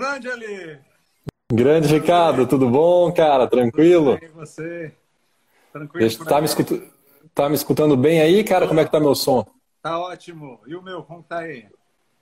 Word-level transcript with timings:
Grande 0.00 0.30
ali. 0.30 0.78
Grande 1.52 1.88
Ricardo, 1.88 2.46
tudo 2.46 2.70
bom, 2.70 3.12
cara? 3.12 3.46
Tranquilo? 3.46 4.14
Tudo 4.14 4.20
bem, 4.20 4.30
você? 4.30 4.94
Tranquilo? 5.70 6.08
Deixa, 6.08 6.24
tá, 6.24 6.40
me 6.40 6.46
escuta, 6.46 6.82
tá 7.34 7.48
me 7.50 7.54
escutando 7.54 7.94
bem 7.98 8.18
aí, 8.22 8.42
cara? 8.42 8.66
Como 8.66 8.80
é 8.80 8.84
que 8.86 8.90
tá 8.90 8.98
meu 8.98 9.14
som? 9.14 9.44
Tá 9.82 9.98
ótimo. 9.98 10.58
E 10.66 10.74
o 10.74 10.80
meu, 10.80 11.02
como 11.02 11.22
tá 11.22 11.40
aí? 11.40 11.66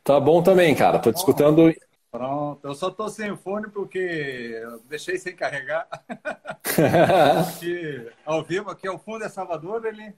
Tá 0.02 0.18
bom 0.18 0.42
também, 0.42 0.74
cara. 0.74 0.98
Tô 0.98 1.12
te 1.12 1.18
escutando. 1.18 1.72
Pronto. 2.10 2.66
Eu 2.66 2.74
só 2.74 2.90
tô 2.90 3.08
sem 3.08 3.36
fone 3.36 3.68
porque 3.70 4.58
eu 4.60 4.80
deixei 4.88 5.16
sem 5.16 5.36
carregar. 5.36 5.86
aqui, 7.46 8.08
ao 8.26 8.42
vivo, 8.42 8.70
aqui 8.70 8.88
ao 8.88 8.98
fundo 8.98 9.24
é 9.24 9.28
Salvador, 9.28 9.86
ele. 9.86 10.14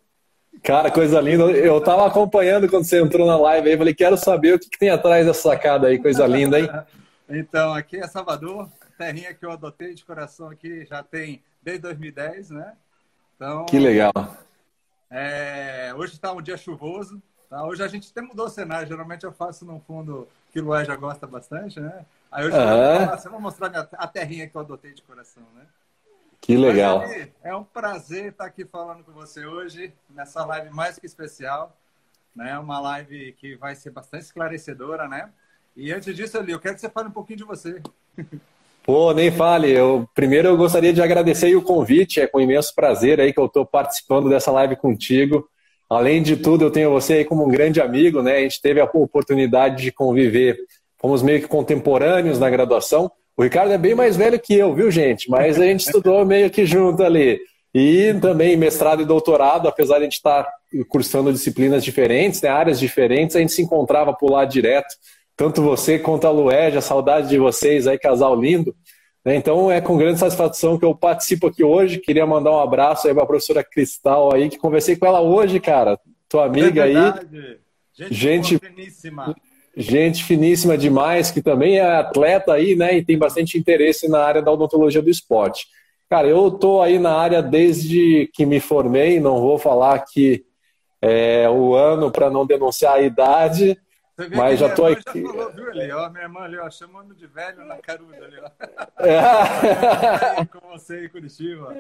Cara, 0.63 0.91
coisa 0.91 1.21
linda. 1.21 1.45
Eu 1.51 1.79
tava 1.83 2.07
acompanhando 2.07 2.71
quando 2.71 2.85
você 2.85 3.03
entrou 3.03 3.27
na 3.27 3.37
live 3.37 3.69
aí. 3.69 3.77
Falei, 3.77 3.95
quero 3.95 4.17
saber 4.17 4.55
o 4.55 4.59
que, 4.59 4.71
que 4.71 4.79
tem 4.79 4.89
atrás 4.89 5.27
dessa 5.27 5.43
sacada 5.43 5.89
aí. 5.89 5.99
Coisa 5.99 6.27
linda, 6.27 6.59
hein? 6.59 6.67
Então, 7.31 7.73
aqui 7.73 7.97
é 7.97 8.09
Salvador, 8.09 8.69
terrinha 8.99 9.33
que 9.33 9.45
eu 9.45 9.53
adotei 9.53 9.95
de 9.95 10.05
coração 10.05 10.49
aqui, 10.49 10.85
já 10.85 11.01
tem 11.03 11.43
desde 11.63 11.83
2010, 11.83 12.51
né? 12.51 12.77
Então, 13.37 13.67
que 13.67 13.79
legal. 13.79 14.13
É, 15.09 15.93
hoje 15.97 16.15
está 16.15 16.33
um 16.33 16.43
dia 16.43 16.57
chuvoso, 16.57 17.23
tá? 17.49 17.65
Hoje 17.65 17.85
a 17.85 17.89
gente 17.89 18.11
até 18.11 18.21
mudou 18.21 18.47
o 18.47 18.51
cenário, 18.51 18.89
geralmente 18.89 19.25
eu 19.25 19.33
faço 19.33 19.65
num 19.65 19.81
fundo 19.81 20.27
que 20.53 20.61
o 20.61 20.65
Lué 20.65 20.85
já 20.85 20.97
gosta 20.97 21.25
bastante, 21.25 21.79
né? 21.79 22.05
Aí 22.33 22.47
hoje 22.47 22.57
uhum. 22.57 23.25
eu 23.25 23.31
vou 23.31 23.41
mostrar 23.41 23.69
minha, 23.69 23.89
a 23.93 24.07
terrinha 24.09 24.49
que 24.49 24.57
eu 24.57 24.61
adotei 24.61 24.93
de 24.93 25.03
coração, 25.03 25.45
né? 25.55 25.67
Que 26.41 26.57
legal. 26.57 26.99
Mas, 26.99 27.29
é 27.43 27.55
um 27.55 27.63
prazer 27.63 28.33
estar 28.33 28.47
aqui 28.47 28.65
falando 28.65 29.05
com 29.05 29.13
você 29.13 29.47
hoje, 29.47 29.93
nessa 30.09 30.45
live 30.45 30.71
mais 30.71 30.99
que 30.99 31.07
especial, 31.07 31.77
né? 32.35 32.59
Uma 32.59 32.81
live 32.81 33.33
que 33.35 33.55
vai 33.55 33.77
ser 33.77 33.91
bastante 33.91 34.25
esclarecedora, 34.25 35.07
né? 35.07 35.31
E 35.77 35.93
antes 35.93 36.15
disso, 36.15 36.39
ali, 36.39 36.53
eu 36.53 36.61
quero 36.61 36.75
que 36.75 36.81
você 36.81 36.89
fale 36.89 37.09
um 37.09 37.13
pouquinho 37.13 37.39
de 37.39 37.45
você. 37.45 37.81
Pô, 38.83 39.13
nem 39.13 39.31
fale. 39.31 39.71
Eu, 39.71 40.09
primeiro 40.15 40.49
eu 40.49 40.57
gostaria 40.57 40.93
de 40.93 41.03
agradecer 41.03 41.55
o 41.55 41.63
convite. 41.63 42.21
É 42.21 42.27
com 42.27 42.41
imenso 42.41 42.75
prazer 42.75 43.21
aí 43.21 43.33
que 43.33 43.39
eu 43.39 43.47
estou 43.47 43.65
participando 43.65 44.29
dessa 44.29 44.51
live 44.51 44.77
contigo. 44.77 45.47
Além 45.89 46.23
de 46.23 46.37
tudo, 46.37 46.65
eu 46.65 46.71
tenho 46.71 46.91
você 46.91 47.15
aí 47.15 47.25
como 47.25 47.45
um 47.45 47.51
grande 47.51 47.81
amigo, 47.81 48.23
né? 48.23 48.39
A 48.39 48.41
gente 48.41 48.61
teve 48.61 48.81
a 48.81 48.85
oportunidade 48.85 49.83
de 49.83 49.93
conviver. 49.93 50.57
Fomos 50.99 51.23
meio 51.23 51.41
que 51.41 51.49
contemporâneos 51.49 52.39
na 52.39 52.49
graduação. 52.49 53.11
O 53.37 53.43
Ricardo 53.43 53.73
é 53.73 53.79
bem 53.79 53.95
mais 53.95 54.17
velho 54.17 54.41
que 54.41 54.55
eu, 54.55 54.75
viu, 54.75 54.91
gente? 54.91 55.31
Mas 55.31 55.61
a 55.61 55.65
gente 55.65 55.81
estudou 55.81 56.25
meio 56.27 56.51
que 56.51 56.65
junto 56.65 57.03
ali. 57.03 57.41
E 57.75 58.15
também 58.21 58.57
mestrado 58.57 59.03
e 59.03 59.07
doutorado, 59.07 59.69
apesar 59.69 59.97
de 59.97 60.01
a 60.01 60.05
gente 60.05 60.15
estar 60.15 60.49
cursando 60.89 61.33
disciplinas 61.33 61.85
diferentes, 61.85 62.43
né, 62.43 62.49
áreas 62.49 62.79
diferentes, 62.79 63.37
a 63.37 63.41
gente 63.41 63.53
se 63.53 63.63
encontrava 63.63 64.13
por 64.13 64.31
lá 64.31 64.45
direto 64.45 64.95
tanto 65.41 65.63
você 65.63 65.99
quanto 65.99 66.27
a 66.27 66.31
Luégia, 66.31 66.83
saudade 66.83 67.31
de 67.31 67.39
vocês 67.39 67.87
aí, 67.87 67.99
casal 67.99 68.39
lindo. 68.39 68.77
Né? 69.25 69.37
Então 69.37 69.73
é 69.73 69.81
com 69.81 69.97
grande 69.97 70.19
satisfação 70.19 70.79
que 70.79 70.85
eu 70.85 70.95
participo 70.95 71.47
aqui 71.47 71.65
hoje. 71.65 71.97
Queria 71.97 72.27
mandar 72.27 72.51
um 72.51 72.61
abraço 72.61 73.09
aí 73.09 73.15
para 73.15 73.23
a 73.23 73.27
professora 73.27 73.65
Cristal 73.65 74.35
aí, 74.35 74.51
que 74.51 74.59
conversei 74.59 74.97
com 74.97 75.07
ela 75.07 75.23
hoje, 75.23 75.59
cara. 75.59 75.99
Tua 76.29 76.45
amiga 76.45 76.87
é 76.87 76.95
aí. 76.95 77.15
Gente, 78.11 78.15
gente 78.15 78.59
finíssima. 78.59 79.35
Gente 79.75 80.25
finíssima 80.25 80.77
demais, 80.77 81.31
que 81.31 81.41
também 81.41 81.79
é 81.79 81.91
atleta 81.91 82.53
aí, 82.53 82.77
né? 82.77 82.99
E 82.99 83.03
tem 83.03 83.17
bastante 83.17 83.57
interesse 83.57 84.11
na 84.11 84.23
área 84.23 84.43
da 84.43 84.53
odontologia 84.53 85.01
do 85.01 85.09
esporte. 85.09 85.69
Cara, 86.11 86.29
eu 86.29 86.51
tô 86.51 86.83
aí 86.83 86.99
na 86.99 87.15
área 87.15 87.43
desde 87.43 88.29
que 88.35 88.45
me 88.45 88.61
formei, 88.61 89.19
não 89.19 89.41
vou 89.41 89.57
falar 89.57 90.01
que 90.01 90.45
é 91.01 91.49
o 91.49 91.75
ano 91.75 92.11
para 92.11 92.29
não 92.29 92.45
denunciar 92.45 92.97
a 92.97 93.01
idade, 93.01 93.79
mas 94.37 94.59
já 94.59 94.69
tô 94.69 94.87
aqui. 94.87 95.23
Já 95.23 95.29
falou, 95.29 95.53
viu, 95.53 95.71
ali, 95.71 95.93
ó, 95.93 96.11
minha 96.11 96.25
irmã 96.25 96.41
ali, 96.41 96.59
ó, 96.59 96.71
chamando 96.71 97.15
de 97.15 97.27
velho 97.27 97.65
na 97.65 97.77
caruda 97.77 98.17
ali, 98.17 98.37
ó. 98.39 98.51
É. 99.05 100.45
com 100.47 100.69
você 100.69 101.05
em 101.05 101.09
Curitiba. 101.09 101.75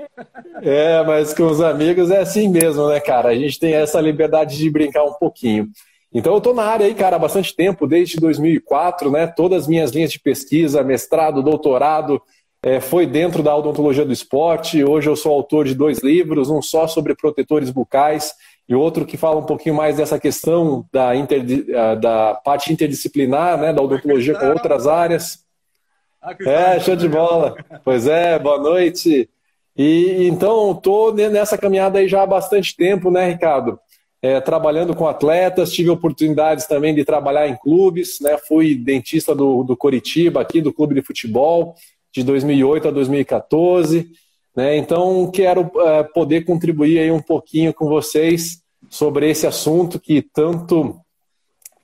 É, 0.62 1.02
mas 1.04 1.34
com 1.34 1.46
os 1.46 1.60
amigos 1.60 2.10
é 2.10 2.18
assim 2.18 2.48
mesmo, 2.48 2.88
né, 2.88 3.00
cara? 3.00 3.28
A 3.28 3.34
gente 3.34 3.58
tem 3.58 3.74
essa 3.74 4.00
liberdade 4.00 4.56
de 4.56 4.70
brincar 4.70 5.04
um 5.04 5.14
pouquinho. 5.14 5.70
Então 6.12 6.34
eu 6.34 6.40
tô 6.40 6.52
na 6.52 6.64
área 6.64 6.86
aí, 6.86 6.94
cara, 6.94 7.16
há 7.16 7.18
bastante 7.18 7.54
tempo, 7.54 7.86
desde 7.86 8.18
2004, 8.18 9.10
né? 9.10 9.26
Todas 9.28 9.62
as 9.62 9.68
minhas 9.68 9.92
linhas 9.92 10.10
de 10.10 10.18
pesquisa, 10.18 10.82
mestrado, 10.82 11.42
doutorado, 11.42 12.20
é, 12.62 12.80
foi 12.80 13.06
dentro 13.06 13.42
da 13.42 13.56
odontologia 13.56 14.04
do 14.04 14.12
esporte. 14.12 14.84
Hoje 14.84 15.08
eu 15.08 15.16
sou 15.16 15.32
autor 15.32 15.66
de 15.66 15.74
dois 15.74 16.00
livros, 16.00 16.50
um 16.50 16.60
só 16.60 16.86
sobre 16.86 17.14
protetores 17.14 17.70
bucais 17.70 18.34
e 18.70 18.74
outro 18.74 19.04
que 19.04 19.16
fala 19.16 19.40
um 19.40 19.44
pouquinho 19.44 19.74
mais 19.74 19.96
dessa 19.96 20.16
questão 20.16 20.86
da, 20.92 21.16
inter, 21.16 21.44
da 22.00 22.34
parte 22.36 22.72
interdisciplinar, 22.72 23.58
né, 23.60 23.72
da 23.72 23.82
odontologia 23.82 24.38
com 24.38 24.46
outras 24.46 24.86
áreas. 24.86 25.44
É, 26.46 26.78
show 26.78 26.94
de 26.94 27.08
bola. 27.08 27.56
Pois 27.82 28.06
é, 28.06 28.38
boa 28.38 28.58
noite. 28.58 29.28
E 29.76 30.28
então 30.28 30.70
estou 30.70 31.12
nessa 31.12 31.58
caminhada 31.58 31.98
aí 31.98 32.06
já 32.06 32.22
há 32.22 32.26
bastante 32.26 32.76
tempo, 32.76 33.10
né, 33.10 33.30
Ricardo? 33.30 33.76
É, 34.22 34.40
trabalhando 34.40 34.94
com 34.94 35.08
atletas, 35.08 35.72
tive 35.72 35.90
oportunidades 35.90 36.66
também 36.66 36.94
de 36.94 37.04
trabalhar 37.04 37.48
em 37.48 37.56
clubes, 37.56 38.20
né? 38.20 38.38
Fui 38.46 38.76
dentista 38.76 39.34
do, 39.34 39.64
do 39.64 39.76
Coritiba, 39.76 40.40
aqui 40.40 40.60
do 40.60 40.72
clube 40.72 40.94
de 40.94 41.02
futebol, 41.02 41.74
de 42.12 42.22
2008 42.22 42.86
a 42.86 42.90
2014. 42.92 44.12
Né? 44.54 44.76
Então, 44.76 45.30
quero 45.30 45.70
é, 45.76 46.02
poder 46.02 46.44
contribuir 46.44 46.98
aí 46.98 47.10
um 47.10 47.22
pouquinho 47.22 47.72
com 47.72 47.86
vocês 47.86 48.62
sobre 48.88 49.30
esse 49.30 49.46
assunto 49.46 50.00
que 50.00 50.20
tanto 50.20 51.00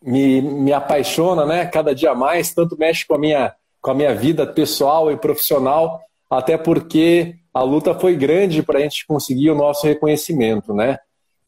me, 0.02 0.40
me 0.40 0.72
apaixona, 0.72 1.44
né? 1.44 1.66
Cada 1.66 1.94
dia 1.94 2.14
mais, 2.14 2.52
tanto 2.52 2.76
mexe 2.78 3.06
com 3.06 3.14
a 3.14 3.18
minha, 3.18 3.54
com 3.80 3.90
a 3.90 3.94
minha 3.94 4.14
vida 4.14 4.46
pessoal 4.46 5.10
e 5.10 5.16
profissional, 5.16 6.00
até 6.30 6.56
porque 6.56 7.36
a 7.52 7.62
luta 7.62 7.94
foi 7.94 8.14
grande 8.16 8.62
para 8.62 8.78
a 8.78 8.82
gente 8.82 9.06
conseguir 9.06 9.50
o 9.50 9.54
nosso 9.54 9.86
reconhecimento, 9.86 10.74
né? 10.74 10.98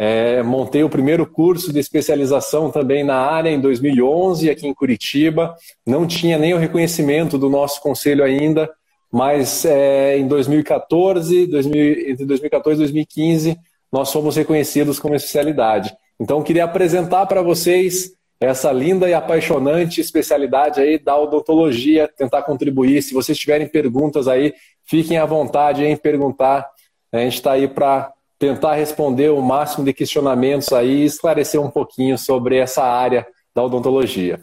É, 0.00 0.44
montei 0.44 0.84
o 0.84 0.88
primeiro 0.88 1.26
curso 1.26 1.72
de 1.72 1.80
especialização 1.80 2.70
também 2.70 3.02
na 3.02 3.16
área 3.16 3.50
em 3.50 3.60
2011, 3.60 4.48
aqui 4.48 4.66
em 4.66 4.72
Curitiba. 4.72 5.56
Não 5.84 6.06
tinha 6.06 6.38
nem 6.38 6.54
o 6.54 6.58
reconhecimento 6.58 7.36
do 7.36 7.50
nosso 7.50 7.82
conselho 7.82 8.22
ainda, 8.22 8.70
mas 9.12 9.64
é, 9.64 10.18
em 10.18 10.26
2014, 10.26 11.46
2000, 11.46 12.10
entre 12.10 12.26
2014 12.26 12.78
e 12.78 12.84
2015, 12.84 13.58
nós 13.90 14.12
fomos 14.12 14.36
reconhecidos 14.36 14.98
como 14.98 15.14
especialidade. 15.14 15.94
Então, 16.20 16.42
queria 16.42 16.64
apresentar 16.64 17.26
para 17.26 17.42
vocês 17.42 18.12
essa 18.40 18.70
linda 18.70 19.08
e 19.08 19.14
apaixonante 19.14 20.00
especialidade 20.00 20.80
aí 20.80 20.98
da 20.98 21.18
odontologia, 21.18 22.08
tentar 22.08 22.42
contribuir. 22.42 23.02
Se 23.02 23.14
vocês 23.14 23.36
tiverem 23.36 23.66
perguntas 23.66 24.28
aí, 24.28 24.54
fiquem 24.84 25.18
à 25.18 25.26
vontade 25.26 25.84
em 25.84 25.96
perguntar. 25.96 26.68
A 27.12 27.18
gente 27.18 27.34
está 27.34 27.52
aí 27.52 27.66
para 27.66 28.12
tentar 28.38 28.74
responder 28.74 29.30
o 29.30 29.40
máximo 29.40 29.84
de 29.84 29.92
questionamentos 29.92 30.72
aí 30.72 31.02
e 31.02 31.04
esclarecer 31.04 31.60
um 31.60 31.70
pouquinho 31.70 32.16
sobre 32.16 32.56
essa 32.56 32.84
área 32.84 33.26
da 33.54 33.64
odontologia. 33.64 34.40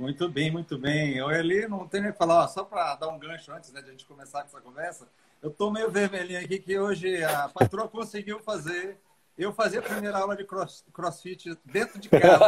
Muito 0.00 0.30
bem, 0.30 0.50
muito 0.50 0.78
bem. 0.78 1.18
Eu 1.18 1.28
ali 1.28 1.68
não 1.68 1.86
tenho 1.86 2.04
nem 2.04 2.12
falar, 2.14 2.48
só 2.48 2.64
para 2.64 2.94
dar 2.94 3.08
um 3.08 3.18
gancho 3.18 3.52
antes 3.52 3.70
né, 3.70 3.82
de 3.82 3.88
a 3.88 3.90
gente 3.90 4.06
começar 4.06 4.40
com 4.40 4.46
essa 4.46 4.58
conversa. 4.58 5.06
Eu 5.42 5.50
tô 5.50 5.70
meio 5.70 5.90
vermelhinho 5.90 6.40
aqui 6.42 6.58
que 6.58 6.78
hoje 6.78 7.22
a 7.22 7.50
patroa 7.50 7.86
conseguiu 7.86 8.40
fazer 8.40 8.98
eu 9.36 9.52
fazer 9.52 9.78
a 9.78 9.82
primeira 9.82 10.16
aula 10.16 10.34
de 10.34 10.44
cross, 10.44 10.86
crossfit 10.90 11.54
dentro 11.66 11.98
de 11.98 12.08
casa. 12.08 12.44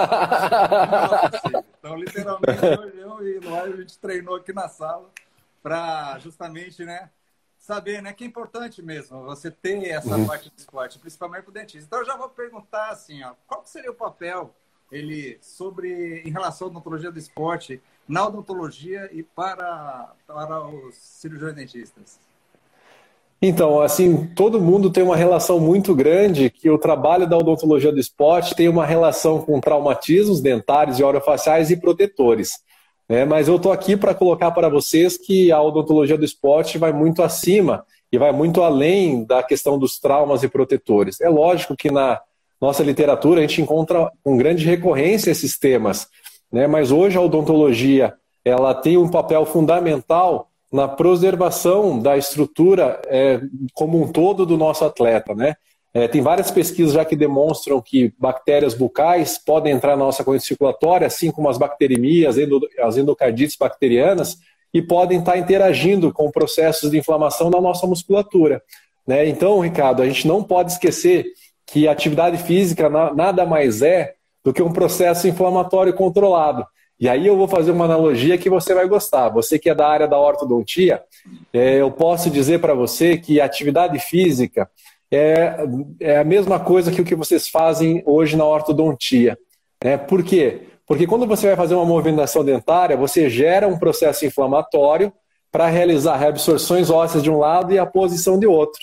então, 1.78 1.94
literalmente, 1.94 2.64
hoje 2.80 2.98
eu 2.98 3.26
e 3.26 3.38
Luai, 3.38 3.70
a 3.70 3.76
gente 3.76 3.98
treinou 3.98 4.36
aqui 4.36 4.54
na 4.54 4.68
sala 4.68 5.10
para 5.62 6.18
justamente, 6.20 6.86
né, 6.86 7.10
saber, 7.58 8.02
né, 8.02 8.14
que 8.14 8.24
é 8.24 8.26
importante 8.26 8.80
mesmo 8.82 9.24
você 9.24 9.50
ter 9.50 9.90
essa 9.90 10.16
uhum. 10.16 10.26
parte 10.26 10.48
do 10.48 10.58
esporte, 10.58 10.98
principalmente 10.98 11.42
para 11.42 11.50
o 11.50 11.54
dentista. 11.54 11.86
Então, 11.86 11.98
eu 11.98 12.06
já 12.06 12.16
vou 12.16 12.30
perguntar 12.30 12.88
assim, 12.88 13.22
ó, 13.22 13.34
qual 13.46 13.62
seria 13.66 13.90
o 13.90 13.94
papel 13.94 14.54
ele 14.92 15.38
sobre 15.40 16.22
em 16.24 16.30
relação 16.30 16.68
à 16.68 16.70
odontologia 16.70 17.10
do 17.10 17.18
esporte 17.18 17.80
na 18.06 18.26
odontologia 18.26 19.08
e 19.12 19.22
para 19.22 20.12
para 20.26 20.68
os 20.68 20.94
cirurgiões 20.94 21.54
dentistas? 21.54 22.20
Então, 23.44 23.80
assim, 23.80 24.28
todo 24.36 24.60
mundo 24.60 24.88
tem 24.88 25.02
uma 25.02 25.16
relação 25.16 25.58
muito 25.58 25.96
grande 25.96 26.48
que 26.48 26.70
o 26.70 26.78
trabalho 26.78 27.28
da 27.28 27.36
odontologia 27.36 27.90
do 27.90 27.98
esporte 27.98 28.54
tem 28.54 28.68
uma 28.68 28.86
relação 28.86 29.40
com 29.40 29.58
traumatismos 29.58 30.40
dentários 30.40 31.00
e 31.00 31.02
orofaciais 31.02 31.68
e 31.68 31.76
protetores. 31.76 32.60
Né? 33.08 33.24
Mas 33.24 33.48
eu 33.48 33.56
estou 33.56 33.72
aqui 33.72 33.96
para 33.96 34.14
colocar 34.14 34.52
para 34.52 34.68
vocês 34.68 35.16
que 35.16 35.50
a 35.50 35.60
odontologia 35.60 36.16
do 36.16 36.24
esporte 36.24 36.78
vai 36.78 36.92
muito 36.92 37.20
acima 37.20 37.84
e 38.12 38.18
vai 38.18 38.30
muito 38.30 38.62
além 38.62 39.24
da 39.24 39.42
questão 39.42 39.76
dos 39.76 39.98
traumas 39.98 40.44
e 40.44 40.48
protetores. 40.48 41.20
É 41.20 41.28
lógico 41.28 41.74
que 41.74 41.90
na 41.90 42.20
nossa 42.62 42.84
literatura 42.84 43.40
a 43.40 43.42
gente 43.42 43.60
encontra 43.60 44.08
com 44.22 44.36
grande 44.36 44.64
recorrência 44.64 45.32
esses 45.32 45.58
temas, 45.58 46.06
né? 46.50 46.68
mas 46.68 46.92
hoje 46.92 47.18
a 47.18 47.20
odontologia 47.20 48.14
ela 48.44 48.72
tem 48.72 48.96
um 48.96 49.08
papel 49.08 49.44
fundamental 49.44 50.48
na 50.72 50.86
preservação 50.86 51.98
da 51.98 52.16
estrutura 52.16 53.02
é, 53.06 53.40
como 53.74 54.00
um 54.00 54.10
todo 54.10 54.46
do 54.46 54.56
nosso 54.56 54.84
atleta, 54.84 55.34
né? 55.34 55.54
É, 55.94 56.08
tem 56.08 56.22
várias 56.22 56.50
pesquisas 56.50 56.94
já 56.94 57.04
que 57.04 57.14
demonstram 57.14 57.82
que 57.82 58.14
bactérias 58.18 58.72
bucais 58.72 59.36
podem 59.36 59.74
entrar 59.74 59.90
na 59.90 60.04
nossa 60.04 60.24
corrente 60.24 60.46
circulatória, 60.46 61.06
assim 61.06 61.30
como 61.30 61.50
as 61.50 61.58
bacteremias, 61.58 62.36
as 62.82 62.96
endocardites 62.96 63.56
bacterianas, 63.56 64.38
e 64.72 64.80
podem 64.80 65.18
estar 65.18 65.36
interagindo 65.36 66.10
com 66.10 66.30
processos 66.30 66.90
de 66.90 66.96
inflamação 66.96 67.50
na 67.50 67.60
nossa 67.60 67.86
musculatura. 67.86 68.62
Né? 69.06 69.28
Então, 69.28 69.60
Ricardo, 69.60 70.00
a 70.00 70.06
gente 70.06 70.26
não 70.26 70.42
pode 70.42 70.72
esquecer 70.72 71.26
que 71.66 71.88
atividade 71.88 72.38
física 72.38 72.88
nada 72.88 73.46
mais 73.46 73.82
é 73.82 74.14
do 74.44 74.52
que 74.52 74.62
um 74.62 74.72
processo 74.72 75.28
inflamatório 75.28 75.94
controlado. 75.94 76.66
E 76.98 77.08
aí 77.08 77.26
eu 77.26 77.36
vou 77.36 77.48
fazer 77.48 77.72
uma 77.72 77.84
analogia 77.84 78.38
que 78.38 78.48
você 78.48 78.74
vai 78.74 78.86
gostar. 78.86 79.28
Você 79.30 79.58
que 79.58 79.68
é 79.68 79.74
da 79.74 79.88
área 79.88 80.06
da 80.06 80.18
ortodontia, 80.18 81.02
é, 81.52 81.80
eu 81.80 81.90
posso 81.90 82.30
dizer 82.30 82.60
para 82.60 82.74
você 82.74 83.18
que 83.18 83.40
atividade 83.40 83.98
física 83.98 84.70
é, 85.10 85.56
é 86.00 86.18
a 86.18 86.24
mesma 86.24 86.60
coisa 86.60 86.90
que 86.92 87.00
o 87.00 87.04
que 87.04 87.14
vocês 87.14 87.48
fazem 87.48 88.02
hoje 88.06 88.36
na 88.36 88.44
ortodontia. 88.44 89.36
Né? 89.82 89.96
Por 89.96 90.22
quê? 90.22 90.62
Porque 90.86 91.06
quando 91.06 91.26
você 91.26 91.48
vai 91.48 91.56
fazer 91.56 91.74
uma 91.74 91.84
movimentação 91.84 92.44
dentária, 92.44 92.96
você 92.96 93.28
gera 93.28 93.66
um 93.66 93.78
processo 93.78 94.24
inflamatório 94.24 95.12
para 95.50 95.66
realizar 95.66 96.16
reabsorções 96.16 96.88
ósseas 96.88 97.22
de 97.22 97.30
um 97.30 97.38
lado 97.38 97.72
e 97.72 97.78
a 97.78 97.86
posição 97.86 98.38
de 98.38 98.46
outro. 98.46 98.80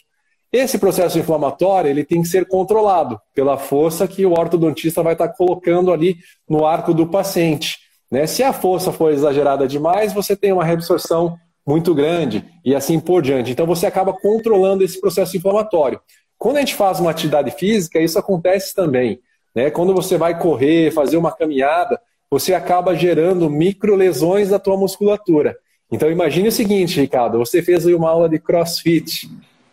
Esse 0.51 0.79
processo 0.79 1.19
inflamatório 1.19 1.89
ele 1.89 2.03
tem 2.03 2.21
que 2.23 2.27
ser 2.27 2.47
controlado 2.47 3.19
pela 3.35 3.57
força 3.57 4.07
que 4.07 4.25
o 4.25 4.31
ortodontista 4.31 5.03
vai 5.03 5.13
estar 5.13 5.29
colocando 5.29 5.93
ali 5.93 6.17
no 6.49 6.65
arco 6.65 6.91
do 6.93 7.05
paciente. 7.05 7.77
Né? 8.11 8.25
Se 8.25 8.41
a 8.41 8.51
força 8.51 8.91
for 8.91 9.11
exagerada 9.11 9.67
demais, 9.67 10.11
você 10.11 10.35
tem 10.35 10.51
uma 10.51 10.65
reabsorção 10.65 11.37
muito 11.65 11.93
grande 11.93 12.43
e 12.65 12.73
assim 12.73 12.99
por 12.99 13.21
diante. 13.21 13.51
Então 13.51 13.67
você 13.67 13.85
acaba 13.85 14.11
controlando 14.11 14.83
esse 14.83 14.99
processo 14.99 15.37
inflamatório. 15.37 16.01
Quando 16.35 16.57
a 16.57 16.61
gente 16.61 16.73
faz 16.73 16.99
uma 16.99 17.11
atividade 17.11 17.51
física, 17.51 17.99
isso 17.99 18.17
acontece 18.17 18.73
também. 18.73 19.19
Né? 19.53 19.69
Quando 19.69 19.93
você 19.93 20.17
vai 20.17 20.39
correr, 20.39 20.91
fazer 20.91 21.17
uma 21.17 21.31
caminhada, 21.31 21.99
você 22.31 22.55
acaba 22.55 22.95
gerando 22.95 23.51
micro 23.51 23.95
lesões 23.95 24.49
da 24.49 24.57
tua 24.57 24.77
musculatura. 24.77 25.55
Então 25.91 26.09
imagine 26.11 26.47
o 26.47 26.51
seguinte, 26.51 26.99
Ricardo, 26.99 27.37
você 27.37 27.61
fez 27.61 27.85
uma 27.85 28.09
aula 28.09 28.27
de 28.27 28.39
crossfit 28.39 29.29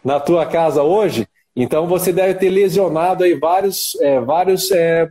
na 0.07 0.21
tua 0.21 0.47
casa 0.47 0.85
hoje, 0.85 1.27
então 1.57 1.89
você 1.89 2.13
deve 2.13 2.35
ter 2.35 2.49
lesionado 2.49 3.25
aí 3.25 3.35
vários, 3.35 3.97
é, 4.01 4.21
vários, 4.21 4.71
é, 4.71 5.09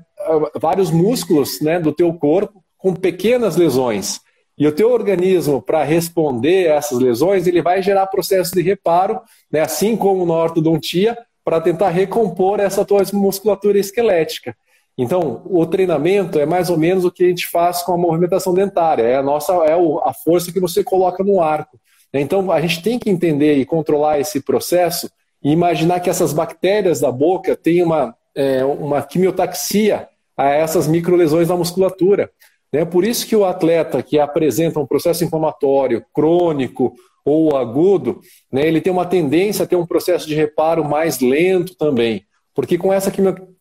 vários 0.57 0.89
músculos 0.89 1.59
né, 1.59 1.81
do 1.81 1.91
teu 1.91 2.13
corpo 2.13 2.63
com 2.77 2.93
pequenas 2.93 3.57
lesões. 3.57 4.21
E 4.57 4.65
o 4.65 4.71
teu 4.71 4.89
organismo, 4.93 5.61
para 5.61 5.83
responder 5.83 6.71
a 6.71 6.75
essas 6.75 6.97
lesões, 6.97 7.45
ele 7.45 7.61
vai 7.61 7.83
gerar 7.83 8.07
processo 8.07 8.55
de 8.55 8.61
reparo, 8.61 9.19
né, 9.51 9.59
assim 9.59 9.97
como 9.97 10.25
na 10.25 10.33
ortodontia, 10.33 11.17
para 11.43 11.59
tentar 11.59 11.89
recompor 11.89 12.61
essa 12.61 12.85
tua 12.85 13.03
musculatura 13.11 13.77
esquelética. 13.77 14.55
Então, 14.97 15.41
o 15.43 15.65
treinamento 15.65 16.39
é 16.39 16.45
mais 16.45 16.69
ou 16.69 16.77
menos 16.77 17.03
o 17.03 17.11
que 17.11 17.25
a 17.25 17.27
gente 17.27 17.47
faz 17.47 17.81
com 17.81 17.91
a 17.91 17.97
movimentação 17.97 18.53
dentária, 18.53 19.03
é 19.03 19.17
a 19.17 19.21
nossa 19.21 19.51
é 19.65 19.73
a 19.73 20.13
força 20.13 20.53
que 20.53 20.59
você 20.61 20.85
coloca 20.85 21.21
no 21.21 21.41
arco. 21.41 21.77
Então, 22.21 22.51
a 22.51 22.61
gente 22.61 22.81
tem 22.81 22.99
que 22.99 23.09
entender 23.09 23.55
e 23.55 23.65
controlar 23.65 24.19
esse 24.19 24.41
processo 24.41 25.09
e 25.43 25.51
imaginar 25.51 25.99
que 25.99 26.09
essas 26.09 26.33
bactérias 26.33 26.99
da 26.99 27.11
boca 27.11 27.55
têm 27.55 27.83
uma, 27.83 28.15
é, 28.33 28.63
uma 28.63 29.01
quimiotaxia 29.01 30.07
a 30.37 30.49
essas 30.49 30.87
microlesões 30.87 31.47
da 31.47 31.55
musculatura. 31.55 32.29
Né? 32.71 32.83
Por 32.83 33.05
isso 33.05 33.25
que 33.27 33.35
o 33.35 33.45
atleta 33.45 34.03
que 34.03 34.19
apresenta 34.19 34.79
um 34.79 34.87
processo 34.87 35.23
inflamatório 35.23 36.03
crônico 36.13 36.93
ou 37.23 37.55
agudo, 37.55 38.21
né, 38.51 38.67
ele 38.67 38.81
tem 38.81 38.93
uma 38.93 39.05
tendência 39.05 39.63
a 39.63 39.67
ter 39.67 39.75
um 39.75 39.85
processo 39.85 40.27
de 40.27 40.35
reparo 40.35 40.83
mais 40.83 41.19
lento 41.19 41.75
também. 41.75 42.23
Porque 42.53 42.77
com 42.77 42.93
essa 42.93 43.11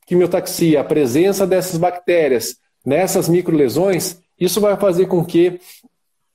quimiotaxia, 0.07 0.81
a 0.81 0.85
presença 0.85 1.47
dessas 1.47 1.79
bactérias 1.79 2.57
nessas 2.85 3.29
microlesões, 3.29 4.19
isso 4.39 4.61
vai 4.61 4.77
fazer 4.77 5.07
com 5.07 5.25
que 5.25 5.59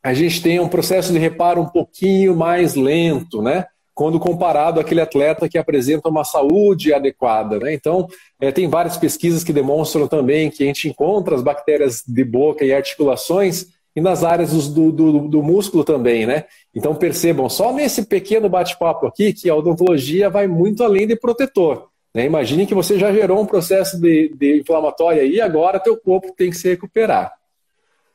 a 0.04 0.14
gente 0.14 0.42
tenha 0.42 0.62
um 0.62 0.70
processo 0.70 1.12
de 1.12 1.20
reparo 1.20 1.62
um 1.62 1.68
pouquinho 1.68 2.36
mais 2.36 2.76
lento, 2.76 3.42
né? 3.42 3.66
Quando 3.94 4.20
comparado 4.20 4.80
àquele 4.80 5.02
atleta 5.02 5.50
que 5.50 5.58
apresenta 5.58 6.08
uma 6.08 6.24
saúde 6.24 6.94
adequada. 6.94 7.60
Né? 7.60 7.74
Então, 7.74 8.08
é, 8.40 8.50
tem 8.50 8.70
várias 8.70 8.96
pesquisas 8.96 9.44
que 9.44 9.52
demonstram 9.52 10.08
também 10.08 10.50
que 10.50 10.64
a 10.64 10.66
gente 10.66 10.88
encontra 10.88 11.36
as 11.36 11.44
bactérias 11.44 12.02
de 12.08 12.24
boca 12.24 12.64
e 12.64 12.74
articulações 12.74 13.66
e 13.94 14.00
nas 14.00 14.24
áreas 14.24 14.70
do, 14.70 14.92
do, 14.92 15.28
do 15.28 15.44
músculo 15.44 15.84
também, 15.84 16.26
né? 16.26 16.46
Então 16.74 16.96
percebam, 16.96 17.50
só 17.50 17.74
nesse 17.74 18.06
pequeno 18.06 18.48
bate-papo 18.48 19.08
aqui, 19.08 19.34
que 19.34 19.50
a 19.50 19.56
odontologia 19.56 20.30
vai 20.30 20.48
muito 20.48 20.84
além 20.84 21.08
de 21.08 21.16
protetor. 21.16 21.90
Né? 22.14 22.26
Imagine 22.26 22.66
que 22.66 22.74
você 22.74 22.98
já 22.98 23.12
gerou 23.12 23.42
um 23.42 23.46
processo 23.46 24.00
de, 24.00 24.34
de 24.36 24.60
inflamatório 24.60 25.26
e 25.26 25.42
agora 25.42 25.80
teu 25.80 25.98
corpo 25.98 26.34
tem 26.36 26.50
que 26.50 26.58
se 26.58 26.70
recuperar. 26.70 27.34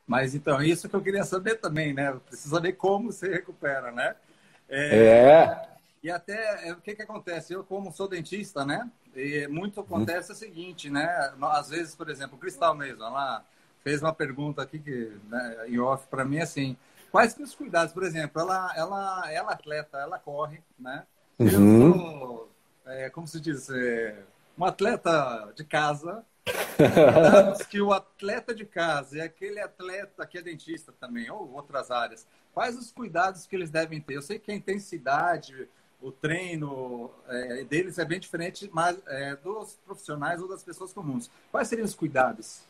Mas 0.07 0.35
então, 0.35 0.61
isso 0.61 0.87
que 0.87 0.95
eu 0.95 1.01
queria 1.01 1.23
saber 1.23 1.55
também, 1.55 1.93
né? 1.93 2.13
Precisa 2.27 2.55
saber 2.55 2.73
como 2.73 3.11
se 3.11 3.27
recupera, 3.27 3.91
né? 3.91 4.15
É. 4.69 4.97
é. 4.97 5.69
E 6.03 6.11
até, 6.11 6.69
é, 6.69 6.73
o 6.73 6.77
que 6.77 6.95
que 6.95 7.01
acontece? 7.01 7.53
Eu, 7.53 7.63
como 7.63 7.91
sou 7.91 8.07
dentista, 8.07 8.63
né? 8.63 8.89
E 9.15 9.47
muito 9.47 9.79
acontece 9.79 10.29
hum. 10.29 10.33
é 10.33 10.35
o 10.35 10.37
seguinte, 10.37 10.89
né? 10.89 11.33
Às 11.41 11.69
vezes, 11.69 11.95
por 11.95 12.09
exemplo, 12.09 12.35
o 12.35 12.39
Cristal 12.39 12.75
mesmo, 12.75 13.03
ela 13.03 13.43
fez 13.83 14.01
uma 14.01 14.13
pergunta 14.13 14.61
aqui 14.61 14.79
que, 14.79 15.17
né, 15.29 15.65
em 15.67 15.79
off 15.79 16.07
para 16.07 16.25
mim, 16.25 16.39
assim, 16.39 16.75
quais 17.11 17.33
que 17.33 17.43
os 17.43 17.53
cuidados? 17.53 17.93
Por 17.93 18.03
exemplo, 18.03 18.41
ela, 18.41 18.73
ela, 18.75 19.31
ela 19.31 19.51
atleta, 19.51 19.97
ela 19.99 20.19
corre, 20.19 20.59
né? 20.77 21.03
Uhum. 21.39 21.47
Eu 21.47 21.93
sou, 21.93 22.51
é, 22.85 23.09
como 23.09 23.27
se 23.27 23.39
diz, 23.39 23.69
é, 23.69 24.23
um 24.57 24.65
atleta 24.65 25.51
de 25.55 25.63
casa, 25.63 26.23
que 27.69 27.81
o 27.81 27.91
atleta 27.91 28.53
de 28.53 28.65
casa 28.65 29.17
e 29.17 29.21
aquele 29.21 29.59
atleta 29.59 30.25
que 30.25 30.37
é 30.37 30.41
dentista 30.41 30.93
também, 30.99 31.29
ou 31.29 31.53
outras 31.53 31.89
áreas, 31.89 32.27
quais 32.53 32.77
os 32.77 32.91
cuidados 32.91 33.45
que 33.45 33.55
eles 33.55 33.69
devem 33.69 33.99
ter? 33.99 34.15
Eu 34.15 34.21
sei 34.21 34.39
que 34.39 34.51
a 34.51 34.55
intensidade, 34.55 35.67
o 36.01 36.11
treino 36.11 37.09
é, 37.27 37.63
deles 37.63 37.97
é 37.97 38.05
bem 38.05 38.19
diferente 38.19 38.69
mas, 38.71 38.97
é, 39.07 39.35
dos 39.37 39.79
profissionais 39.85 40.41
ou 40.41 40.47
das 40.47 40.63
pessoas 40.63 40.93
comuns. 40.93 41.29
Quais 41.51 41.67
seriam 41.67 41.85
os 41.85 41.95
cuidados? 41.95 42.61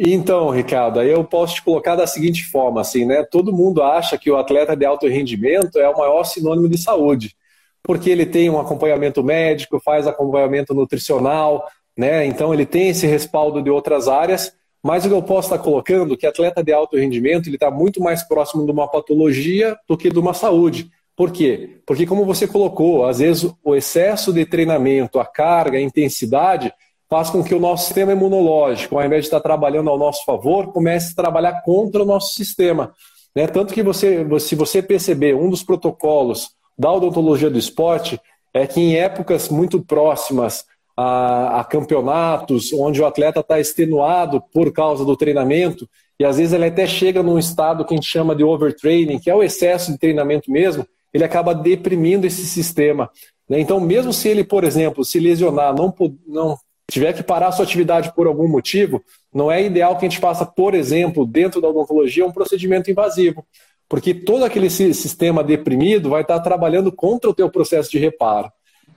Então, 0.00 0.50
Ricardo, 0.50 1.00
aí 1.00 1.10
eu 1.10 1.24
posso 1.24 1.56
te 1.56 1.62
colocar 1.62 1.96
da 1.96 2.06
seguinte 2.06 2.44
forma, 2.44 2.80
assim, 2.80 3.04
né? 3.04 3.24
Todo 3.24 3.52
mundo 3.52 3.82
acha 3.82 4.16
que 4.16 4.30
o 4.30 4.36
atleta 4.36 4.76
de 4.76 4.86
alto 4.86 5.08
rendimento 5.08 5.76
é 5.76 5.88
o 5.88 5.98
maior 5.98 6.22
sinônimo 6.22 6.68
de 6.68 6.78
saúde, 6.78 7.34
porque 7.82 8.08
ele 8.08 8.24
tem 8.24 8.48
um 8.48 8.60
acompanhamento 8.60 9.24
médico, 9.24 9.80
faz 9.80 10.06
acompanhamento 10.06 10.72
nutricional, 10.72 11.68
né? 11.98 12.24
Então 12.24 12.54
ele 12.54 12.64
tem 12.64 12.90
esse 12.90 13.08
respaldo 13.08 13.60
de 13.60 13.68
outras 13.68 14.06
áreas, 14.06 14.52
mas 14.80 15.04
o 15.04 15.08
que 15.08 15.14
eu 15.14 15.22
posso 15.22 15.52
estar 15.52 15.58
colocando 15.58 16.16
que 16.16 16.24
atleta 16.24 16.62
de 16.62 16.72
alto 16.72 16.96
rendimento 16.96 17.48
ele 17.48 17.56
está 17.56 17.72
muito 17.72 18.00
mais 18.00 18.22
próximo 18.22 18.64
de 18.64 18.70
uma 18.70 18.86
patologia 18.86 19.76
do 19.88 19.96
que 19.96 20.08
de 20.08 20.18
uma 20.20 20.32
saúde. 20.32 20.88
Por 21.16 21.32
quê? 21.32 21.80
Porque 21.84 22.06
como 22.06 22.24
você 22.24 22.46
colocou, 22.46 23.04
às 23.04 23.18
vezes 23.18 23.52
o 23.64 23.74
excesso 23.74 24.32
de 24.32 24.46
treinamento, 24.46 25.18
a 25.18 25.26
carga, 25.26 25.76
a 25.76 25.80
intensidade 25.80 26.72
faz 27.10 27.30
com 27.30 27.42
que 27.42 27.54
o 27.54 27.58
nosso 27.58 27.86
sistema 27.86 28.12
imunológico, 28.12 28.96
ao 28.96 29.04
invés 29.04 29.22
de 29.22 29.26
estar 29.26 29.40
trabalhando 29.40 29.90
ao 29.90 29.98
nosso 29.98 30.24
favor, 30.24 30.72
comece 30.72 31.12
a 31.12 31.16
trabalhar 31.16 31.62
contra 31.62 32.04
o 32.04 32.06
nosso 32.06 32.34
sistema. 32.34 32.94
Né? 33.34 33.48
Tanto 33.48 33.74
que 33.74 33.82
você, 33.82 34.24
se 34.38 34.54
você 34.54 34.80
perceber, 34.80 35.34
um 35.34 35.50
dos 35.50 35.64
protocolos 35.64 36.50
da 36.78 36.92
odontologia 36.92 37.50
do 37.50 37.58
esporte 37.58 38.20
é 38.54 38.66
que 38.66 38.80
em 38.80 38.96
épocas 38.96 39.48
muito 39.48 39.84
próximas 39.84 40.64
a, 41.00 41.60
a 41.60 41.64
campeonatos, 41.64 42.72
onde 42.72 43.00
o 43.00 43.06
atleta 43.06 43.38
está 43.38 43.60
extenuado 43.60 44.42
por 44.52 44.72
causa 44.72 45.04
do 45.04 45.16
treinamento, 45.16 45.88
e 46.18 46.24
às 46.24 46.38
vezes 46.38 46.52
ele 46.52 46.64
até 46.64 46.88
chega 46.88 47.22
num 47.22 47.38
estado 47.38 47.84
que 47.84 47.94
a 47.94 47.96
gente 47.96 48.08
chama 48.08 48.34
de 48.34 48.42
overtraining, 48.42 49.20
que 49.20 49.30
é 49.30 49.34
o 49.34 49.40
excesso 49.40 49.92
de 49.92 49.98
treinamento 49.98 50.50
mesmo, 50.50 50.84
ele 51.14 51.22
acaba 51.22 51.54
deprimindo 51.54 52.26
esse 52.26 52.44
sistema. 52.44 53.08
Né? 53.48 53.60
Então, 53.60 53.78
mesmo 53.78 54.12
se 54.12 54.28
ele, 54.28 54.42
por 54.42 54.64
exemplo, 54.64 55.04
se 55.04 55.20
lesionar, 55.20 55.72
não, 55.72 55.94
não 56.26 56.58
tiver 56.90 57.12
que 57.12 57.22
parar 57.22 57.52
sua 57.52 57.64
atividade 57.64 58.12
por 58.12 58.26
algum 58.26 58.48
motivo, 58.48 59.00
não 59.32 59.52
é 59.52 59.62
ideal 59.62 59.96
que 59.96 60.04
a 60.04 60.08
gente 60.08 60.20
faça, 60.20 60.44
por 60.44 60.74
exemplo, 60.74 61.24
dentro 61.24 61.60
da 61.60 61.68
odontologia, 61.68 62.26
um 62.26 62.32
procedimento 62.32 62.90
invasivo. 62.90 63.46
Porque 63.88 64.12
todo 64.12 64.44
aquele 64.44 64.68
sistema 64.68 65.44
deprimido 65.44 66.10
vai 66.10 66.22
estar 66.22 66.40
trabalhando 66.40 66.90
contra 66.90 67.30
o 67.30 67.34
teu 67.34 67.48
processo 67.48 67.88
de 67.88 67.98
reparo. 67.98 68.50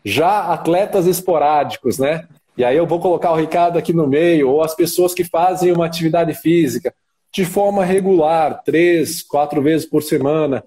Já 0.04 0.52
atletas 0.52 1.06
esporádicos, 1.08 1.98
né? 1.98 2.28
E 2.58 2.64
aí 2.64 2.76
eu 2.76 2.86
vou 2.86 3.00
colocar 3.00 3.32
o 3.32 3.36
Ricardo 3.36 3.78
aqui 3.78 3.94
no 3.94 4.08
meio, 4.08 4.50
ou 4.50 4.64
as 4.64 4.76
pessoas 4.76 5.14
que 5.14 5.24
fazem 5.24 5.72
uma 5.72 5.86
atividade 5.86 6.34
física 6.34 6.94
de 7.34 7.46
forma 7.46 7.86
regular, 7.86 8.62
três, 8.64 9.24
quatro 9.24 9.62
vezes 9.62 9.88
por 9.88 10.04
semana, 10.04 10.64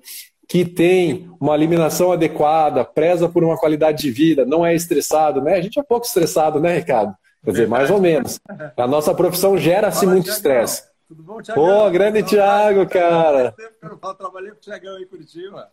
que 0.49 0.64
tem 0.64 1.29
uma 1.38 1.55
eliminação 1.55 2.12
adequada, 2.12 2.85
preza 2.85 3.29
por 3.29 3.45
uma 3.45 3.59
qualidade 3.59 4.03
de 4.03 4.11
vida, 4.11 4.47
não 4.47 4.64
é 4.64 4.75
estressado, 4.75 5.43
né? 5.43 5.55
A 5.55 5.61
gente 5.61 5.79
é 5.79 5.83
pouco 5.83 6.07
estressado, 6.07 6.59
né, 6.61 6.76
Ricardo? 6.76 7.14
Quer 7.45 7.50
dizer, 7.50 7.69
mais 7.69 7.91
ou 7.91 8.00
menos. 8.00 8.41
A 8.76 8.87
nossa 8.87 9.14
profissão 9.14 9.59
gera-se 9.59 10.07
muito 10.07 10.31
estresse. 10.31 10.85
Tudo 11.07 11.23
bom, 11.23 11.43
Thiago? 11.43 11.61
Pô, 11.61 11.91
grande 11.91 12.23
Thiago, 12.23 12.87
cara. 12.88 13.55
Eu 13.83 14.14
trabalhei 14.14 14.50
com 14.50 14.57
o 14.57 14.61
Thiagão 14.61 14.99
em 14.99 15.07
Curitiba. 15.07 15.69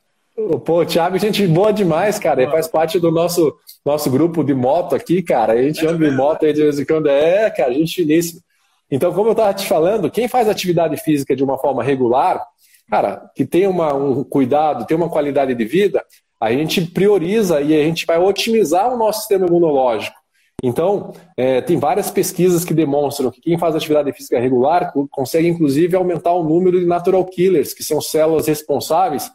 Pô, 0.65 0.81
o 0.81 0.85
Thiago, 0.85 1.17
gente 1.17 1.45
boa 1.45 1.71
demais, 1.71 2.17
cara. 2.17 2.41
Ele 2.41 2.51
faz 2.51 2.67
parte 2.67 3.00
do 3.00 3.11
nosso, 3.11 3.53
nosso 3.85 4.09
grupo 4.09 4.43
de 4.43 4.53
moto 4.53 4.95
aqui, 4.95 5.21
cara. 5.21 5.53
A 5.53 5.61
gente 5.61 5.85
anda 5.85 6.09
de 6.09 6.15
moto 6.15 6.45
aí 6.45 6.53
de 6.53 6.61
vez 6.61 6.79
em 6.79 6.85
quando. 6.85 7.07
É, 7.07 7.50
cara, 7.50 7.73
gente 7.73 7.95
finíssima. 7.95 8.41
Então, 8.89 9.13
como 9.13 9.29
eu 9.29 9.33
estava 9.33 9.53
te 9.53 9.67
falando, 9.67 10.09
quem 10.09 10.27
faz 10.27 10.50
atividade 10.50 10.97
física 10.97 11.35
de 11.35 11.43
uma 11.43 11.57
forma 11.57 11.83
regular, 11.83 12.45
cara, 12.89 13.29
que 13.35 13.45
tem 13.45 13.67
uma, 13.67 13.93
um 13.93 14.23
cuidado, 14.23 14.85
tem 14.85 14.97
uma 14.97 15.09
qualidade 15.09 15.53
de 15.55 15.65
vida, 15.65 16.03
a 16.39 16.51
gente 16.51 16.81
prioriza 16.81 17.61
e 17.61 17.73
a 17.73 17.83
gente 17.83 18.05
vai 18.05 18.17
otimizar 18.17 18.93
o 18.93 18.97
nosso 18.97 19.19
sistema 19.19 19.47
imunológico. 19.47 20.19
Então, 20.63 21.13
é, 21.38 21.61
tem 21.61 21.77
várias 21.77 22.11
pesquisas 22.11 22.65
que 22.65 22.73
demonstram 22.73 23.31
que 23.31 23.41
quem 23.41 23.57
faz 23.57 23.75
atividade 23.75 24.11
física 24.13 24.39
regular 24.39 24.93
consegue, 25.09 25.47
inclusive, 25.47 25.95
aumentar 25.95 26.33
o 26.33 26.43
número 26.43 26.79
de 26.79 26.85
natural 26.85 27.23
killers, 27.25 27.73
que 27.73 27.83
são 27.83 28.00
células 28.01 28.47
responsáveis 28.47 29.31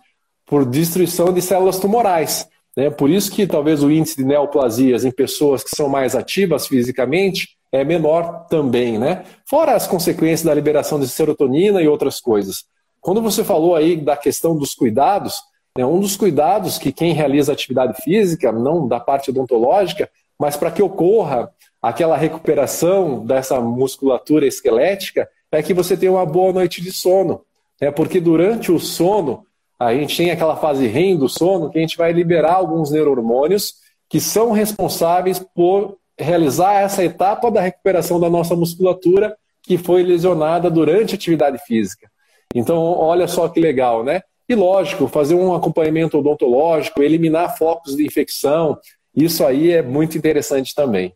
por 0.47 0.65
destruição 0.65 1.33
de 1.33 1.43
células 1.43 1.79
tumorais. 1.79 2.49
Né? 2.77 2.89
Por 2.89 3.11
isso 3.11 3.31
que 3.31 3.47
talvez 3.47 3.83
o 3.83 3.91
índice 3.91 4.17
de 4.17 4.25
neoplasias 4.25 5.05
em 5.05 5.11
pessoas 5.11 5.65
que 5.65 5.75
são 5.75 5.89
mais 5.89 6.15
ativas 6.15 6.67
fisicamente 6.67 7.57
é 7.73 7.85
menor 7.85 8.47
também, 8.49 8.97
né? 8.97 9.25
Fora 9.49 9.75
as 9.75 9.87
consequências 9.87 10.45
da 10.45 10.55
liberação 10.55 11.01
de 11.01 11.09
serotonina 11.09 11.83
e 11.83 11.89
outras 11.89 12.21
coisas. 12.21 12.65
Quando 13.01 13.21
você 13.21 13.43
falou 13.43 13.75
aí 13.75 13.97
da 13.97 14.17
questão 14.17 14.57
dos 14.57 14.75
cuidados, 14.75 15.35
né, 15.77 15.85
um 15.85 16.01
dos 16.01 16.17
cuidados 16.17 16.79
que 16.79 16.93
quem 16.93 17.13
realiza 17.13 17.53
atividade 17.53 18.01
física, 18.03 18.53
não 18.53 18.87
da 18.87 18.99
parte 19.01 19.31
odontológica, 19.31 20.09
mas 20.39 20.57
para 20.57 20.71
que 20.71 20.83
ocorra 20.83 21.51
aquela 21.83 22.17
recuperação 22.17 23.25
dessa 23.25 23.61
musculatura 23.61 24.47
esquelética, 24.47 25.29
é 25.53 25.63
que 25.63 25.75
você 25.75 25.97
tenha 25.97 26.13
uma 26.13 26.27
boa 26.27 26.53
noite 26.53 26.83
de 26.83 26.93
sono. 26.93 27.43
É 27.81 27.91
porque 27.91 28.21
durante 28.21 28.73
o 28.73 28.79
sono, 28.79 29.45
a 29.79 29.95
gente 29.95 30.17
tem 30.17 30.31
aquela 30.31 30.57
fase 30.57 30.87
REM 30.87 31.17
do 31.19 31.29
sono, 31.29 31.71
que 31.71 31.79
a 31.79 31.81
gente 31.81 31.97
vai 31.97 32.13
liberar 32.13 32.55
alguns 32.55 32.91
neurohormônios 32.91 33.75
que 34.09 34.21
são 34.21 34.53
responsáveis 34.53 35.39
por 35.39 35.99
realizar 36.19 36.81
essa 36.81 37.05
etapa 37.05 37.51
da 37.51 37.61
recuperação 37.61 38.19
da 38.19 38.31
nossa 38.31 38.57
musculatura 38.57 39.37
que 39.63 39.77
foi 39.77 40.03
lesionada 40.03 40.71
durante 40.71 41.15
a 41.15 41.17
atividade 41.17 41.59
física. 41.67 42.09
Então, 42.55 42.79
olha 42.79 43.27
só 43.27 43.49
que 43.49 43.61
legal, 43.61 44.03
né? 44.03 44.23
E 44.49 44.55
lógico, 44.55 45.09
fazer 45.09 45.35
um 45.35 45.55
acompanhamento 45.55 46.19
odontológico, 46.19 47.03
eliminar 47.03 47.59
focos 47.59 47.97
de 47.97 48.07
infecção, 48.07 48.79
isso 49.15 49.45
aí 49.45 49.73
é 49.73 49.83
muito 49.83 50.17
interessante 50.17 50.75
também. 50.75 51.13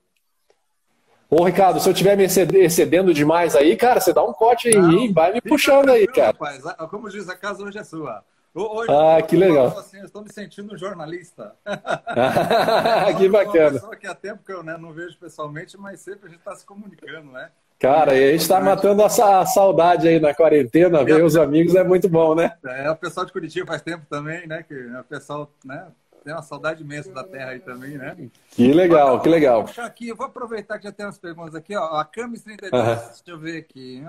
Ô, 1.30 1.44
Ricardo, 1.44 1.78
se 1.78 1.88
eu 1.88 1.92
estiver 1.92 2.16
me 2.16 2.24
excedendo 2.24 3.14
demais 3.14 3.54
aí, 3.54 3.76
cara, 3.76 4.00
você 4.00 4.12
dá 4.12 4.22
um 4.24 4.32
corte 4.32 4.68
em 4.68 4.82
mim, 4.82 5.12
vai 5.12 5.32
me 5.32 5.40
puxando 5.40 5.90
aí, 5.90 6.08
cara. 6.08 6.36
Rapaz, 6.38 6.62
como 6.90 7.08
diz, 7.08 7.28
a 7.28 7.36
casa 7.36 7.62
hoje 7.62 7.78
é 7.78 7.84
sua. 7.84 8.24
Hoje, 8.52 8.90
ah, 8.90 9.22
que 9.22 9.36
legal. 9.36 9.68
Assim, 9.78 9.98
eu 9.98 10.06
estou 10.06 10.22
me 10.22 10.32
sentindo 10.32 10.74
um 10.74 10.76
jornalista. 10.76 11.54
que 13.16 13.28
bacana. 13.28 13.70
Uma 13.70 13.72
pessoa 13.72 13.96
que 13.96 14.06
há 14.06 14.14
tempo 14.14 14.42
que 14.44 14.52
eu 14.52 14.62
né, 14.62 14.76
não 14.76 14.92
vejo 14.92 15.16
pessoalmente, 15.18 15.78
mas 15.78 16.00
sempre 16.00 16.26
a 16.26 16.28
gente 16.28 16.40
está 16.40 16.54
se 16.56 16.66
comunicando, 16.66 17.30
né? 17.30 17.50
Cara, 17.78 18.14
e 18.14 18.28
a 18.28 18.32
gente 18.32 18.42
está 18.42 18.60
matando 18.60 19.02
essa 19.02 19.46
saudade 19.46 20.06
aí 20.06 20.20
na 20.20 20.34
quarentena, 20.34 21.02
ver 21.02 21.24
os 21.24 21.36
amigos 21.36 21.74
é 21.74 21.84
muito 21.84 22.08
bom, 22.08 22.34
né? 22.34 22.52
É, 22.64 22.90
o 22.90 22.96
pessoal 22.96 23.24
de 23.24 23.32
Curitiba 23.32 23.68
faz 23.68 23.80
tempo 23.80 24.04
também, 24.10 24.46
né? 24.46 24.62
Que 24.62 24.74
o 24.74 25.04
pessoal, 25.04 25.50
né? 25.64 25.86
Tem 26.22 26.34
uma 26.34 26.42
saudade 26.42 26.82
imensa 26.82 27.10
da 27.10 27.24
terra 27.24 27.52
aí 27.52 27.60
também, 27.60 27.96
né? 27.96 28.14
Que 28.50 28.72
legal, 28.72 29.20
que 29.20 29.28
legal. 29.28 29.64
Vou 29.64 29.84
aqui, 29.84 30.12
vou 30.12 30.26
aproveitar 30.26 30.76
que 30.78 30.84
já 30.84 30.92
tem 30.92 31.06
umas 31.06 31.18
perguntas 31.18 31.54
aqui, 31.54 31.74
ó. 31.74 31.96
A 31.96 32.04
Camis 32.04 32.42
32, 32.42 32.72
uhum. 32.72 32.94
deixa 32.94 33.22
eu 33.28 33.38
ver 33.38 33.58
aqui. 33.58 34.02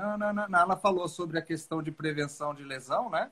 Ela 0.52 0.76
falou 0.76 1.08
sobre 1.08 1.38
a 1.38 1.42
questão 1.42 1.82
de 1.82 1.92
prevenção 1.92 2.54
de 2.54 2.64
lesão, 2.64 3.10
né? 3.10 3.30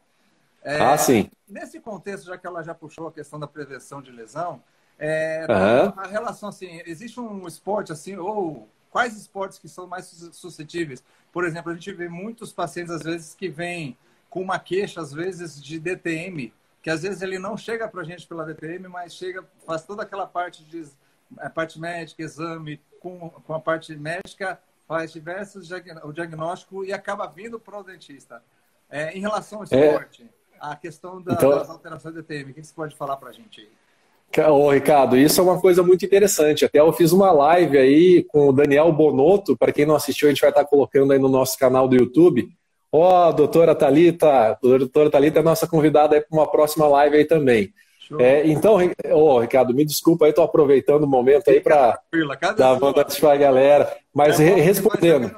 É, 0.63 0.80
ah, 0.80 0.98
sim. 0.98 1.30
Nesse 1.48 1.80
contexto, 1.80 2.25
já 2.25 2.38
que 2.38 2.46
ela 2.46 2.62
já 2.63 2.74
puxou 2.74 3.08
a 3.08 3.12
questão 3.12 3.39
da 3.39 3.48
prevenção 3.48 4.01
de 4.01 4.12
lesão, 4.12 4.62
é, 4.98 5.46
uhum. 5.50 5.94
a 5.96 6.08
relação 6.08 6.50
assim, 6.50 6.82
existe 6.86 7.20
um 7.20 7.48
esporte 7.48 7.92
assim, 7.92 8.18
ou 8.18 8.68
quais 8.89 9.16
esportes 9.16 9.58
que 9.58 9.70
são 9.70 9.88
mais 9.88 10.06
suscetíveis? 10.34 11.04
Por 11.32 11.46
exemplo, 11.46 11.72
a 11.72 11.75
gente 11.75 11.92
vê 11.94 12.10
muitos 12.10 12.51
pacientes 12.51 12.92
às 12.94 13.04
vezes 13.04 13.34
que 13.34 13.48
vêm 13.48 13.98
com 14.30 14.42
uma 14.42 14.60
queixa 14.60 15.00
às 15.00 15.13
vezes 15.13 15.62
de 15.63 15.80
DTM, 15.80 16.54
que 16.82 16.89
às 16.89 17.04
vezes 17.04 17.22
ele 17.22 17.39
não 17.39 17.56
chega 17.56 17.88
para 17.88 18.01
a 18.01 18.04
gente 18.04 18.28
pela 18.28 18.46
DTM, 18.46 18.88
mas 18.88 19.16
chega, 19.16 19.44
faz 19.66 19.84
toda 19.84 20.04
aquela 20.04 20.28
parte 20.28 20.63
de 20.66 20.86
a 21.38 21.50
parte 21.50 21.80
médica, 21.80 22.24
exame 22.24 22.82
com, 23.00 23.30
com 23.30 23.54
a 23.54 23.60
parte 23.60 23.96
médica, 23.96 24.60
faz 24.88 25.12
diversos 25.12 25.70
o 26.04 26.12
diagnóstico 26.12 26.84
e 26.84 26.92
acaba 26.92 27.28
vindo 27.28 27.60
para 27.60 27.78
o 27.78 27.84
dentista. 27.84 28.44
É, 28.89 29.16
em 29.16 29.22
relação 29.22 29.60
ao 29.60 29.66
é. 29.70 29.86
esporte, 29.86 30.24
é 30.24 30.38
a 30.60 30.75
questão 30.75 31.22
da, 31.22 31.34
então, 31.34 31.50
das 31.51 31.70
alterações 31.70 32.13
do 32.13 32.22
ETM. 32.22 32.51
O 32.51 32.54
que 32.54 32.63
você 32.63 32.74
pode 32.74 32.96
falar 32.96 33.18
para 33.18 33.30
a 33.30 33.34
gente 33.34 33.62
aí? 33.62 33.70
Ô, 34.48 34.70
Ricardo, 34.70 35.18
isso 35.18 35.39
é 35.42 35.44
uma 35.44 35.60
coisa 35.60 35.82
muito 35.82 36.06
interessante. 36.06 36.63
Até 36.63 36.80
eu 36.80 36.94
fiz 36.94 37.12
uma 37.12 37.32
live 37.32 37.78
aí 37.78 38.24
com 38.25 38.50
o 38.50 38.54
Daniel 38.54 38.92
Bonotto. 38.92 39.58
Para 39.58 39.72
quem 39.72 39.86
não 39.86 39.96
assistiu, 39.96 40.28
a 40.28 40.32
gente 40.32 40.42
vai 40.42 40.51
estar 40.51 40.66
colocando 40.66 41.13
aí 41.13 41.20
no 41.20 41.30
nosso 41.30 41.58
canal 41.58 41.88
do 41.88 41.96
YouTube. 41.96 42.48
Ó, 42.92 43.30
oh, 43.30 43.34
doutora 43.34 43.75
Thalita, 43.75 44.58
doutora 44.62 45.10
Thalita 45.10 45.39
é 45.39 45.44
nossa 45.44 45.68
convidada 45.68 46.16
aí 46.16 46.22
para 46.22 46.38
uma 46.38 46.50
próxima 46.50 46.88
live 46.88 47.18
aí 47.18 47.25
também. 47.25 47.74
É, 48.18 48.48
então, 48.48 48.78
oh, 49.12 49.39
Ricardo, 49.39 49.74
me 49.74 49.86
desculpa 49.86 50.25
aí, 50.25 50.32
estou 50.32 50.44
aproveitando 50.44 51.04
o 51.04 51.08
momento 51.08 51.50
aí 51.50 51.62
para 51.62 52.00
dar 52.58 52.74
vontade 52.74 53.20
para 53.20 53.34
a 53.34 53.38
galera. 53.38 53.98
Mas 54.12 54.39
é 54.39 54.56
respondendo, 54.56 55.32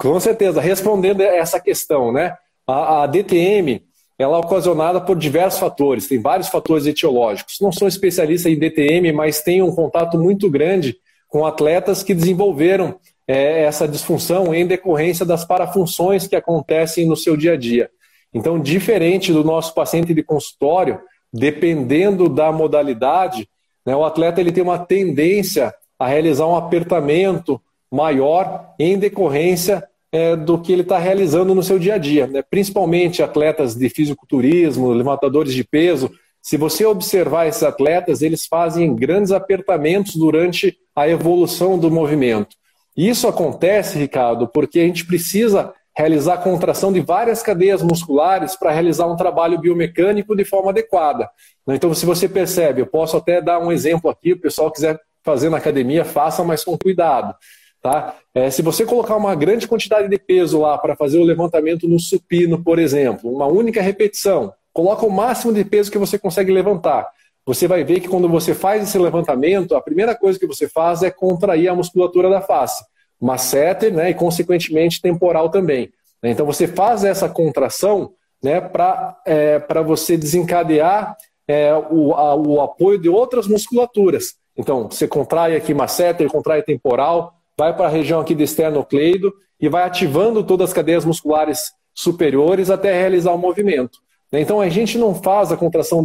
com 0.00 0.20
certeza, 0.20 0.60
respondendo 0.60 1.20
essa 1.20 1.58
questão, 1.58 2.12
né? 2.12 2.36
A, 2.64 3.02
a 3.02 3.06
DTM, 3.06 3.84
ela 4.18 4.36
é 4.36 4.40
ocasionada 4.40 5.00
por 5.00 5.16
diversos 5.16 5.60
fatores, 5.60 6.08
tem 6.08 6.20
vários 6.20 6.48
fatores 6.48 6.86
etiológicos. 6.86 7.58
Não 7.60 7.70
sou 7.70 7.86
especialista 7.86 8.50
em 8.50 8.58
DTM, 8.58 9.12
mas 9.12 9.42
tenho 9.42 9.66
um 9.66 9.74
contato 9.74 10.18
muito 10.18 10.50
grande 10.50 10.96
com 11.28 11.46
atletas 11.46 12.02
que 12.02 12.14
desenvolveram 12.14 12.98
é, 13.28 13.62
essa 13.62 13.86
disfunção 13.86 14.52
em 14.52 14.66
decorrência 14.66 15.24
das 15.24 15.44
parafunções 15.44 16.26
que 16.26 16.34
acontecem 16.34 17.06
no 17.06 17.16
seu 17.16 17.36
dia 17.36 17.52
a 17.52 17.56
dia. 17.56 17.90
Então, 18.34 18.58
diferente 18.58 19.32
do 19.32 19.44
nosso 19.44 19.72
paciente 19.72 20.12
de 20.12 20.22
consultório, 20.22 21.00
dependendo 21.32 22.28
da 22.28 22.50
modalidade, 22.50 23.48
né, 23.86 23.94
o 23.94 24.04
atleta 24.04 24.40
ele 24.40 24.52
tem 24.52 24.62
uma 24.62 24.78
tendência 24.78 25.72
a 25.98 26.06
realizar 26.06 26.46
um 26.46 26.56
apertamento 26.56 27.60
maior 27.90 28.74
em 28.78 28.98
decorrência 28.98 29.86
é, 30.12 30.36
do 30.36 30.58
que 30.58 30.72
ele 30.72 30.82
está 30.82 30.98
realizando 30.98 31.54
no 31.54 31.62
seu 31.62 31.78
dia 31.78 31.94
a 31.94 31.98
dia. 31.98 32.26
Né? 32.26 32.42
Principalmente 32.42 33.22
atletas 33.22 33.74
de 33.74 33.88
fisiculturismo, 33.88 34.92
levantadores 34.92 35.54
de 35.54 35.64
peso. 35.64 36.10
Se 36.40 36.56
você 36.56 36.84
observar 36.86 37.46
esses 37.46 37.62
atletas, 37.62 38.22
eles 38.22 38.46
fazem 38.46 38.94
grandes 38.94 39.32
apertamentos 39.32 40.16
durante 40.16 40.76
a 40.94 41.08
evolução 41.08 41.78
do 41.78 41.90
movimento. 41.90 42.56
Isso 42.96 43.28
acontece, 43.28 43.98
Ricardo, 43.98 44.48
porque 44.48 44.80
a 44.80 44.84
gente 44.84 45.06
precisa 45.06 45.72
realizar 45.96 46.34
a 46.34 46.38
contração 46.38 46.92
de 46.92 47.00
várias 47.00 47.42
cadeias 47.42 47.82
musculares 47.82 48.54
para 48.54 48.70
realizar 48.70 49.06
um 49.06 49.16
trabalho 49.16 49.58
biomecânico 49.58 50.36
de 50.36 50.44
forma 50.44 50.70
adequada. 50.70 51.28
Então, 51.68 51.92
se 51.92 52.06
você 52.06 52.28
percebe, 52.28 52.80
eu 52.80 52.86
posso 52.86 53.16
até 53.16 53.42
dar 53.42 53.58
um 53.58 53.72
exemplo 53.72 54.08
aqui, 54.08 54.32
o 54.32 54.40
pessoal 54.40 54.70
quiser 54.70 54.98
fazer 55.24 55.50
na 55.50 55.58
academia, 55.58 56.04
faça, 56.04 56.44
mas 56.44 56.64
com 56.64 56.78
cuidado. 56.78 57.34
Tá? 57.80 58.16
É, 58.34 58.50
se 58.50 58.60
você 58.60 58.84
colocar 58.84 59.16
uma 59.16 59.34
grande 59.34 59.68
quantidade 59.68 60.08
de 60.08 60.18
peso 60.18 60.60
lá 60.60 60.76
para 60.76 60.96
fazer 60.96 61.18
o 61.18 61.24
levantamento 61.24 61.86
no 61.88 61.98
supino, 61.98 62.62
por 62.62 62.78
exemplo, 62.78 63.32
uma 63.32 63.46
única 63.46 63.80
repetição, 63.80 64.52
coloca 64.72 65.06
o 65.06 65.10
máximo 65.10 65.52
de 65.52 65.64
peso 65.64 65.90
que 65.90 65.98
você 65.98 66.18
consegue 66.18 66.52
levantar. 66.52 67.08
Você 67.46 67.66
vai 67.66 67.82
ver 67.84 68.00
que 68.00 68.08
quando 68.08 68.28
você 68.28 68.54
faz 68.54 68.82
esse 68.82 68.98
levantamento, 68.98 69.74
a 69.74 69.80
primeira 69.80 70.14
coisa 70.14 70.38
que 70.38 70.46
você 70.46 70.68
faz 70.68 71.02
é 71.02 71.10
contrair 71.10 71.68
a 71.68 71.74
musculatura 71.74 72.28
da 72.28 72.40
face, 72.40 72.84
masseter 73.20 73.92
né, 73.92 74.10
e, 74.10 74.14
consequentemente, 74.14 75.00
temporal 75.00 75.48
também. 75.48 75.90
Então, 76.22 76.44
você 76.44 76.66
faz 76.66 77.04
essa 77.04 77.28
contração 77.28 78.12
né, 78.42 78.60
para 78.60 79.16
é, 79.24 79.58
você 79.84 80.16
desencadear 80.16 81.16
é, 81.46 81.72
o, 81.74 82.12
a, 82.12 82.34
o 82.34 82.60
apoio 82.60 82.98
de 82.98 83.08
outras 83.08 83.46
musculaturas. 83.46 84.34
Então, 84.56 84.90
você 84.90 85.08
contrai 85.08 85.56
aqui 85.56 85.72
masseter, 85.72 86.28
contrai 86.28 86.62
temporal, 86.62 87.37
vai 87.58 87.74
para 87.74 87.86
a 87.86 87.90
região 87.90 88.20
aqui 88.20 88.36
do 88.36 88.42
esternocleido 88.42 89.34
e 89.60 89.68
vai 89.68 89.82
ativando 89.82 90.44
todas 90.44 90.70
as 90.70 90.74
cadeias 90.74 91.04
musculares 91.04 91.72
superiores 91.92 92.70
até 92.70 92.92
realizar 92.92 93.32
o 93.32 93.38
movimento. 93.38 93.98
Então 94.32 94.60
a 94.60 94.68
gente 94.68 94.96
não 94.96 95.14
faz 95.14 95.50
a 95.50 95.56
contração 95.56 96.04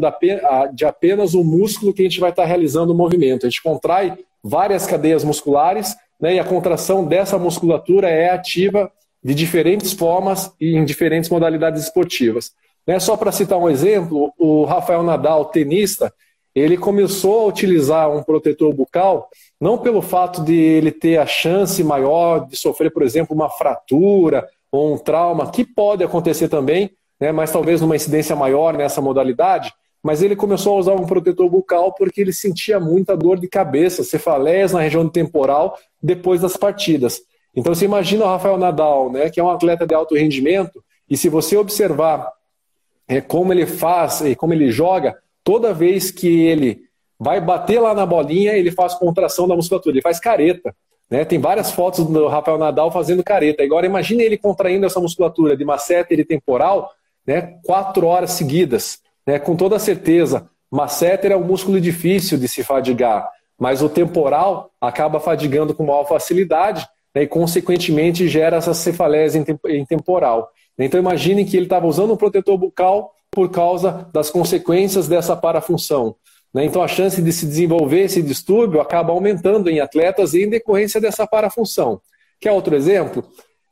de 0.74 0.86
apenas 0.86 1.36
o 1.36 1.44
músculo 1.44 1.94
que 1.94 2.02
a 2.02 2.06
gente 2.06 2.20
vai 2.20 2.32
estar 2.32 2.46
realizando 2.46 2.92
o 2.92 2.96
movimento. 2.96 3.46
A 3.46 3.50
gente 3.50 3.62
contrai 3.62 4.18
várias 4.44 4.88
cadeias 4.88 5.24
musculares 5.24 5.96
né, 6.20 6.36
e 6.36 6.40
a 6.40 6.44
contração 6.44 7.06
dessa 7.06 7.38
musculatura 7.38 8.10
é 8.10 8.32
ativa 8.32 8.92
de 9.24 9.36
diferentes 9.36 9.94
formas 9.94 10.52
e 10.60 10.76
em 10.76 10.84
diferentes 10.84 11.30
modalidades 11.30 11.84
esportivas. 11.84 12.52
Né, 12.88 13.00
só 13.00 13.16
para 13.16 13.32
citar 13.32 13.60
um 13.60 13.70
exemplo, 13.70 14.34
o 14.40 14.64
Rafael 14.64 15.04
Nadal, 15.04 15.46
tenista, 15.46 16.12
ele 16.56 16.78
começou 16.78 17.42
a 17.42 17.46
utilizar 17.48 18.10
um 18.12 18.22
protetor 18.22 18.74
bucal 18.74 19.30
não 19.60 19.78
pelo 19.78 20.02
fato 20.02 20.44
de 20.44 20.56
ele 20.56 20.92
ter 20.92 21.18
a 21.18 21.26
chance 21.26 21.84
maior 21.84 22.48
de 22.48 22.56
sofrer, 22.56 22.92
por 22.92 23.02
exemplo, 23.02 23.36
uma 23.36 23.50
fratura 23.50 24.48
ou 24.72 24.94
um 24.94 24.98
trauma, 24.98 25.50
que 25.52 25.64
pode 25.64 26.04
acontecer 26.04 26.48
também, 26.48 26.92
né, 27.20 27.32
mas 27.32 27.52
talvez 27.52 27.80
numa 27.80 27.96
incidência 27.96 28.36
maior 28.36 28.76
nessa 28.76 29.02
modalidade, 29.02 29.74
mas 30.04 30.22
ele 30.22 30.36
começou 30.36 30.76
a 30.76 30.80
usar 30.80 30.94
um 30.94 31.06
protetor 31.06 31.50
bucal 31.50 31.94
porque 31.94 32.20
ele 32.20 32.34
sentia 32.34 32.80
muita 32.80 33.16
dor 33.16 33.40
de 33.40 33.48
cabeça, 33.48 34.04
cefaleias 34.04 34.74
na 34.74 34.82
região 34.82 35.08
temporal 35.08 35.78
depois 36.02 36.42
das 36.42 36.58
partidas. 36.58 37.22
Então 37.56 37.74
você 37.74 37.86
imagina 37.86 38.26
o 38.26 38.28
Rafael 38.28 38.58
Nadal, 38.58 39.12
né, 39.12 39.30
que 39.30 39.40
é 39.40 39.44
um 39.44 39.50
atleta 39.50 39.88
de 39.88 39.96
alto 39.96 40.16
rendimento, 40.16 40.84
E 41.10 41.18
se 41.18 41.30
você 41.30 41.56
observar 41.56 42.32
é, 43.08 43.22
como 43.22 43.54
ele 43.54 43.66
faz 43.66 44.22
e 44.22 44.36
como 44.36 44.54
ele 44.54 44.72
joga, 44.72 45.18
toda 45.44 45.74
vez 45.74 46.12
que 46.12 46.46
ele 46.46 46.82
vai 47.20 47.40
bater 47.40 47.80
lá 47.80 47.94
na 47.94 48.06
bolinha, 48.06 48.54
ele 48.54 48.72
faz 48.72 48.94
contração 48.94 49.48
da 49.48 49.56
musculatura, 49.56 49.96
ele 49.96 50.02
faz 50.02 50.20
careta. 50.20 50.76
Né? 51.10 51.24
Tem 51.24 51.40
várias 51.40 51.72
fotos 51.72 52.06
do 52.06 52.28
Rafael 52.28 52.58
Nadal 52.58 52.92
fazendo 52.92 53.24
careta. 53.24 53.64
Agora 53.64 53.86
imagine 53.86 54.24
ele 54.24 54.38
contraindo 54.38 54.86
essa 54.86 55.00
musculatura 55.00 55.56
de 55.56 55.64
masseter 55.64 56.20
e 56.20 56.26
temporal 56.26 56.92
né, 57.26 57.58
quatro 57.64 58.08
horas 58.08 58.32
seguidas. 58.32 59.00
Né? 59.26 59.40
Com 59.40 59.56
toda 59.56 59.80
certeza, 59.80 60.50
masseter 60.72 61.32
é 61.32 61.38
um 61.38 61.44
músculo 61.44 61.80
difícil 61.80 62.38
de 62.38 62.48
se 62.48 62.64
fadigar, 62.64 63.30
mas 63.60 63.82
o 63.82 63.90
temporal 63.90 64.72
acaba 64.82 65.20
fadigando 65.20 65.74
com 65.74 65.86
maior 65.86 66.06
facilidade 66.06 66.86
né, 67.14 67.24
e, 67.24 67.28
consequentemente, 67.28 68.28
gera 68.28 68.58
essa 68.58 68.74
cefalese 68.74 69.44
em 69.68 69.86
temporal. 69.86 70.50
Então 70.78 71.00
imagine 71.00 71.46
que 71.46 71.56
ele 71.56 71.68
estava 71.68 71.86
usando 71.86 72.14
um 72.14 72.18
protetor 72.18 72.58
bucal 72.58 73.14
por 73.34 73.50
causa 73.50 74.08
das 74.14 74.30
consequências 74.30 75.08
dessa 75.08 75.36
parafunção. 75.36 76.16
Né? 76.54 76.66
Então 76.66 76.84
a 76.84 76.88
chance 76.88 77.22
de 77.22 77.34
se 77.34 77.46
desenvolver 77.46 78.02
esse 78.02 78.22
distúrbio 78.22 78.80
acaba 78.80 79.12
aumentando 79.12 79.70
em 79.70 79.80
atletas 79.80 80.34
em 80.34 80.50
decorrência 80.50 81.02
dessa 81.02 81.26
parafunção. 81.26 82.00
Quer 82.40 82.52
outro 82.52 82.76
exemplo? 82.76 83.26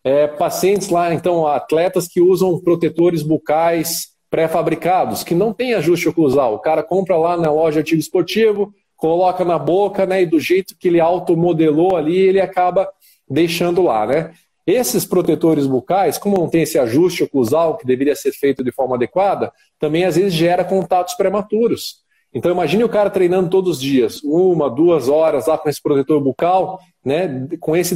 É, 0.04 0.26
pacientes 0.26 0.90
lá, 0.90 1.14
então, 1.14 1.46
atletas 1.46 2.08
que 2.08 2.20
usam 2.20 2.60
protetores 2.60 3.22
bucais 3.22 4.08
pré-fabricados, 4.32 5.24
que 5.24 5.36
não 5.36 5.54
tem 5.54 5.74
ajuste 5.76 6.10
oclusal. 6.10 6.56
O 6.56 6.60
cara 6.60 6.82
compra 6.82 7.18
lá 7.18 7.38
na 7.38 7.52
loja 7.52 7.74
de 7.74 7.80
artigo 7.80 8.00
esportivo, 8.00 8.74
coloca 8.96 9.46
na 9.46 9.60
boca, 9.60 10.06
né, 10.06 10.24
e 10.24 10.26
do 10.26 10.40
jeito 10.40 10.76
que 10.80 10.88
ele 10.88 11.00
automodelou 11.00 11.96
ali, 11.96 12.18
ele 12.18 12.42
acaba 12.42 12.90
deixando 13.30 13.84
lá, 13.84 14.08
né? 14.08 14.32
Esses 14.72 15.06
protetores 15.06 15.68
bucais, 15.68 16.18
como 16.18 16.38
não 16.38 16.48
tem 16.48 16.62
esse 16.62 16.80
ajuste 16.80 17.24
oclusal 17.24 17.78
que 17.78 17.86
deveria 17.86 18.16
ser 18.16 18.32
feito 18.32 18.64
de 18.64 18.72
forma 18.72 18.96
adequada, 18.96 19.52
também 19.78 20.06
às 20.06 20.16
vezes 20.16 20.34
gera 20.34 20.64
contatos 20.64 21.14
prematuros. 21.16 22.02
Então 22.34 22.50
imagine 22.50 22.82
o 22.86 22.90
cara 22.90 23.10
treinando 23.10 23.50
todos 23.50 23.78
os 23.78 23.82
dias, 23.82 24.22
uma, 24.24 24.70
duas 24.70 25.10
horas 25.10 25.48
lá 25.48 25.58
com 25.58 25.68
esse 25.68 25.84
protetor 25.84 26.22
bucal, 26.22 26.80
né, 27.04 27.50
com 27.60 27.76
esse 27.76 27.94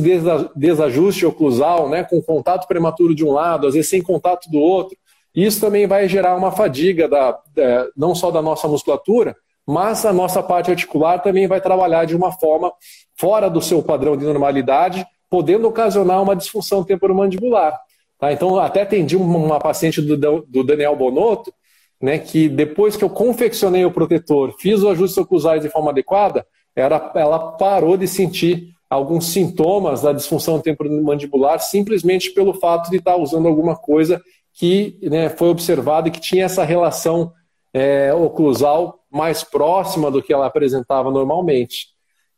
desajuste 0.53 1.25
oclusal, 1.25 1.87
né, 1.87 2.03
com 2.03 2.21
contato 2.21 2.67
prematuro 2.67 3.15
de 3.15 3.23
um 3.23 3.31
lado, 3.31 3.67
às 3.67 3.73
vezes 3.73 3.89
sem 3.89 4.01
contato 4.01 4.49
do 4.51 4.59
outro. 4.59 4.97
Isso 5.33 5.61
também 5.61 5.87
vai 5.87 6.09
gerar 6.09 6.35
uma 6.35 6.51
fadiga 6.51 7.07
da, 7.07 7.39
da, 7.53 7.87
não 7.95 8.13
só 8.13 8.29
da 8.29 8.41
nossa 8.41 8.67
musculatura, 8.67 9.33
mas 9.65 10.05
a 10.05 10.11
nossa 10.11 10.43
parte 10.43 10.69
articular 10.69 11.19
também 11.19 11.47
vai 11.47 11.61
trabalhar 11.61 12.03
de 12.03 12.15
uma 12.15 12.33
forma 12.33 12.73
fora 13.17 13.49
do 13.49 13.61
seu 13.61 13.81
padrão 13.81 14.17
de 14.17 14.25
normalidade, 14.25 15.05
podendo 15.35 15.67
ocasionar 15.67 16.23
uma 16.23 16.33
disfunção 16.33 16.81
temporomandibular. 16.81 17.77
Tá? 18.17 18.31
Então, 18.31 18.57
até 18.57 18.83
atendi 18.83 19.17
uma 19.17 19.59
paciente 19.59 20.01
do, 20.01 20.63
Daniel 20.63 20.95
Bonotto, 20.95 21.53
né, 22.01 22.17
que 22.19 22.47
depois 22.47 22.95
que 22.95 23.03
eu 23.03 23.09
confeccionei 23.09 23.83
o 23.83 23.91
protetor, 23.91 24.55
fiz 24.57 24.81
o 24.81 24.87
ajuste 24.87 25.19
oclusais 25.19 25.61
de 25.61 25.67
forma 25.67 25.91
adequada, 25.91 26.47
ela, 26.73 27.11
ela 27.15 27.51
parou 27.51 27.97
de 27.97 28.07
sentir 28.07 28.69
alguns 28.89 29.25
sintomas 29.25 30.01
da 30.01 30.13
disfunção 30.13 30.61
temporomandibular 30.61 31.59
simplesmente 31.59 32.31
pelo 32.31 32.53
fato 32.53 32.89
de 32.89 32.95
estar 32.95 33.17
usando 33.17 33.49
alguma 33.49 33.75
coisa 33.75 34.21
que 34.53 34.97
né, 35.03 35.27
foi 35.27 35.49
observada 35.49 36.07
e 36.07 36.11
que 36.11 36.21
tinha 36.21 36.45
essa 36.45 36.63
relação 36.63 37.33
é, 37.73 38.13
oclusal 38.13 39.01
mais 39.11 39.43
próxima 39.43 40.09
do 40.09 40.23
que 40.23 40.31
ela 40.31 40.45
apresentava 40.45 41.11
normalmente. 41.11 41.87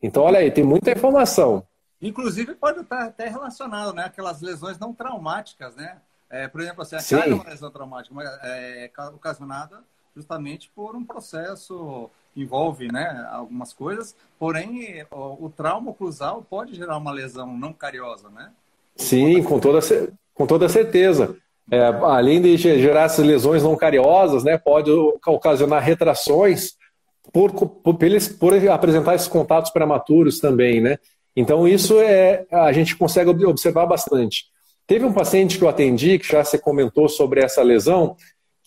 Então, 0.01 0.23
olha 0.23 0.39
aí, 0.39 0.49
tem 0.49 0.63
muita 0.63 0.91
informação. 0.91 1.63
Inclusive, 2.01 2.53
pode 2.55 2.81
estar 2.81 3.05
até 3.05 3.27
relacionado, 3.27 3.93
né? 3.93 4.05
Aquelas 4.05 4.41
lesões 4.41 4.77
não 4.77 4.93
traumáticas, 4.93 5.75
né? 5.75 5.97
É, 6.29 6.47
por 6.47 6.61
exemplo, 6.61 6.81
assim, 6.81 6.95
a 6.95 7.25
é 7.25 7.33
uma 7.33 7.49
lesão 7.49 7.71
traumática, 7.71 8.13
mas 8.13 8.27
é 8.43 8.91
ocasionada 9.13 9.81
justamente 10.17 10.69
por 10.75 10.95
um 10.95 11.05
processo 11.05 12.09
envolve 12.35 12.91
né, 12.91 13.27
algumas 13.31 13.73
coisas, 13.73 14.15
porém 14.37 15.03
o, 15.11 15.45
o, 15.45 15.53
trauma 15.55 15.91
oclusal 15.91 16.45
pode 16.47 16.75
gerar 16.75 16.97
uma 16.97 17.11
lesão 17.11 17.57
não 17.57 17.73
cariosa, 17.73 18.29
né? 18.29 18.51
Sim, 18.95 19.41
com 19.43 19.59
toda, 19.59 19.79
com 20.33 20.45
toda 20.45 20.69
certeza. 20.69 21.35
É, 21.71 21.79
além 21.81 22.41
de 22.41 22.55
gerar 22.57 23.03
essas 23.03 23.25
lesões 23.25 23.63
não 23.63 23.75
cariosas, 23.75 24.43
né, 24.43 24.57
pode 24.57 24.91
ocasionar 25.25 25.83
retrações 25.83 26.75
por, 27.33 27.51
por, 27.51 27.95
por 27.95 28.69
apresentar 28.71 29.15
esses 29.15 29.27
contatos 29.27 29.71
prematuros 29.71 30.39
também, 30.39 30.79
né? 30.79 30.97
Então 31.37 31.67
isso 31.67 31.99
é 31.99 32.47
a 32.51 32.73
gente 32.73 32.97
consegue 32.97 33.29
observar 33.45 33.85
bastante. 33.85 34.45
Teve 34.87 35.05
um 35.05 35.13
paciente 35.13 35.55
que 35.55 35.63
eu 35.63 35.69
atendi, 35.69 36.17
que 36.17 36.27
já 36.27 36.43
se 36.43 36.57
comentou 36.57 37.07
sobre 37.07 37.41
essa 37.41 37.61
lesão, 37.61 38.15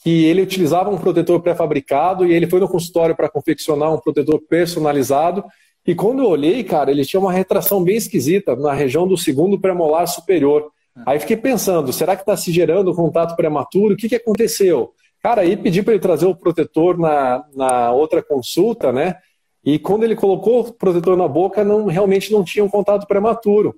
que 0.04 0.24
ele 0.26 0.40
utilizava 0.40 0.88
um 0.88 0.96
protetor 0.96 1.40
pré-fabricado 1.40 2.24
e 2.24 2.32
ele 2.32 2.46
foi 2.46 2.60
no 2.60 2.68
consultório 2.68 3.16
para 3.16 3.28
confeccionar 3.28 3.92
um 3.92 3.98
protetor 3.98 4.40
personalizado. 4.48 5.44
E 5.84 5.96
quando 5.96 6.22
eu 6.22 6.28
olhei, 6.28 6.62
cara, 6.62 6.92
ele 6.92 7.04
tinha 7.04 7.18
uma 7.18 7.32
retração 7.32 7.82
bem 7.82 7.96
esquisita 7.96 8.54
na 8.54 8.72
região 8.72 9.04
do 9.04 9.16
segundo 9.16 9.60
premolar 9.60 10.06
superior. 10.06 10.70
Aí 11.04 11.18
fiquei 11.18 11.36
pensando, 11.36 11.92
será 11.92 12.14
que 12.14 12.22
está 12.22 12.36
se 12.36 12.52
gerando 12.52 12.94
contato 12.94 13.34
prematuro? 13.34 13.94
O 13.94 13.96
que, 13.96 14.08
que 14.08 14.16
aconteceu? 14.16 14.92
Cara, 15.20 15.40
aí 15.42 15.56
pedi 15.56 15.82
para 15.82 15.94
ele 15.94 16.02
trazer 16.02 16.26
o 16.26 16.36
protetor 16.36 16.96
na, 16.96 17.44
na 17.54 17.92
outra 17.92 18.22
consulta, 18.22 18.92
né? 18.92 19.16
E 19.64 19.78
quando 19.78 20.04
ele 20.04 20.16
colocou 20.16 20.60
o 20.60 20.72
protetor 20.72 21.16
na 21.16 21.28
boca, 21.28 21.62
não, 21.62 21.86
realmente 21.86 22.32
não 22.32 22.42
tinha 22.42 22.64
um 22.64 22.68
contato 22.68 23.06
prematuro. 23.06 23.74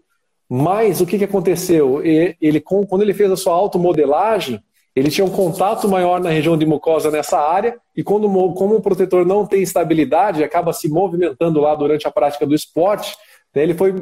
Mas 0.49 1.01
o 1.01 1.07
que, 1.07 1.19
que 1.19 1.25
aconteceu? 1.25 2.03
Ele, 2.05 2.61
quando 2.61 3.03
ele 3.03 3.15
fez 3.15 3.31
a 3.31 3.37
sua 3.37 3.55
automodelagem, 3.55 4.63
ele 4.95 5.11
tinha 5.11 5.25
um 5.25 5.31
contato 5.31 5.89
maior 5.89 6.21
na 6.21 6.29
região 6.29 6.57
de 6.57 6.67
mucosa 6.67 7.11
nessa 7.11 7.39
área, 7.39 7.79
e 7.97 8.05
quando, 8.05 8.29
como 8.53 8.77
o 8.77 8.83
protetor 8.83 9.25
não 9.25 9.47
tem 9.47 9.63
estabilidade, 9.63 10.45
acaba 10.45 10.73
se 10.73 10.89
movimentando 10.89 11.61
lá 11.61 11.75
durante 11.75 12.07
a 12.07 12.11
prática 12.11 12.47
do 12.47 12.55
esporte, 12.55 13.17
né, 13.55 13.63
ele 13.63 13.75
foi, 13.75 13.95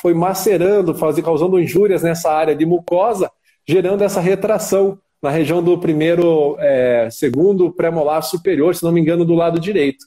foi 0.00 0.14
macerando, 0.14 0.94
fazendo, 0.94 1.24
causando 1.24 1.60
injúrias 1.60 2.02
nessa 2.02 2.30
área 2.32 2.56
de 2.56 2.64
mucosa, 2.64 3.30
gerando 3.66 4.02
essa 4.02 4.20
retração 4.20 4.98
na 5.20 5.30
região 5.30 5.62
do 5.62 5.76
primeiro, 5.76 6.56
é, 6.58 7.08
segundo 7.10 7.70
pré-molar 7.70 8.22
superior, 8.22 8.74
se 8.74 8.82
não 8.82 8.92
me 8.92 9.00
engano, 9.00 9.24
do 9.24 9.34
lado 9.34 9.60
direito. 9.60 10.06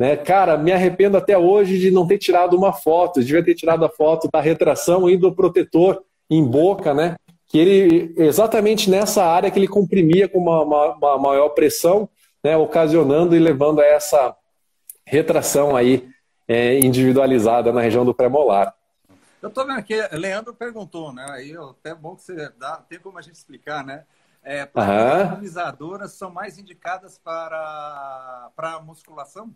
Né? 0.00 0.16
Cara, 0.16 0.56
me 0.56 0.72
arrependo 0.72 1.18
até 1.18 1.36
hoje 1.36 1.78
de 1.78 1.90
não 1.90 2.06
ter 2.06 2.16
tirado 2.16 2.56
uma 2.56 2.72
foto. 2.72 3.20
devia 3.22 3.44
ter 3.44 3.54
tirado 3.54 3.84
a 3.84 3.90
foto 3.90 4.30
da 4.32 4.40
retração 4.40 5.10
e 5.10 5.14
do 5.14 5.30
protetor 5.30 6.02
em 6.30 6.42
boca, 6.42 6.94
né? 6.94 7.16
Que 7.46 7.58
ele, 7.58 8.14
exatamente 8.16 8.88
nessa 8.88 9.22
área 9.22 9.50
que 9.50 9.58
ele 9.58 9.68
comprimia 9.68 10.26
com 10.26 10.38
uma, 10.38 10.62
uma, 10.62 10.94
uma 10.94 11.18
maior 11.18 11.50
pressão, 11.50 12.08
né? 12.42 12.56
Ocasionando 12.56 13.36
e 13.36 13.38
levando 13.38 13.80
a 13.80 13.84
essa 13.84 14.34
retração 15.04 15.76
aí 15.76 16.08
é, 16.48 16.78
individualizada 16.78 17.70
na 17.70 17.82
região 17.82 18.02
do 18.02 18.14
pré-molar. 18.14 18.74
Eu 19.42 19.50
estou 19.50 19.66
vendo 19.66 19.80
aqui, 19.80 20.00
Leandro 20.12 20.54
perguntou, 20.54 21.12
né? 21.12 21.26
Aí 21.28 21.54
até 21.54 21.94
bom 21.94 22.16
que 22.16 22.22
você 22.22 22.48
dá, 22.58 22.78
tem 22.88 22.98
como 22.98 23.18
a 23.18 23.22
gente 23.22 23.34
explicar, 23.34 23.84
né? 23.84 24.04
É, 24.42 24.66
uhum. 24.74 26.08
são 26.08 26.30
mais 26.30 26.56
indicadas 26.58 27.18
para, 27.18 28.50
para 28.56 28.80
musculação? 28.80 29.54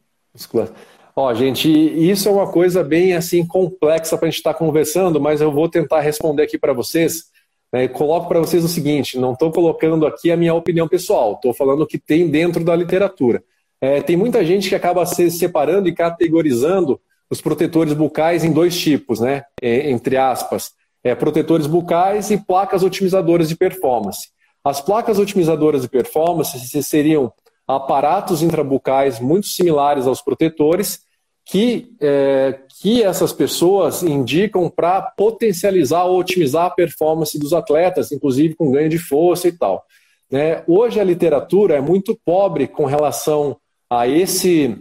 Ó, 1.17 1.33
gente, 1.33 1.71
isso 1.71 2.29
é 2.29 2.33
uma 2.33 2.51
coisa 2.51 2.83
bem 2.83 3.15
assim 3.15 3.47
complexa 3.47 4.19
para 4.19 4.27
a 4.27 4.31
gente 4.31 4.39
estar 4.39 4.53
tá 4.53 4.59
conversando, 4.59 5.21
mas 5.21 5.41
eu 5.41 5.53
vou 5.53 5.69
tentar 5.69 6.01
responder 6.01 6.43
aqui 6.43 6.59
para 6.59 6.73
vocês. 6.73 7.27
Né? 7.73 7.87
Coloco 7.87 8.29
para 8.29 8.41
vocês 8.41 8.65
o 8.65 8.69
seguinte: 8.69 9.19
não 9.19 9.33
estou 9.33 9.53
colocando 9.53 10.07
aqui 10.07 10.33
a 10.33 10.37
minha 10.37 10.55
opinião 10.55 10.89
pessoal, 10.89 11.35
estou 11.35 11.55
falando 11.55 11.83
o 11.83 11.87
que 11.87 11.99
tem 11.99 12.29
dentro 12.29 12.65
da 12.65 12.75
literatura. 12.75 13.43
É, 13.81 14.01
tem 14.01 14.17
muita 14.17 14.45
gente 14.45 14.69
que 14.69 14.75
acaba 14.75 15.05
se 15.07 15.31
separando 15.31 15.89
e 15.89 15.95
categorizando 15.95 17.01
os 17.31 17.41
protetores 17.41 17.93
bucais 17.93 18.43
em 18.43 18.53
dois 18.53 18.79
tipos, 18.79 19.21
né? 19.21 19.45
É, 19.61 19.91
entre 19.91 20.17
aspas, 20.17 20.73
é, 21.03 21.15
protetores 21.15 21.67
bucais 21.67 22.31
e 22.31 22.39
placas 22.39 22.83
otimizadoras 22.83 23.49
de 23.49 23.57
performance. 23.57 24.29
As 24.65 24.81
placas 24.81 25.19
otimizadoras 25.19 25.83
de 25.83 25.89
performance 25.89 26.83
seriam 26.83 27.33
aparatos 27.67 28.43
intrabucais 28.43 29.19
muito 29.21 29.47
similares 29.47 30.07
aos 30.07 30.21
protetores 30.21 31.01
que, 31.47 31.95
é, 32.01 32.59
que 32.81 33.03
essas 33.03 33.33
pessoas 33.33 34.03
indicam 34.03 34.71
para 34.71 35.03
potencializar 35.03 36.05
ou 36.05 36.19
otimizar 36.19 36.67
a 36.67 36.71
performance 36.71 37.39
dos 37.39 37.53
atletas, 37.53 38.13
inclusive 38.13 38.55
com 38.55 38.71
ganho 38.71 38.89
de 38.89 38.99
força 38.99 39.49
e 39.49 39.53
tal. 39.53 39.85
Né? 40.31 40.63
Hoje 40.67 40.99
a 40.99 41.05
literatura 41.05 41.77
é 41.77 41.81
muito 41.81 42.19
pobre 42.25 42.67
com 42.67 42.87
relação 42.87 43.57
a 43.91 44.09
esse, 44.09 44.77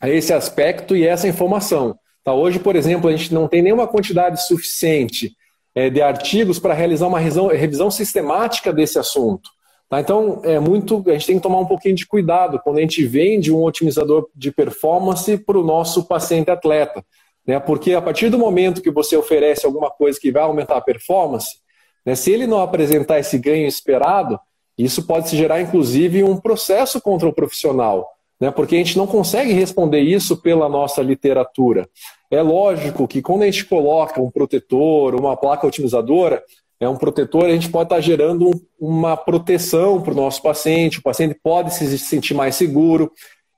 a 0.00 0.08
esse 0.08 0.32
aspecto 0.32 0.96
e 0.96 1.06
essa 1.06 1.26
informação. 1.26 1.98
Tá? 2.22 2.32
Hoje, 2.32 2.58
por 2.60 2.76
exemplo, 2.76 3.08
a 3.08 3.16
gente 3.16 3.34
não 3.34 3.48
tem 3.48 3.60
nenhuma 3.60 3.88
quantidade 3.88 4.46
suficiente 4.46 5.32
é, 5.74 5.90
de 5.90 6.00
artigos 6.00 6.60
para 6.60 6.72
realizar 6.72 7.08
uma 7.08 7.18
revisão, 7.18 7.48
revisão 7.48 7.90
sistemática 7.90 8.72
desse 8.72 8.98
assunto. 8.98 9.50
Tá? 9.88 10.00
Então, 10.00 10.40
é 10.44 10.58
muito, 10.58 11.02
a 11.06 11.12
gente 11.12 11.26
tem 11.26 11.36
que 11.36 11.42
tomar 11.42 11.58
um 11.58 11.66
pouquinho 11.66 11.94
de 11.94 12.06
cuidado 12.06 12.58
quando 12.62 12.78
a 12.78 12.80
gente 12.80 13.04
vende 13.04 13.52
um 13.52 13.62
otimizador 13.62 14.28
de 14.34 14.50
performance 14.50 15.36
para 15.38 15.58
o 15.58 15.64
nosso 15.64 16.04
paciente 16.06 16.50
atleta. 16.50 17.04
Né? 17.46 17.60
Porque 17.60 17.92
a 17.92 18.02
partir 18.02 18.30
do 18.30 18.38
momento 18.38 18.82
que 18.82 18.90
você 18.90 19.16
oferece 19.16 19.66
alguma 19.66 19.90
coisa 19.90 20.18
que 20.18 20.32
vai 20.32 20.42
aumentar 20.42 20.76
a 20.76 20.80
performance, 20.80 21.58
Né? 22.04 22.14
Se 22.14 22.30
ele 22.30 22.46
não 22.46 22.60
apresentar 22.60 23.18
esse 23.18 23.38
ganho 23.38 23.66
esperado, 23.66 24.38
isso 24.76 25.06
pode 25.06 25.28
se 25.28 25.36
gerar, 25.36 25.60
inclusive, 25.60 26.24
um 26.24 26.36
processo 26.36 27.00
contra 27.00 27.28
o 27.28 27.32
profissional, 27.32 28.08
né? 28.40 28.50
porque 28.50 28.74
a 28.74 28.78
gente 28.78 28.98
não 28.98 29.06
consegue 29.06 29.52
responder 29.52 30.00
isso 30.00 30.36
pela 30.42 30.68
nossa 30.68 31.00
literatura. 31.00 31.88
É 32.30 32.42
lógico 32.42 33.06
que 33.06 33.22
quando 33.22 33.42
a 33.42 33.46
gente 33.46 33.64
coloca 33.64 34.20
um 34.20 34.30
protetor, 34.30 35.14
uma 35.14 35.36
placa 35.36 35.66
otimizadora, 35.66 36.42
é 36.84 36.88
um 36.88 36.96
protetor, 36.96 37.46
a 37.46 37.52
gente 37.52 37.68
pode 37.68 37.86
estar 37.86 38.00
gerando 38.00 38.50
uma 38.78 39.16
proteção 39.16 40.00
para 40.00 40.12
o 40.12 40.16
nosso 40.16 40.42
paciente, 40.42 40.98
o 40.98 41.02
paciente 41.02 41.38
pode 41.42 41.74
se 41.74 41.98
sentir 41.98 42.34
mais 42.34 42.54
seguro, 42.54 43.10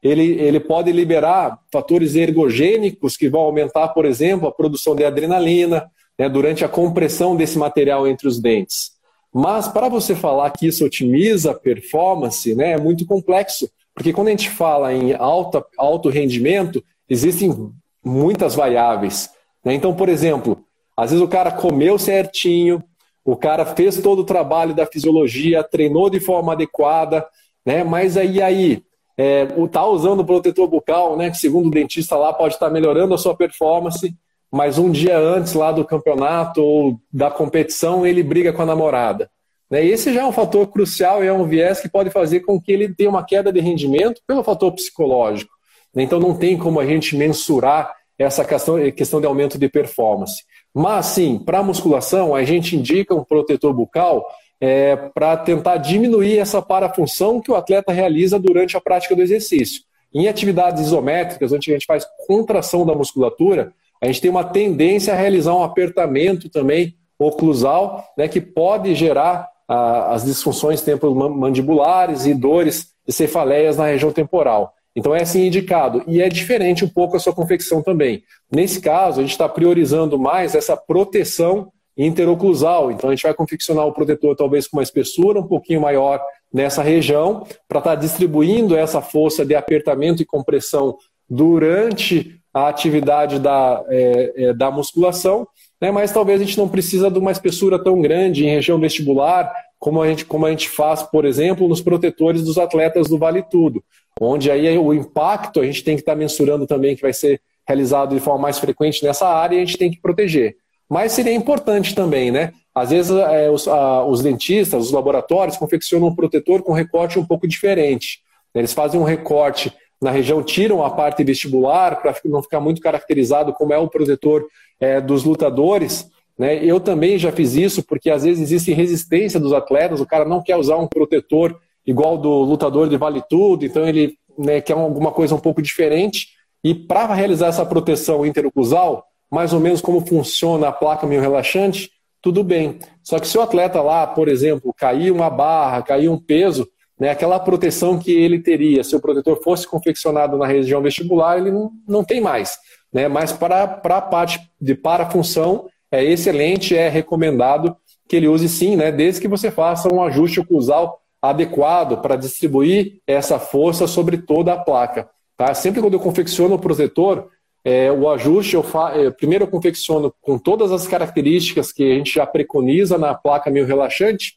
ele, 0.02 0.40
ele 0.40 0.60
pode 0.60 0.92
liberar 0.92 1.58
fatores 1.72 2.14
ergogênicos 2.14 3.16
que 3.16 3.28
vão 3.28 3.42
aumentar, 3.42 3.88
por 3.88 4.04
exemplo, 4.04 4.48
a 4.48 4.52
produção 4.52 4.94
de 4.94 5.04
adrenalina 5.04 5.90
né, 6.18 6.28
durante 6.28 6.64
a 6.64 6.68
compressão 6.68 7.36
desse 7.36 7.58
material 7.58 8.06
entre 8.06 8.28
os 8.28 8.40
dentes. 8.40 8.92
Mas 9.32 9.68
para 9.68 9.88
você 9.88 10.14
falar 10.14 10.50
que 10.50 10.66
isso 10.66 10.84
otimiza 10.84 11.50
a 11.50 11.54
performance, 11.54 12.54
né, 12.54 12.72
é 12.72 12.78
muito 12.78 13.04
complexo, 13.04 13.68
porque 13.94 14.12
quando 14.12 14.28
a 14.28 14.30
gente 14.30 14.50
fala 14.50 14.92
em 14.92 15.14
alta, 15.14 15.64
alto 15.76 16.08
rendimento, 16.08 16.82
existem 17.08 17.72
muitas 18.04 18.54
variáveis. 18.54 19.30
Né? 19.64 19.74
Então, 19.74 19.94
por 19.94 20.08
exemplo, 20.08 20.64
às 20.96 21.10
vezes 21.10 21.24
o 21.24 21.28
cara 21.28 21.50
comeu 21.50 21.98
certinho, 21.98 22.82
o 23.26 23.36
cara 23.36 23.66
fez 23.66 24.00
todo 24.00 24.20
o 24.20 24.24
trabalho 24.24 24.72
da 24.72 24.86
fisiologia, 24.86 25.64
treinou 25.64 26.08
de 26.08 26.20
forma 26.20 26.52
adequada, 26.52 27.26
né? 27.66 27.82
mas 27.82 28.16
aí, 28.16 28.40
aí 28.40 28.84
é, 29.18 29.46
tá 29.72 29.84
usando 29.84 30.20
o 30.20 30.24
protetor 30.24 30.68
bucal, 30.68 31.16
né, 31.16 31.28
que 31.28 31.36
segundo 31.36 31.66
o 31.66 31.70
dentista 31.70 32.16
lá 32.16 32.32
pode 32.32 32.54
estar 32.54 32.70
melhorando 32.70 33.14
a 33.14 33.18
sua 33.18 33.36
performance, 33.36 34.14
mas 34.52 34.78
um 34.78 34.92
dia 34.92 35.18
antes 35.18 35.54
lá 35.54 35.72
do 35.72 35.84
campeonato 35.84 36.62
ou 36.62 37.00
da 37.12 37.28
competição 37.28 38.06
ele 38.06 38.22
briga 38.22 38.52
com 38.52 38.62
a 38.62 38.66
namorada. 38.66 39.28
Né? 39.68 39.84
Esse 39.84 40.14
já 40.14 40.20
é 40.20 40.24
um 40.24 40.32
fator 40.32 40.68
crucial 40.68 41.24
e 41.24 41.26
é 41.26 41.32
um 41.32 41.48
viés 41.48 41.80
que 41.80 41.88
pode 41.88 42.10
fazer 42.10 42.40
com 42.40 42.60
que 42.60 42.70
ele 42.70 42.94
tenha 42.94 43.10
uma 43.10 43.24
queda 43.24 43.52
de 43.52 43.58
rendimento 43.58 44.22
pelo 44.24 44.44
fator 44.44 44.70
psicológico. 44.72 45.50
Então 45.96 46.20
não 46.20 46.36
tem 46.36 46.56
como 46.56 46.78
a 46.78 46.86
gente 46.86 47.16
mensurar 47.16 47.92
essa 48.16 48.44
questão, 48.44 48.76
questão 48.92 49.20
de 49.20 49.26
aumento 49.26 49.58
de 49.58 49.68
performance. 49.68 50.44
Mas 50.78 51.06
sim, 51.06 51.38
para 51.38 51.62
musculação, 51.62 52.34
a 52.34 52.44
gente 52.44 52.76
indica 52.76 53.14
um 53.14 53.24
protetor 53.24 53.72
bucal 53.72 54.28
é, 54.60 54.94
para 54.94 55.34
tentar 55.34 55.78
diminuir 55.78 56.38
essa 56.38 56.60
parafunção 56.60 57.40
que 57.40 57.50
o 57.50 57.54
atleta 57.54 57.94
realiza 57.94 58.38
durante 58.38 58.76
a 58.76 58.80
prática 58.80 59.16
do 59.16 59.22
exercício. 59.22 59.80
Em 60.12 60.28
atividades 60.28 60.82
isométricas, 60.82 61.50
onde 61.50 61.70
a 61.70 61.72
gente 61.72 61.86
faz 61.86 62.06
contração 62.26 62.84
da 62.84 62.94
musculatura, 62.94 63.72
a 64.02 64.06
gente 64.06 64.20
tem 64.20 64.30
uma 64.30 64.44
tendência 64.44 65.14
a 65.14 65.16
realizar 65.16 65.54
um 65.54 65.62
apertamento 65.62 66.50
também 66.50 66.94
oclusal, 67.18 68.04
né, 68.14 68.28
que 68.28 68.42
pode 68.42 68.94
gerar 68.94 69.48
ah, 69.66 70.12
as 70.12 70.26
disfunções 70.26 70.82
tempomandibulares 70.82 72.26
e 72.26 72.34
dores 72.34 72.92
e 73.08 73.12
cefaleias 73.14 73.78
na 73.78 73.86
região 73.86 74.12
temporal. 74.12 74.74
Então 74.96 75.14
é 75.14 75.22
assim 75.22 75.46
indicado. 75.46 76.02
E 76.06 76.22
é 76.22 76.28
diferente 76.28 76.84
um 76.84 76.88
pouco 76.88 77.16
a 77.16 77.20
sua 77.20 77.34
confecção 77.34 77.82
também. 77.82 78.22
Nesse 78.50 78.80
caso, 78.80 79.20
a 79.20 79.22
gente 79.22 79.32
está 79.32 79.46
priorizando 79.46 80.18
mais 80.18 80.54
essa 80.54 80.74
proteção 80.74 81.70
interoclusal. 81.96 82.90
Então 82.90 83.10
a 83.10 83.14
gente 83.14 83.22
vai 83.22 83.34
confeccionar 83.34 83.86
o 83.86 83.92
protetor 83.92 84.34
talvez 84.34 84.66
com 84.66 84.78
uma 84.78 84.82
espessura 84.82 85.40
um 85.40 85.46
pouquinho 85.46 85.82
maior 85.82 86.20
nessa 86.52 86.82
região, 86.82 87.46
para 87.68 87.78
estar 87.78 87.90
tá 87.90 87.94
distribuindo 87.94 88.76
essa 88.76 89.02
força 89.02 89.44
de 89.44 89.54
apertamento 89.54 90.22
e 90.22 90.26
compressão 90.26 90.96
durante 91.28 92.40
a 92.54 92.68
atividade 92.68 93.38
da, 93.38 93.84
é, 93.88 94.32
é, 94.36 94.54
da 94.54 94.70
musculação, 94.70 95.46
né? 95.78 95.90
mas 95.90 96.12
talvez 96.12 96.40
a 96.40 96.44
gente 96.44 96.56
não 96.56 96.68
precisa 96.68 97.10
de 97.10 97.18
uma 97.18 97.30
espessura 97.30 97.82
tão 97.82 98.00
grande 98.00 98.46
em 98.46 98.50
região 98.50 98.80
vestibular, 98.80 99.52
como 99.78 100.02
a 100.02 100.08
gente, 100.08 100.24
como 100.24 100.46
a 100.46 100.50
gente 100.50 100.68
faz, 100.68 101.02
por 101.02 101.24
exemplo, 101.24 101.68
nos 101.68 101.80
protetores 101.80 102.42
dos 102.42 102.58
atletas 102.58 103.08
do 103.08 103.18
Vale 103.18 103.42
Tudo, 103.42 103.82
onde 104.20 104.50
aí 104.50 104.76
o 104.78 104.94
impacto 104.94 105.60
a 105.60 105.64
gente 105.64 105.84
tem 105.84 105.96
que 105.96 106.02
estar 106.02 106.12
tá 106.12 106.18
mensurando 106.18 106.66
também 106.66 106.96
que 106.96 107.02
vai 107.02 107.12
ser 107.12 107.40
realizado 107.66 108.14
de 108.14 108.20
forma 108.20 108.42
mais 108.42 108.58
frequente 108.58 109.04
nessa 109.04 109.28
área 109.28 109.56
e 109.56 109.62
a 109.62 109.64
gente 109.64 109.78
tem 109.78 109.90
que 109.90 110.00
proteger. 110.00 110.56
Mas 110.88 111.12
seria 111.12 111.34
importante 111.34 111.94
também, 111.94 112.30
né? 112.30 112.52
Às 112.74 112.90
vezes 112.90 113.10
é, 113.10 113.50
os, 113.50 113.66
a, 113.66 114.04
os, 114.04 114.22
dentistas, 114.22 114.84
os 114.84 114.92
laboratórios, 114.92 115.56
confeccionam 115.56 116.08
um 116.08 116.14
protetor 116.14 116.62
com 116.62 116.72
recorte 116.72 117.18
um 117.18 117.26
pouco 117.26 117.48
diferente. 117.48 118.20
Eles 118.54 118.72
fazem 118.72 119.00
um 119.00 119.04
recorte 119.04 119.72
na 120.00 120.10
região, 120.10 120.42
tiram 120.42 120.84
a 120.84 120.90
parte 120.90 121.24
vestibular 121.24 122.00
para 122.00 122.14
não 122.24 122.42
ficar 122.42 122.60
muito 122.60 122.80
caracterizado 122.80 123.52
como 123.52 123.72
é 123.72 123.78
o 123.78 123.88
protetor 123.88 124.46
é, 124.78 125.00
dos 125.00 125.24
lutadores. 125.24 126.08
Né? 126.38 126.62
Eu 126.64 126.78
também 126.80 127.18
já 127.18 127.32
fiz 127.32 127.54
isso, 127.54 127.82
porque 127.82 128.10
às 128.10 128.22
vezes 128.24 128.42
existe 128.42 128.72
resistência 128.72 129.40
dos 129.40 129.52
atletas, 129.52 130.00
o 130.00 130.06
cara 130.06 130.24
não 130.24 130.42
quer 130.42 130.56
usar 130.56 130.76
um 130.76 130.86
protetor 130.86 131.58
igual 131.86 132.18
do 132.18 132.30
lutador 132.42 132.88
de 132.88 132.96
vale 132.96 133.22
tudo, 133.28 133.64
então 133.64 133.86
ele 133.86 134.16
né, 134.36 134.60
quer 134.60 134.74
alguma 134.74 135.12
coisa 135.12 135.34
um 135.34 135.40
pouco 135.40 135.62
diferente. 135.62 136.28
E 136.62 136.74
para 136.74 137.14
realizar 137.14 137.48
essa 137.48 137.64
proteção 137.64 138.26
interoclusal, 138.26 139.04
mais 139.30 139.52
ou 139.52 139.60
menos 139.60 139.80
como 139.80 140.04
funciona 140.04 140.68
a 140.68 140.72
placa 140.72 141.06
meio 141.06 141.20
relaxante, 141.20 141.90
tudo 142.20 142.42
bem. 142.42 142.78
Só 143.02 143.18
que 143.18 143.28
se 143.28 143.38
o 143.38 143.40
atleta 143.40 143.80
lá, 143.80 144.06
por 144.06 144.28
exemplo, 144.28 144.74
cair 144.76 145.12
uma 145.12 145.30
barra, 145.30 145.82
cair 145.82 146.08
um 146.08 146.18
peso, 146.18 146.68
né, 146.98 147.10
aquela 147.10 147.38
proteção 147.38 147.98
que 147.98 148.10
ele 148.10 148.40
teria 148.40 148.82
se 148.82 148.96
o 148.96 149.00
protetor 149.00 149.40
fosse 149.42 149.66
confeccionado 149.66 150.36
na 150.36 150.46
região 150.46 150.82
vestibular, 150.82 151.38
ele 151.38 151.50
não, 151.50 151.70
não 151.86 152.04
tem 152.04 152.20
mais. 152.20 152.58
Né? 152.92 153.08
Mas 153.08 153.32
para 153.32 153.62
a 153.62 154.00
parte 154.00 154.40
de 154.60 154.74
parafunção, 154.74 155.66
é 155.90 156.04
excelente, 156.04 156.76
é 156.76 156.88
recomendado 156.88 157.76
que 158.08 158.16
ele 158.16 158.28
use 158.28 158.48
sim, 158.48 158.76
né, 158.76 158.92
desde 158.92 159.20
que 159.20 159.28
você 159.28 159.50
faça 159.50 159.92
um 159.92 160.02
ajuste 160.02 160.40
oclusal 160.40 161.00
adequado 161.20 162.00
para 162.00 162.16
distribuir 162.16 163.00
essa 163.06 163.38
força 163.38 163.86
sobre 163.86 164.18
toda 164.18 164.52
a 164.52 164.58
placa. 164.58 165.08
Tá? 165.36 165.52
Sempre 165.54 165.80
quando 165.80 165.94
eu 165.94 166.00
confecciono 166.00 166.54
o 166.54 166.58
protetor, 166.58 167.28
é, 167.64 167.90
o 167.90 168.08
ajuste, 168.08 168.54
eu 168.54 168.62
fa... 168.62 168.92
É, 168.96 169.10
primeiro 169.10 169.44
eu 169.44 169.48
confecciono 169.48 170.14
com 170.20 170.38
todas 170.38 170.70
as 170.70 170.86
características 170.86 171.72
que 171.72 171.82
a 171.82 171.94
gente 171.96 172.14
já 172.14 172.24
preconiza 172.24 172.96
na 172.96 173.12
placa 173.14 173.50
meio 173.50 173.66
relaxante 173.66 174.34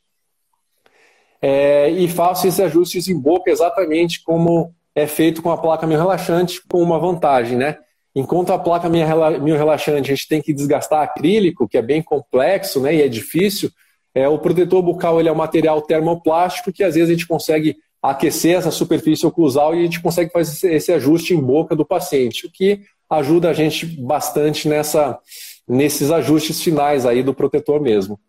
é, 1.42 1.90
e 1.90 2.08
faço 2.08 2.48
esses 2.48 2.60
ajustes 2.60 3.08
em 3.08 3.18
boca 3.18 3.52
exatamente 3.52 4.24
como 4.24 4.74
é 4.96 5.08
feito 5.08 5.42
com 5.42 5.52
a 5.52 5.58
placa 5.58 5.88
meio 5.88 6.00
relaxante, 6.00 6.62
com 6.68 6.82
uma 6.82 7.00
vantagem, 7.00 7.58
né? 7.58 7.78
Enquanto 8.16 8.52
a 8.52 8.60
placa 8.60 8.90
meio 8.90 9.58
relaxante 9.58 10.12
a 10.12 10.16
gente 10.16 10.28
tem 10.28 10.42
que 10.42 10.54
desgastar 10.54 11.04
acrílico, 11.04 11.68
que 11.68 11.78
é 11.78 11.82
bem 11.82 12.02
complexo 12.02 12.82
né, 12.82 12.96
e 12.96 13.02
é 13.02 13.08
difícil, 13.08 13.72
é, 14.14 14.28
o 14.28 14.40
protetor 14.40 14.82
bucal 14.82 15.20
ele 15.20 15.30
é 15.30 15.32
um 15.32 15.36
material 15.36 15.82
termoplástico 15.82 16.72
que 16.72 16.84
às 16.84 16.96
vezes 16.96 17.10
a 17.10 17.14
gente 17.14 17.28
consegue 17.28 17.78
aquecer 18.02 18.58
essa 18.58 18.72
superfície 18.72 19.26
oclusal 19.26 19.76
e 19.76 19.80
a 19.80 19.84
gente 19.84 20.02
consegue 20.02 20.32
fazer 20.32 20.74
esse 20.74 20.92
ajuste 20.92 21.34
em 21.34 21.42
boca 21.42 21.76
do 21.76 21.86
paciente, 21.86 22.48
o 22.48 22.52
que 22.52 22.82
ajuda 23.10 23.50
a 23.50 23.54
gente 23.54 23.86
bastante 23.86 24.68
nessa, 24.68 25.20
nesses 25.68 26.10
ajustes 26.10 26.62
finais 26.64 27.06
aí 27.06 27.22
do 27.22 27.34
protetor 27.34 27.82
mesmo. 27.82 28.20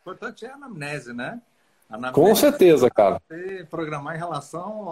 Importante 0.00 0.44
é 0.44 0.50
a 0.50 0.54
anamnese, 0.54 1.12
né? 1.12 1.40
A 1.88 1.94
anamnese 1.94 2.14
Com 2.14 2.34
certeza, 2.34 2.90
cara. 2.90 3.22
Programar 3.70 4.16
em 4.16 4.18
relação 4.18 4.88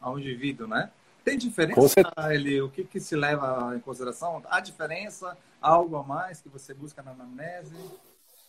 ao 0.00 0.18
indivíduo, 0.18 0.66
né? 0.66 0.90
Tem 1.28 1.36
diferença, 1.36 2.00
ele, 2.30 2.62
o 2.62 2.70
que, 2.70 2.84
que 2.84 2.98
se 2.98 3.14
leva 3.14 3.74
em 3.76 3.80
consideração? 3.80 4.40
Há 4.48 4.60
diferença? 4.60 5.36
Há 5.60 5.70
algo 5.70 5.96
a 5.96 6.02
mais 6.02 6.40
que 6.40 6.48
você 6.48 6.72
busca 6.72 7.02
na 7.02 7.10
anamnese? 7.10 7.74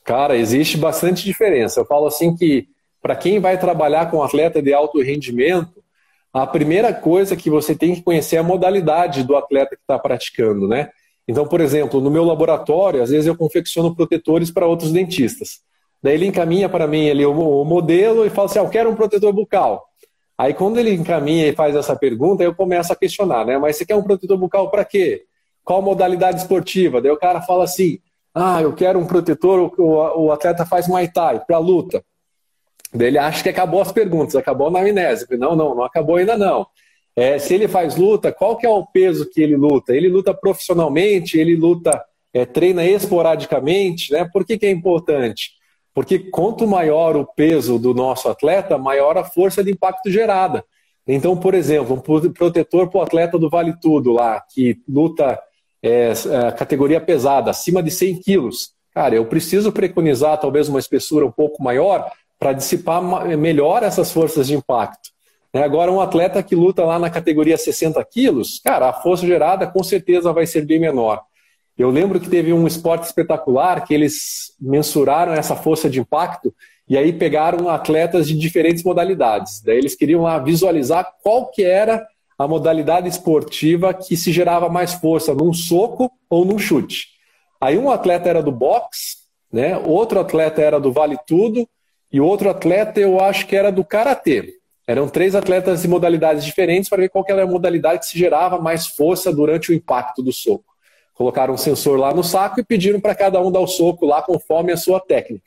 Cara, 0.06 0.38
existe 0.38 0.78
bastante 0.78 1.26
diferença. 1.26 1.82
Eu 1.82 1.86
falo 1.86 2.08
assim 2.08 2.34
que 2.38 2.70
para 3.02 3.18
quem 3.18 3.38
vai 3.38 3.60
trabalhar 3.60 4.10
com 4.10 4.24
atleta 4.24 4.62
de 4.62 4.74
alto 4.74 5.02
rendimento, 5.02 5.84
a 6.32 6.48
primeira 6.48 6.94
coisa 6.94 7.36
que 7.36 7.50
você 7.50 7.76
tem 7.76 7.96
que 7.96 8.02
conhecer 8.02 8.38
é 8.38 8.40
a 8.40 8.44
modalidade 8.44 9.24
do 9.24 9.36
atleta 9.36 9.76
que 9.76 9.82
está 9.82 10.00
praticando, 10.00 10.66
né? 10.66 10.90
Então, 11.28 11.46
por 11.46 11.60
exemplo, 11.60 12.00
no 12.00 12.10
meu 12.10 12.24
laboratório, 12.24 13.04
às 13.04 13.10
vezes 13.10 13.28
eu 13.28 13.36
confecciono 13.36 13.94
protetores 13.94 14.50
para 14.52 14.66
outros 14.66 14.94
dentistas. 14.94 15.60
Daí 16.02 16.14
ele 16.14 16.28
encaminha 16.28 16.70
para 16.70 16.88
mim 16.88 17.10
ali 17.10 17.26
o, 17.26 17.66
modelo 17.66 18.26
e 18.26 18.30
fala 18.30 18.46
assim: 18.46 18.60
ah, 18.60 18.62
eu 18.62 18.70
quero 18.70 18.90
um 18.90 18.96
protetor 18.96 19.34
bucal. 19.34 19.89
Aí 20.40 20.54
quando 20.54 20.78
ele 20.78 20.94
encaminha 20.94 21.48
e 21.48 21.54
faz 21.54 21.76
essa 21.76 21.98
pergunta, 21.98 22.42
eu 22.42 22.56
começo 22.56 22.94
a 22.94 22.96
questionar, 22.96 23.46
né? 23.46 23.58
Mas 23.58 23.76
você 23.76 23.86
quer 23.86 23.96
um 23.96 24.02
protetor 24.02 24.38
bucal 24.38 24.72
para 24.72 24.86
quê? 24.86 25.26
Qual 25.66 25.82
modalidade 25.82 26.40
esportiva? 26.40 27.02
Daí 27.02 27.12
o 27.12 27.20
cara 27.20 27.42
fala 27.42 27.66
assim: 27.66 28.00
ah, 28.34 28.62
eu 28.62 28.72
quero 28.72 28.98
um 28.98 29.06
protetor, 29.06 29.74
o, 29.78 30.32
atleta 30.32 30.66
faz 30.66 30.88
Muay 30.88 31.10
Thai 31.12 31.42
para 31.46 31.58
luta. 31.58 32.02
Ele 32.98 33.18
acha 33.18 33.44
que 33.44 33.50
acabou 33.50 33.82
as 33.82 33.92
perguntas, 33.92 34.34
acabou 34.38 34.72
na 34.72 34.80
amnésia. 34.80 35.28
Não, 35.32 35.58
não, 35.58 35.76
não 35.76 35.84
acabou 35.84 36.16
ainda 36.16 36.38
não. 36.38 36.66
É, 37.18 37.38
se 37.38 37.54
ele 37.54 37.68
faz 37.68 37.98
luta, 37.98 38.32
qual 38.32 38.56
que 38.56 38.66
é 38.66 38.70
o 38.70 38.86
peso 38.86 39.30
que 39.30 39.42
ele 39.42 39.58
luta? 39.58 39.94
Ele 39.94 40.08
luta 40.08 40.34
profissionalmente, 40.34 41.38
ele 41.38 41.58
luta, 41.58 42.02
é, 42.34 42.46
treina 42.46 42.86
esporadicamente, 42.86 44.14
né? 44.14 44.26
Por 44.32 44.46
que, 44.46 44.58
que 44.58 44.66
é 44.66 44.72
importante? 44.72 45.59
Porque 45.94 46.20
quanto 46.20 46.68
maior 46.68 47.16
o 47.16 47.26
peso 47.26 47.78
do 47.80 47.94
nosso 47.94 48.30
atleta, 48.30 48.78
maior 48.78 49.18
a 49.18 49.24
força 49.24 49.64
de 49.64 49.72
impacto 49.72 50.10
gerada. 50.10 50.64
Então, 51.08 51.36
por 51.36 51.54
exemplo, 51.56 51.96
um 51.96 52.32
protetor 52.32 52.88
para 52.90 53.00
o 53.00 53.02
atleta 53.02 53.40
do 53.40 53.50
Vale 53.50 53.74
Tudo 53.82 54.12
lá, 54.12 54.40
que 54.54 54.78
luta 54.88 55.40
é, 55.82 56.14
categoria 56.58 57.02
pesada, 57.02 57.52
acima 57.52 57.82
de 57.82 57.90
100 57.90 58.22
quilos, 58.22 58.74
cara, 58.94 59.16
eu 59.16 59.26
preciso 59.26 59.72
preconizar 59.72 60.40
talvez 60.40 60.70
uma 60.70 60.80
espessura 60.80 61.26
um 61.26 61.32
pouco 61.32 61.64
maior 61.64 62.12
para 62.38 62.54
dissipar 62.54 63.02
melhor 63.38 63.84
essas 63.84 64.12
forças 64.12 64.48
de 64.48 64.56
impacto. 64.56 65.10
É, 65.52 65.64
agora, 65.64 65.92
um 65.92 66.00
atleta 66.00 66.44
que 66.44 66.56
luta 66.56 66.86
lá 66.86 67.00
na 67.00 67.10
categoria 67.10 67.58
60 67.58 68.04
quilos, 68.06 68.60
cara, 68.64 68.90
a 68.90 68.94
força 68.94 69.26
gerada 69.26 69.66
com 69.66 69.84
certeza 69.84 70.32
vai 70.32 70.46
ser 70.46 70.64
bem 70.66 70.80
menor. 70.80 71.22
Eu 71.80 71.90
lembro 71.90 72.20
que 72.20 72.30
teve 72.30 72.52
um 72.52 72.68
esporte 72.68 73.06
espetacular 73.06 73.86
que 73.86 73.94
eles 73.94 74.54
mensuraram 74.60 75.32
essa 75.32 75.56
força 75.56 75.90
de 75.90 76.02
impacto 76.02 76.54
e 76.90 76.98
aí 76.98 77.14
pegaram 77.14 77.70
atletas 77.70 78.28
de 78.28 78.38
diferentes 78.38 78.84
modalidades. 78.84 79.62
Daí 79.62 79.78
eles 79.78 79.96
queriam 79.96 80.24
lá 80.24 80.38
visualizar 80.40 81.10
qual 81.24 81.50
que 81.50 81.64
era 81.64 82.06
a 82.38 82.46
modalidade 82.46 83.08
esportiva 83.08 83.94
que 83.94 84.18
se 84.18 84.30
gerava 84.34 84.68
mais 84.68 84.96
força, 84.96 85.34
num 85.34 85.54
soco 85.54 86.12
ou 86.30 86.44
num 86.44 86.60
chute. 86.60 87.08
Aí 87.62 87.78
um 87.78 87.90
atleta 87.90 88.28
era 88.28 88.44
do 88.44 88.52
boxe, 88.52 89.16
né? 89.50 89.78
outro 89.78 90.20
atleta 90.20 90.62
era 90.62 90.82
do 90.82 90.92
vale 90.92 91.18
tudo 91.26 91.66
e 92.12 92.20
outro 92.20 92.50
atleta 92.50 93.00
eu 93.00 93.22
acho 93.22 93.48
que 93.48 93.56
era 93.56 93.72
do 93.72 93.86
karatê. 93.86 94.54
Eram 94.86 95.08
três 95.08 95.34
atletas 95.34 95.84
de 95.84 95.88
modalidades 95.88 96.44
diferentes 96.44 96.90
para 96.90 96.98
ver 96.98 97.10
qual 97.10 97.24
era 97.30 97.44
a 97.44 97.48
modalidade 97.48 98.00
que 98.00 98.08
se 98.08 98.20
gerava 98.20 98.60
mais 98.60 98.86
força 98.86 99.32
durante 99.32 99.72
o 99.72 99.74
impacto 99.74 100.22
do 100.22 100.34
soco. 100.34 100.69
Colocaram 101.20 101.54
um 101.54 101.58
sensor 101.58 102.00
lá 102.00 102.14
no 102.14 102.24
saco 102.24 102.62
e 102.62 102.64
pediram 102.64 102.98
para 102.98 103.14
cada 103.14 103.42
um 103.42 103.52
dar 103.52 103.60
o 103.60 103.68
soco 103.68 104.06
lá 104.06 104.22
conforme 104.22 104.72
a 104.72 104.78
sua 104.78 105.02
técnica. 105.02 105.44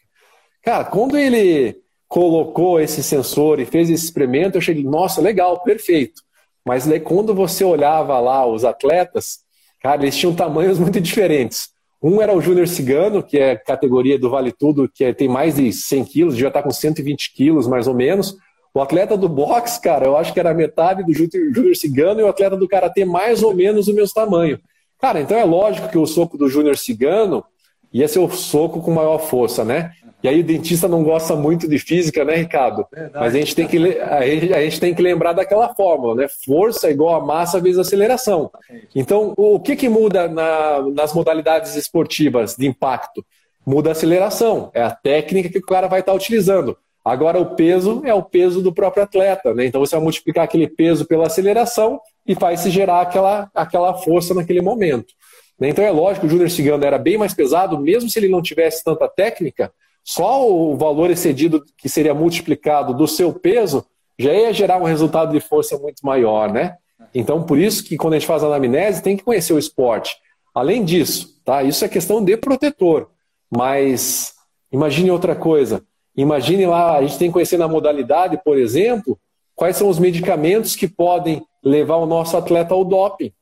Cara, 0.63 0.85
quando 0.85 1.17
ele 1.17 1.81
colocou 2.07 2.79
esse 2.79 3.03
sensor 3.03 3.59
e 3.59 3.65
fez 3.65 3.89
esse 3.89 4.05
experimento, 4.05 4.59
eu 4.59 4.61
cheguei, 4.61 4.85
nossa, 4.85 5.23
legal, 5.23 5.63
perfeito. 5.63 6.21
Mas 6.63 6.87
daí, 6.87 7.01
quando 7.01 7.35
você 7.35 7.65
olhava 7.65 8.21
lá 8.21 8.47
os 8.47 8.67
atletas, 8.67 9.39
cara, 9.81 10.03
eles 10.03 10.15
tinham 10.15 10.35
tamanhos 10.35 10.77
muito 10.79 11.01
diferentes. 11.01 11.71
Um 12.03 12.21
era 12.21 12.37
o 12.37 12.41
Júnior 12.43 12.69
Cigano, 12.69 13.23
que 13.23 13.39
é 13.39 13.57
categoria 13.57 14.19
do 14.19 14.29
Vale 14.29 14.53
Tudo, 14.53 14.91
que 14.95 15.05
é, 15.05 15.15
tem 15.15 15.27
mais 15.27 15.55
de 15.55 15.73
100 15.73 16.05
quilos, 16.05 16.37
já 16.37 16.49
está 16.49 16.63
com 16.63 16.71
120 16.71 17.33
quilos 17.33 17.67
mais 17.67 17.87
ou 17.87 17.95
menos. 17.95 18.37
O 18.75 18.83
atleta 18.83 19.17
do 19.17 19.27
boxe, 19.27 19.81
cara, 19.81 20.05
eu 20.05 20.19
acho 20.19 20.35
que 20.35 20.41
era 20.41 20.53
metade 20.53 21.03
do 21.03 21.15
Júnior 21.15 21.75
Cigano 21.77 22.21
e 22.21 22.25
o 22.25 22.29
atleta 22.29 22.59
do 22.59 22.69
karatê 22.69 23.07
mais 23.07 23.43
ou 23.43 23.55
menos 23.55 23.89
o 23.89 23.95
mesmo 23.95 24.13
tamanho. 24.13 24.61
Cara, 25.03 25.21
então 25.21 25.37
é 25.37 25.45
lógico 25.45 25.89
que 25.89 25.99
o 25.99 26.07
soco 26.07 26.39
do 26.39 26.49
Júnior 26.49 26.79
Cigano 26.79 27.45
ia 27.93 28.07
ser 28.07 28.21
o 28.21 28.31
soco 28.31 28.81
com 28.81 28.93
maior 28.93 29.19
força, 29.19 29.65
né? 29.65 29.91
E 30.23 30.29
aí 30.29 30.39
o 30.39 30.45
dentista 30.45 30.87
não 30.87 31.03
gosta 31.03 31.35
muito 31.35 31.69
de 31.69 31.77
física, 31.81 32.25
né, 32.25 32.37
Ricardo? 32.37 32.87
Verdade, 32.93 33.19
Mas 33.19 33.35
a 33.35 33.39
gente, 33.39 33.57
tem 33.57 33.67
que, 33.67 33.99
a 33.99 34.25
gente, 34.25 34.55
a 34.55 34.63
gente 34.63 34.79
tem 34.79 34.95
que 34.95 35.03
lembrar 35.03 35.33
daquela 35.33 35.75
fórmula, 35.75 36.15
né? 36.15 36.29
Força 36.47 36.89
igual 36.89 37.17
a 37.17 37.27
massa 37.27 37.61
vezes 37.61 37.81
aceleração. 37.81 38.49
Então, 38.95 39.35
o 39.37 39.59
que, 39.59 39.75
que 39.75 39.89
muda 39.89 40.29
na, 40.29 40.81
nas 40.95 41.13
modalidades 41.13 41.75
esportivas 41.75 42.55
de 42.55 42.69
impacto? 42.69 43.27
Muda 43.67 43.89
a 43.89 43.93
aceleração, 43.93 44.71
é 44.73 44.83
a 44.83 44.93
técnica 44.93 45.49
que 45.49 45.59
o 45.59 45.67
cara 45.67 45.89
vai 45.89 45.99
estar 45.99 46.13
utilizando. 46.13 46.79
Agora, 47.05 47.41
o 47.41 47.57
peso 47.57 48.03
é 48.05 48.15
o 48.15 48.23
peso 48.23 48.63
do 48.63 48.73
próprio 48.73 49.03
atleta, 49.03 49.53
né? 49.53 49.67
Então, 49.67 49.81
você 49.81 49.97
vai 49.97 50.05
multiplicar 50.05 50.45
aquele 50.45 50.69
peso 50.69 51.05
pela 51.05 51.27
aceleração 51.27 52.01
e 52.27 52.35
faz 52.35 52.61
se 52.61 52.71
gerar 52.71 53.01
aquela, 53.01 53.51
aquela 53.55 53.95
força 53.95 54.33
naquele 54.35 54.61
momento. 54.61 55.13
Né? 55.59 55.69
Então, 55.71 55.85
é 55.85 55.91
lógico 55.91 56.21
que 56.21 56.27
o 56.27 56.31
Júnior 56.31 56.51
Cigano 56.51 56.85
era 56.85 56.99
bem 56.99 57.19
mais 57.19 57.35
pesado, 57.35 57.79
mesmo 57.79 58.09
se 58.09 58.19
ele 58.19 58.29
não 58.29 58.41
tivesse 58.41 58.85
tanta 58.85 59.09
técnica, 59.09 59.73
só 60.05 60.49
o 60.49 60.77
valor 60.77 61.11
excedido 61.11 61.65
que 61.77 61.89
seria 61.89 62.15
multiplicado 62.15 62.93
do 62.95 63.07
seu 63.07 63.33
peso 63.33 63.85
já 64.19 64.33
ia 64.33 64.53
gerar 64.53 64.79
um 64.79 64.85
resultado 64.85 65.33
de 65.33 65.41
força 65.41 65.79
muito 65.79 66.05
maior, 66.05 66.53
né? 66.53 66.77
Então, 67.15 67.43
por 67.43 67.59
isso 67.59 67.85
que 67.85 67.97
quando 67.97 68.15
a 68.15 68.19
gente 68.19 68.27
faz 68.27 68.43
a 68.43 68.47
anamnese, 68.47 69.03
tem 69.03 69.17
que 69.17 69.25
conhecer 69.25 69.53
o 69.53 69.59
esporte. 69.59 70.17
Além 70.55 70.85
disso, 70.85 71.41
tá? 71.45 71.63
Isso 71.63 71.85
é 71.85 71.89
questão 71.89 72.23
de 72.23 72.37
protetor. 72.37 73.11
Mas 73.51 74.35
imagine 74.71 75.11
outra 75.11 75.35
coisa. 75.35 75.83
Imagine 76.17 76.67
lá, 76.67 76.97
a 76.97 77.03
gente 77.03 77.19
tem 77.19 77.29
que 77.29 77.33
conhecer 77.33 77.59
na 77.59 77.69
modalidade, 77.69 78.41
por 78.45 78.59
exemplo, 78.59 79.19
quais 79.55 79.77
são 79.77 79.89
os 79.89 79.99
medicamentos 79.99 80.77
que 80.77 80.87
podem 80.87 81.43
levar 81.65 81.97
o 81.97 82.07
nosso 82.07 82.37
atleta 82.37 82.75
ao 82.75 82.85
doping. 82.85 83.33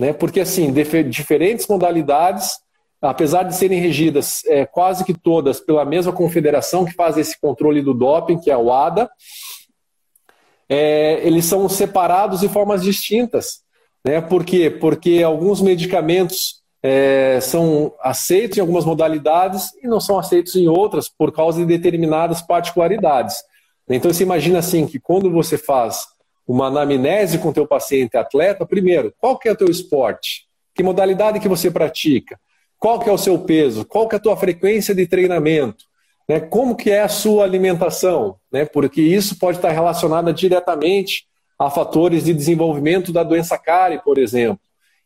Né? 0.00 0.12
Porque, 0.12 0.40
assim, 0.40 0.72
diferentes 1.08 1.66
modalidades, 1.66 2.58
apesar 3.00 3.44
de 3.44 3.54
serem 3.54 3.80
regidas 3.80 4.44
é, 4.46 4.66
quase 4.66 5.04
que 5.04 5.14
todas 5.14 5.60
pela 5.60 5.84
mesma 5.84 6.12
confederação 6.12 6.84
que 6.84 6.94
faz 6.94 7.16
esse 7.16 7.40
controle 7.40 7.80
do 7.82 7.94
doping, 7.94 8.38
que 8.38 8.50
é 8.50 8.54
a 8.54 8.58
WADA, 8.58 9.10
é, 10.68 11.20
eles 11.26 11.44
são 11.44 11.68
separados 11.68 12.40
de 12.40 12.48
formas 12.48 12.82
distintas. 12.82 13.62
Né? 14.04 14.20
Por 14.20 14.44
quê? 14.44 14.70
Porque 14.70 15.22
alguns 15.22 15.60
medicamentos 15.60 16.61
é, 16.82 17.38
são 17.40 17.94
aceitos 18.00 18.58
em 18.58 18.60
algumas 18.60 18.84
modalidades 18.84 19.72
e 19.82 19.86
não 19.86 20.00
são 20.00 20.18
aceitos 20.18 20.56
em 20.56 20.66
outras 20.66 21.08
por 21.08 21.32
causa 21.32 21.60
de 21.60 21.66
determinadas 21.66 22.42
particularidades. 22.42 23.36
Então 23.88 24.12
você 24.12 24.24
imagina 24.24 24.58
assim 24.58 24.86
que 24.86 24.98
quando 24.98 25.30
você 25.30 25.56
faz 25.56 26.06
uma 26.46 26.66
anamnese 26.66 27.38
com 27.38 27.50
o 27.50 27.52
teu 27.52 27.66
paciente 27.66 28.16
atleta, 28.16 28.66
primeiro, 28.66 29.14
qual 29.18 29.38
que 29.38 29.48
é 29.48 29.52
o 29.52 29.56
teu 29.56 29.70
esporte? 29.70 30.46
Que 30.74 30.82
modalidade 30.82 31.38
que 31.38 31.48
você 31.48 31.70
pratica? 31.70 32.38
Qual 32.78 32.98
que 32.98 33.08
é 33.08 33.12
o 33.12 33.18
seu 33.18 33.38
peso? 33.38 33.84
Qual 33.84 34.08
que 34.08 34.16
é 34.16 34.18
a 34.18 34.22
tua 34.22 34.36
frequência 34.36 34.94
de 34.94 35.06
treinamento? 35.06 35.84
Né? 36.28 36.40
Como 36.40 36.74
que 36.74 36.90
é 36.90 37.02
a 37.02 37.08
sua 37.08 37.44
alimentação? 37.44 38.36
Né? 38.50 38.64
Porque 38.64 39.00
isso 39.00 39.38
pode 39.38 39.58
estar 39.58 39.70
relacionado 39.70 40.32
diretamente 40.32 41.26
a 41.58 41.70
fatores 41.70 42.24
de 42.24 42.34
desenvolvimento 42.34 43.12
da 43.12 43.22
doença 43.22 43.56
cárie, 43.56 44.02
por 44.02 44.18
exemplo. 44.18 44.58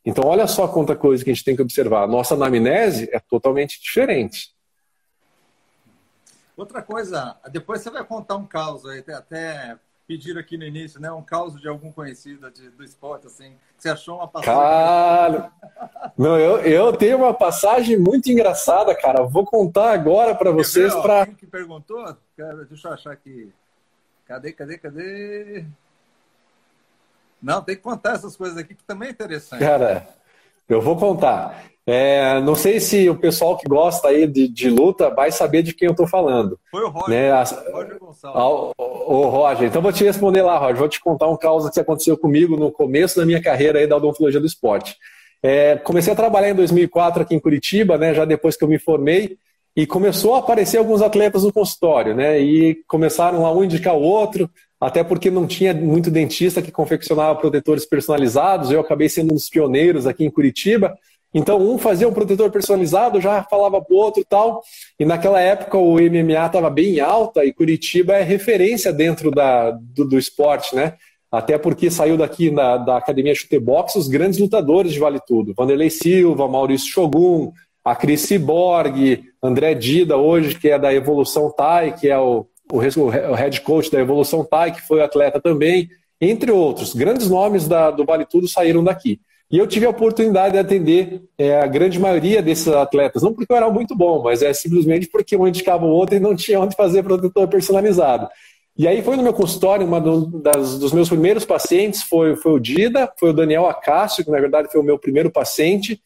Então, 0.07 0.23
olha 0.25 0.47
só 0.47 0.69
quanta 0.69 0.95
coisa 0.95 1.21
que 1.21 1.29
a 1.29 1.33
gente 1.33 1.43
tem 1.43 1.53
que 1.53 1.61
observar. 1.61 2.03
A 2.03 2.07
nossa 2.07 2.33
anamnese 2.33 3.09
é 3.11 3.19
totalmente 3.19 3.77
diferente. 3.81 4.55
Outra 6.55 6.81
coisa, 6.81 7.35
depois 7.51 7.81
você 7.81 7.89
vai 7.89 8.05
contar 8.05 8.37
um 8.37 8.45
caos 8.45 8.85
aí, 8.85 9.03
até 9.09 9.77
pediram 10.07 10.39
aqui 10.39 10.57
no 10.57 10.63
início, 10.63 11.01
né? 11.01 11.11
Um 11.11 11.21
caos 11.21 11.59
de 11.59 11.67
algum 11.67 11.91
conhecido 11.91 12.49
de, 12.49 12.69
do 12.69 12.85
esporte, 12.85 13.27
assim. 13.27 13.51
Você 13.77 13.89
achou 13.89 14.15
uma 14.15 14.29
passagem? 14.29 14.61
Cara, 14.61 15.51
não, 16.17 16.39
eu, 16.39 16.59
eu 16.61 16.93
tenho 16.93 17.17
uma 17.17 17.33
passagem 17.33 17.99
muito 17.99 18.31
engraçada, 18.31 18.95
cara. 18.95 19.23
Vou 19.23 19.43
contar 19.43 19.91
agora 19.91 20.33
para 20.33 20.51
vocês. 20.51 20.95
Para 20.95 21.25
quem 21.25 21.35
que 21.35 21.45
perguntou? 21.45 22.15
Deixa 22.69 22.87
eu 22.87 22.93
achar 22.93 23.11
aqui. 23.11 23.51
Cadê, 24.25 24.53
cadê, 24.53 24.77
cadê? 24.77 25.65
Não, 27.41 27.61
tem 27.61 27.75
que 27.75 27.81
contar 27.81 28.13
essas 28.13 28.35
coisas 28.35 28.57
aqui 28.57 28.75
que 28.75 28.83
também 28.83 29.09
é 29.09 29.11
interessante. 29.11 29.59
Cara, 29.59 30.07
eu 30.67 30.81
vou 30.81 30.95
contar. 30.95 31.63
É, 31.89 32.41
não 32.41 32.53
sei 32.53 32.81
se 32.81 33.09
o 33.09 33.15
pessoal 33.15 33.57
que 33.57 33.65
gosta 33.65 34.09
aí 34.09 34.27
de, 34.27 34.49
de, 34.49 34.69
luta 34.69 35.09
vai 35.09 35.31
saber 35.31 35.63
de 35.63 35.73
quem 35.73 35.85
eu 35.85 35.93
estou 35.93 36.05
falando. 36.05 36.59
Foi 36.69 36.83
o 36.83 36.89
Roger, 36.89 37.09
né? 37.09 37.31
Roger 37.71 37.97
Gonçalves. 37.97 38.73
O, 38.77 38.83
o, 39.13 39.29
Roger, 39.29 39.69
então 39.69 39.81
vou 39.81 39.93
te 39.93 40.03
responder 40.03 40.41
lá, 40.41 40.57
Roger. 40.57 40.75
Vou 40.75 40.89
te 40.89 40.99
contar 40.99 41.29
um 41.29 41.37
caso 41.37 41.71
que 41.71 41.79
aconteceu 41.79 42.17
comigo 42.17 42.57
no 42.57 42.69
começo 42.73 43.15
da 43.15 43.25
minha 43.25 43.41
carreira 43.41 43.79
aí 43.79 43.87
da 43.87 43.95
odontologia 43.95 44.41
do 44.41 44.45
esporte. 44.45 44.97
É, 45.41 45.77
comecei 45.77 46.11
a 46.11 46.15
trabalhar 46.15 46.49
em 46.49 46.55
2004 46.55 47.21
aqui 47.21 47.33
em 47.33 47.39
Curitiba, 47.39 47.97
né, 47.97 48.13
já 48.13 48.25
depois 48.25 48.57
que 48.57 48.65
eu 48.65 48.67
me 48.67 48.79
formei, 48.79 49.37
e 49.75 49.85
começou 49.85 50.35
a 50.35 50.39
aparecer 50.39 50.77
alguns 50.77 51.01
atletas 51.01 51.43
no 51.43 51.53
consultório, 51.53 52.15
né, 52.15 52.39
e 52.39 52.83
começaram 52.87 53.45
a 53.45 53.51
um 53.53 53.63
indicar 53.63 53.95
o 53.95 54.01
outro, 54.01 54.49
até 54.79 55.03
porque 55.03 55.31
não 55.31 55.47
tinha 55.47 55.73
muito 55.73 56.11
dentista 56.11 56.61
que 56.61 56.71
confeccionava 56.71 57.39
protetores 57.39 57.85
personalizados, 57.85 58.71
eu 58.71 58.79
acabei 58.79 59.09
sendo 59.09 59.31
um 59.31 59.35
dos 59.35 59.49
pioneiros 59.49 60.05
aqui 60.05 60.23
em 60.23 60.29
Curitiba. 60.29 60.95
Então, 61.33 61.59
um 61.59 61.77
fazia 61.77 62.07
um 62.07 62.13
protetor 62.13 62.49
personalizado, 62.51 63.19
já 63.19 63.43
falava 63.43 63.81
para 63.81 63.93
o 63.93 63.97
outro 63.97 64.21
e 64.21 64.25
tal. 64.25 64.61
E 64.99 65.05
naquela 65.05 65.41
época 65.41 65.77
o 65.77 65.95
MMA 65.95 66.45
estava 66.45 66.69
bem 66.69 66.99
alta 66.99 67.43
e 67.43 67.53
Curitiba 67.53 68.13
é 68.13 68.23
referência 68.23 68.93
dentro 68.93 69.31
da, 69.31 69.71
do, 69.71 70.05
do 70.05 70.17
esporte, 70.17 70.75
né? 70.75 70.93
Até 71.31 71.57
porque 71.57 71.91
saiu 71.91 72.15
daqui 72.15 72.49
na, 72.49 72.77
da 72.77 72.97
Academia 72.97 73.35
Chutebox 73.35 73.95
os 73.95 74.07
grandes 74.07 74.39
lutadores 74.39 74.93
de 74.93 74.99
Vale 74.99 75.19
Tudo. 75.27 75.53
Vanderlei 75.55 75.89
Silva, 75.89 76.47
Maurício 76.47 76.89
Shogun, 76.89 77.51
a 77.83 77.95
Cris 77.95 78.21
Cyborg, 78.21 79.23
André 79.43 79.73
Dida, 79.73 80.17
hoje, 80.17 80.57
que 80.57 80.69
é 80.69 80.79
da 80.79 80.93
Evolução 80.93 81.51
Thai, 81.51 81.93
que 81.93 82.07
é 82.07 82.17
o, 82.17 82.47
o, 82.71 82.79
head 83.09 83.61
coach 83.61 83.91
da 83.91 83.99
Evolução 83.99 84.43
Thai, 84.43 84.73
que 84.73 84.81
foi 84.81 85.01
atleta 85.01 85.39
também, 85.39 85.89
entre 86.19 86.51
outros. 86.51 86.93
Grandes 86.93 87.29
nomes 87.29 87.67
da, 87.67 87.91
do 87.91 88.05
Vale 88.05 88.25
Tudo 88.25 88.47
saíram 88.47 88.83
daqui. 88.83 89.19
E 89.49 89.57
eu 89.57 89.65
tive 89.65 89.85
a 89.85 89.89
oportunidade 89.89 90.53
de 90.53 90.59
atender 90.59 91.21
é, 91.37 91.61
a 91.61 91.65
grande 91.65 91.97
maioria 91.97 92.41
desses 92.41 92.67
atletas, 92.67 93.23
não 93.23 93.33
porque 93.33 93.51
eu 93.51 93.55
era 93.55 93.69
muito 93.69 93.95
bom, 93.95 94.21
mas 94.21 94.41
é 94.41 94.51
simplesmente 94.53 95.07
porque 95.07 95.37
um 95.37 95.47
indicava 95.47 95.85
o 95.85 95.89
outro 95.89 96.15
e 96.15 96.19
não 96.19 96.35
tinha 96.37 96.59
onde 96.59 96.75
fazer 96.75 97.03
protetor 97.03 97.47
personalizado. 97.47 98.27
E 98.77 98.87
aí 98.87 99.01
foi 99.01 99.15
no 99.15 99.23
meu 99.23 99.33
consultório, 99.33 99.87
uma 99.87 99.99
das, 99.99 100.77
dos 100.77 100.91
meus 100.91 101.09
primeiros 101.09 101.45
pacientes 101.45 102.03
foi, 102.03 102.35
foi 102.35 102.51
o 102.51 102.59
Dida, 102.59 103.11
foi 103.17 103.31
o 103.31 103.33
Daniel 103.33 103.65
Acácio, 103.67 104.23
que 104.23 104.29
na 104.29 104.39
verdade 104.39 104.71
foi 104.71 104.79
o 104.79 104.83
meu 104.83 104.99
primeiro 104.99 105.31
paciente, 105.31 105.99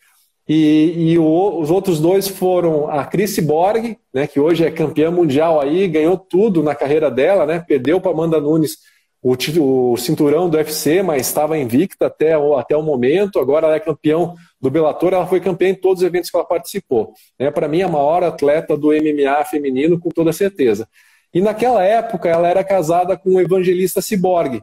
e, 0.47 1.11
e 1.11 1.19
o, 1.19 1.59
os 1.59 1.71
outros 1.71 1.99
dois 1.99 2.27
foram 2.27 2.89
a 2.89 3.05
Chris 3.05 3.37
Borg, 3.39 3.97
né, 4.13 4.27
que 4.27 4.39
hoje 4.39 4.65
é 4.65 4.71
campeã 4.71 5.11
mundial 5.11 5.61
aí, 5.61 5.87
ganhou 5.87 6.17
tudo 6.17 6.63
na 6.63 6.75
carreira 6.75 7.09
dela, 7.09 7.45
né, 7.45 7.63
perdeu 7.65 8.01
para 8.01 8.11
Amanda 8.11 8.39
Nunes 8.39 8.77
o, 9.21 9.91
o 9.91 9.97
cinturão 9.97 10.49
do 10.49 10.57
UFC, 10.57 11.03
mas 11.03 11.27
estava 11.27 11.57
invicta 11.57 12.07
até 12.07 12.37
o, 12.37 12.55
até 12.55 12.75
o 12.75 12.81
momento. 12.81 13.39
Agora 13.39 13.67
ela 13.67 13.75
é 13.75 13.79
campeão 13.79 14.35
do 14.59 14.71
Bellator, 14.71 15.13
ela 15.13 15.27
foi 15.27 15.39
campeã 15.39 15.69
em 15.69 15.75
todos 15.75 16.01
os 16.01 16.07
eventos 16.07 16.29
que 16.29 16.35
ela 16.35 16.45
participou. 16.45 17.13
É, 17.37 17.51
Para 17.51 17.67
mim, 17.67 17.83
a 17.83 17.87
maior 17.87 18.23
atleta 18.23 18.75
do 18.75 18.87
MMA 18.87 19.45
feminino, 19.45 19.99
com 19.99 20.09
toda 20.09 20.33
certeza. 20.33 20.87
E 21.33 21.39
naquela 21.39 21.83
época, 21.83 22.27
ela 22.27 22.47
era 22.47 22.63
casada 22.63 23.15
com 23.15 23.35
o 23.35 23.39
evangelista 23.39 24.01
Cyborg. 24.01 24.61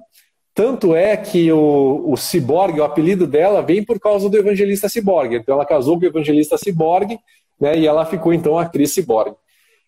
Tanto 0.58 0.92
é 0.92 1.16
que 1.16 1.52
o, 1.52 2.02
o 2.04 2.16
Cyborg, 2.16 2.80
o 2.80 2.82
apelido 2.82 3.28
dela, 3.28 3.62
vem 3.62 3.80
por 3.84 4.00
causa 4.00 4.28
do 4.28 4.36
evangelista 4.36 4.88
Cyborg. 4.88 5.36
Então, 5.36 5.54
ela 5.54 5.64
casou 5.64 5.96
com 5.96 6.04
o 6.04 6.08
evangelista 6.08 6.58
Cyborg 6.58 7.16
né, 7.60 7.78
e 7.78 7.86
ela 7.86 8.04
ficou, 8.04 8.34
então, 8.34 8.58
a 8.58 8.66
Cris 8.66 8.92
Cyborg. 8.92 9.36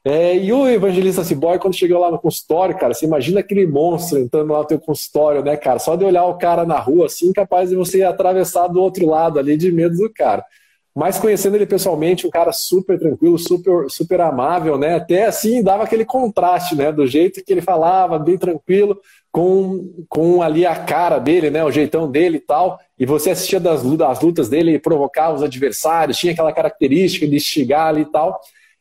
É, 0.05 0.37
e 0.37 0.53
o 0.53 0.69
evangelista 0.69 1.25
Ciboy, 1.25 1.59
quando 1.59 1.75
chegou 1.75 1.99
lá 1.99 2.09
no 2.09 2.21
consultório, 2.21 2.79
cara, 2.79 2.95
você 2.95 3.05
imagina 3.05 3.41
aquele 3.41 3.67
monstro 3.67 4.21
entrando 4.21 4.53
lá 4.53 4.61
no 4.61 4.65
teu 4.65 4.79
consultório, 4.79 5.43
né, 5.43 5.57
cara? 5.57 5.81
Só 5.81 5.97
de 5.97 6.05
olhar 6.05 6.25
o 6.25 6.39
cara 6.39 6.65
na 6.65 6.79
rua, 6.79 7.07
assim, 7.07 7.33
capaz 7.33 7.71
de 7.71 7.75
você 7.75 8.05
atravessar 8.05 8.69
do 8.69 8.81
outro 8.81 9.07
lado 9.07 9.41
ali 9.41 9.57
de 9.57 9.73
medo 9.73 9.97
do 9.97 10.09
cara. 10.09 10.45
Mas 10.95 11.19
conhecendo 11.19 11.55
ele 11.55 11.67
pessoalmente, 11.67 12.27
um 12.27 12.31
cara 12.31 12.53
super 12.53 12.99
tranquilo, 12.99 13.39
super, 13.39 13.89
super 13.89 14.21
amável, 14.21 14.77
né? 14.77 14.97
Até 14.97 15.27
assim 15.27 15.63
dava 15.63 15.85
aquele 15.85 16.05
contraste, 16.05 16.75
né? 16.75 16.91
Do 16.91 17.07
jeito 17.07 17.45
que 17.45 17.53
ele 17.53 17.61
falava, 17.61 18.19
bem 18.19 18.37
tranquilo, 18.37 19.01
com, 19.31 20.05
com 20.09 20.43
ali 20.43 20.67
a 20.67 20.75
cara 20.75 21.19
dele, 21.19 21.49
né? 21.49 21.65
O 21.65 21.71
jeitão 21.71 22.11
dele 22.11 22.39
e 22.39 22.41
tal. 22.41 22.79
E 22.99 23.07
você 23.07 23.31
assistia 23.31 23.61
das, 23.61 23.83
das 23.83 24.21
lutas 24.21 24.49
dele, 24.49 24.81
provocar 24.81 25.33
os 25.33 25.43
adversários, 25.43 26.19
tinha 26.19 26.33
aquela 26.33 26.53
característica 26.53 27.27
de 27.27 27.37
instigar 27.37 27.87
ali 27.87 28.03
e 28.03 28.07
tal. 28.11 28.41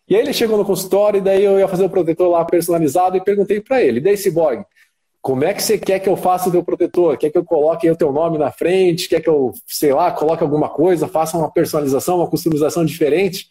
E 0.10 0.16
aí 0.16 0.22
ele 0.22 0.34
chegou 0.34 0.58
no 0.58 0.66
consultório, 0.66 1.20
e 1.20 1.22
daí 1.22 1.44
eu 1.44 1.60
ia 1.60 1.68
fazer 1.68 1.84
o 1.84 1.90
protetor 1.90 2.30
lá 2.30 2.44
personalizado 2.44 3.16
e 3.16 3.24
perguntei 3.24 3.62
para 3.62 3.84
ele, 3.84 4.02
daí 4.02 4.18
Cyborg, 4.18 4.66
como 5.22 5.44
é 5.44 5.54
que 5.54 5.62
você 5.62 5.78
quer 5.78 6.00
que 6.00 6.08
eu 6.08 6.16
faça 6.16 6.50
o 6.50 6.52
teu 6.52 6.64
protetor? 6.64 7.18
Quer 7.18 7.30
que 7.30 7.38
eu 7.38 7.44
coloque 7.44 7.90
o 7.90 7.96
teu 7.96 8.12
nome 8.12 8.38
na 8.38 8.52
frente? 8.52 9.10
Quer 9.10 9.22
que 9.22 9.30
eu, 9.30 9.54
sei 9.68 9.94
lá, 9.94 10.12
coloque 10.12 10.44
alguma 10.44 10.70
coisa, 10.70 11.08
faça 11.08 11.38
uma 11.38 11.52
personalização, 11.52 12.18
uma 12.18 12.30
customização 12.30 12.86
diferente? 12.86 13.48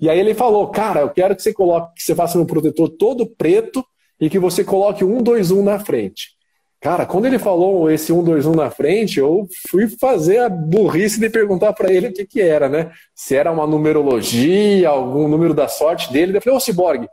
E 0.00 0.08
aí 0.08 0.18
ele 0.18 0.32
falou, 0.32 0.68
cara, 0.68 1.00
eu 1.00 1.10
quero 1.10 1.34
que 1.34 1.42
você 1.42 1.52
coloque, 1.52 1.96
que 1.96 2.02
você 2.02 2.14
faça 2.14 2.38
um 2.38 2.46
protetor 2.46 2.88
todo 2.88 3.26
preto 3.26 3.84
e 4.20 4.30
que 4.30 4.38
você 4.38 4.62
coloque 4.62 5.04
um, 5.04 5.20
dois, 5.20 5.50
um 5.50 5.62
na 5.62 5.78
frente. 5.78 6.38
Cara, 6.80 7.04
quando 7.04 7.26
ele 7.26 7.40
falou 7.40 7.90
esse 7.90 8.12
1, 8.12 8.22
2, 8.22 8.46
1 8.46 8.54
na 8.54 8.70
frente, 8.70 9.18
eu 9.18 9.48
fui 9.68 9.88
fazer 9.88 10.38
a 10.38 10.48
burrice 10.48 11.18
de 11.18 11.28
perguntar 11.28 11.72
para 11.72 11.92
ele 11.92 12.08
o 12.08 12.12
que, 12.12 12.24
que 12.24 12.40
era, 12.40 12.68
né? 12.68 12.92
Se 13.16 13.34
era 13.34 13.50
uma 13.50 13.66
numerologia, 13.66 14.88
algum 14.88 15.26
número 15.26 15.52
da 15.52 15.66
sorte 15.66 16.12
dele. 16.12 16.36
Eu 16.36 16.40
falei, 16.40 16.56
ô 16.56 16.60
Cyborg, 16.60 17.08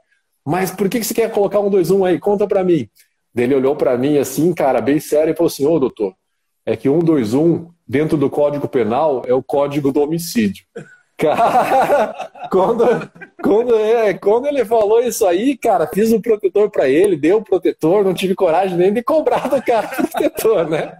mas 0.45 0.69
por 0.69 0.87
que, 0.87 0.99
que 0.99 1.05
você 1.05 1.15
quer 1.15 1.31
colocar 1.31 1.59
1, 1.59 1.71
2, 1.71 1.89
1 1.89 2.05
aí? 2.05 2.19
Conta 2.19 2.47
para 2.47 2.63
mim. 2.63 2.87
Ele 3.35 3.55
olhou 3.55 3.75
para 3.75 3.97
mim 3.97 4.17
assim, 4.17 4.53
cara, 4.53 4.79
bem 4.79 4.99
sério, 4.99 5.33
e 5.33 5.35
falou 5.35 5.47
assim: 5.47 5.65
Ô 5.65 5.77
doutor, 5.77 6.13
é 6.65 6.75
que 6.75 6.89
1, 6.89 6.99
2, 6.99 7.33
1, 7.33 7.67
dentro 7.87 8.17
do 8.17 8.29
Código 8.29 8.67
Penal, 8.67 9.23
é 9.27 9.33
o 9.33 9.43
código 9.43 9.91
do 9.91 10.01
homicídio. 10.01 10.65
Cara, 11.17 12.29
quando, 12.51 13.09
quando, 13.41 13.73
é, 13.73 14.13
quando 14.15 14.47
ele 14.47 14.65
falou 14.65 15.01
isso 15.01 15.25
aí, 15.25 15.55
cara, 15.55 15.87
fiz 15.87 16.11
um 16.11 16.19
protetor 16.19 16.69
para 16.69 16.89
ele, 16.89 17.15
deu 17.15 17.37
o 17.37 17.41
protetor, 17.41 18.03
não 18.03 18.13
tive 18.13 18.35
coragem 18.35 18.77
nem 18.77 18.91
de 18.91 19.01
cobrar 19.01 19.47
do 19.47 19.61
cara 19.63 19.87
o 19.87 19.95
protetor, 19.95 20.69
né? 20.69 20.97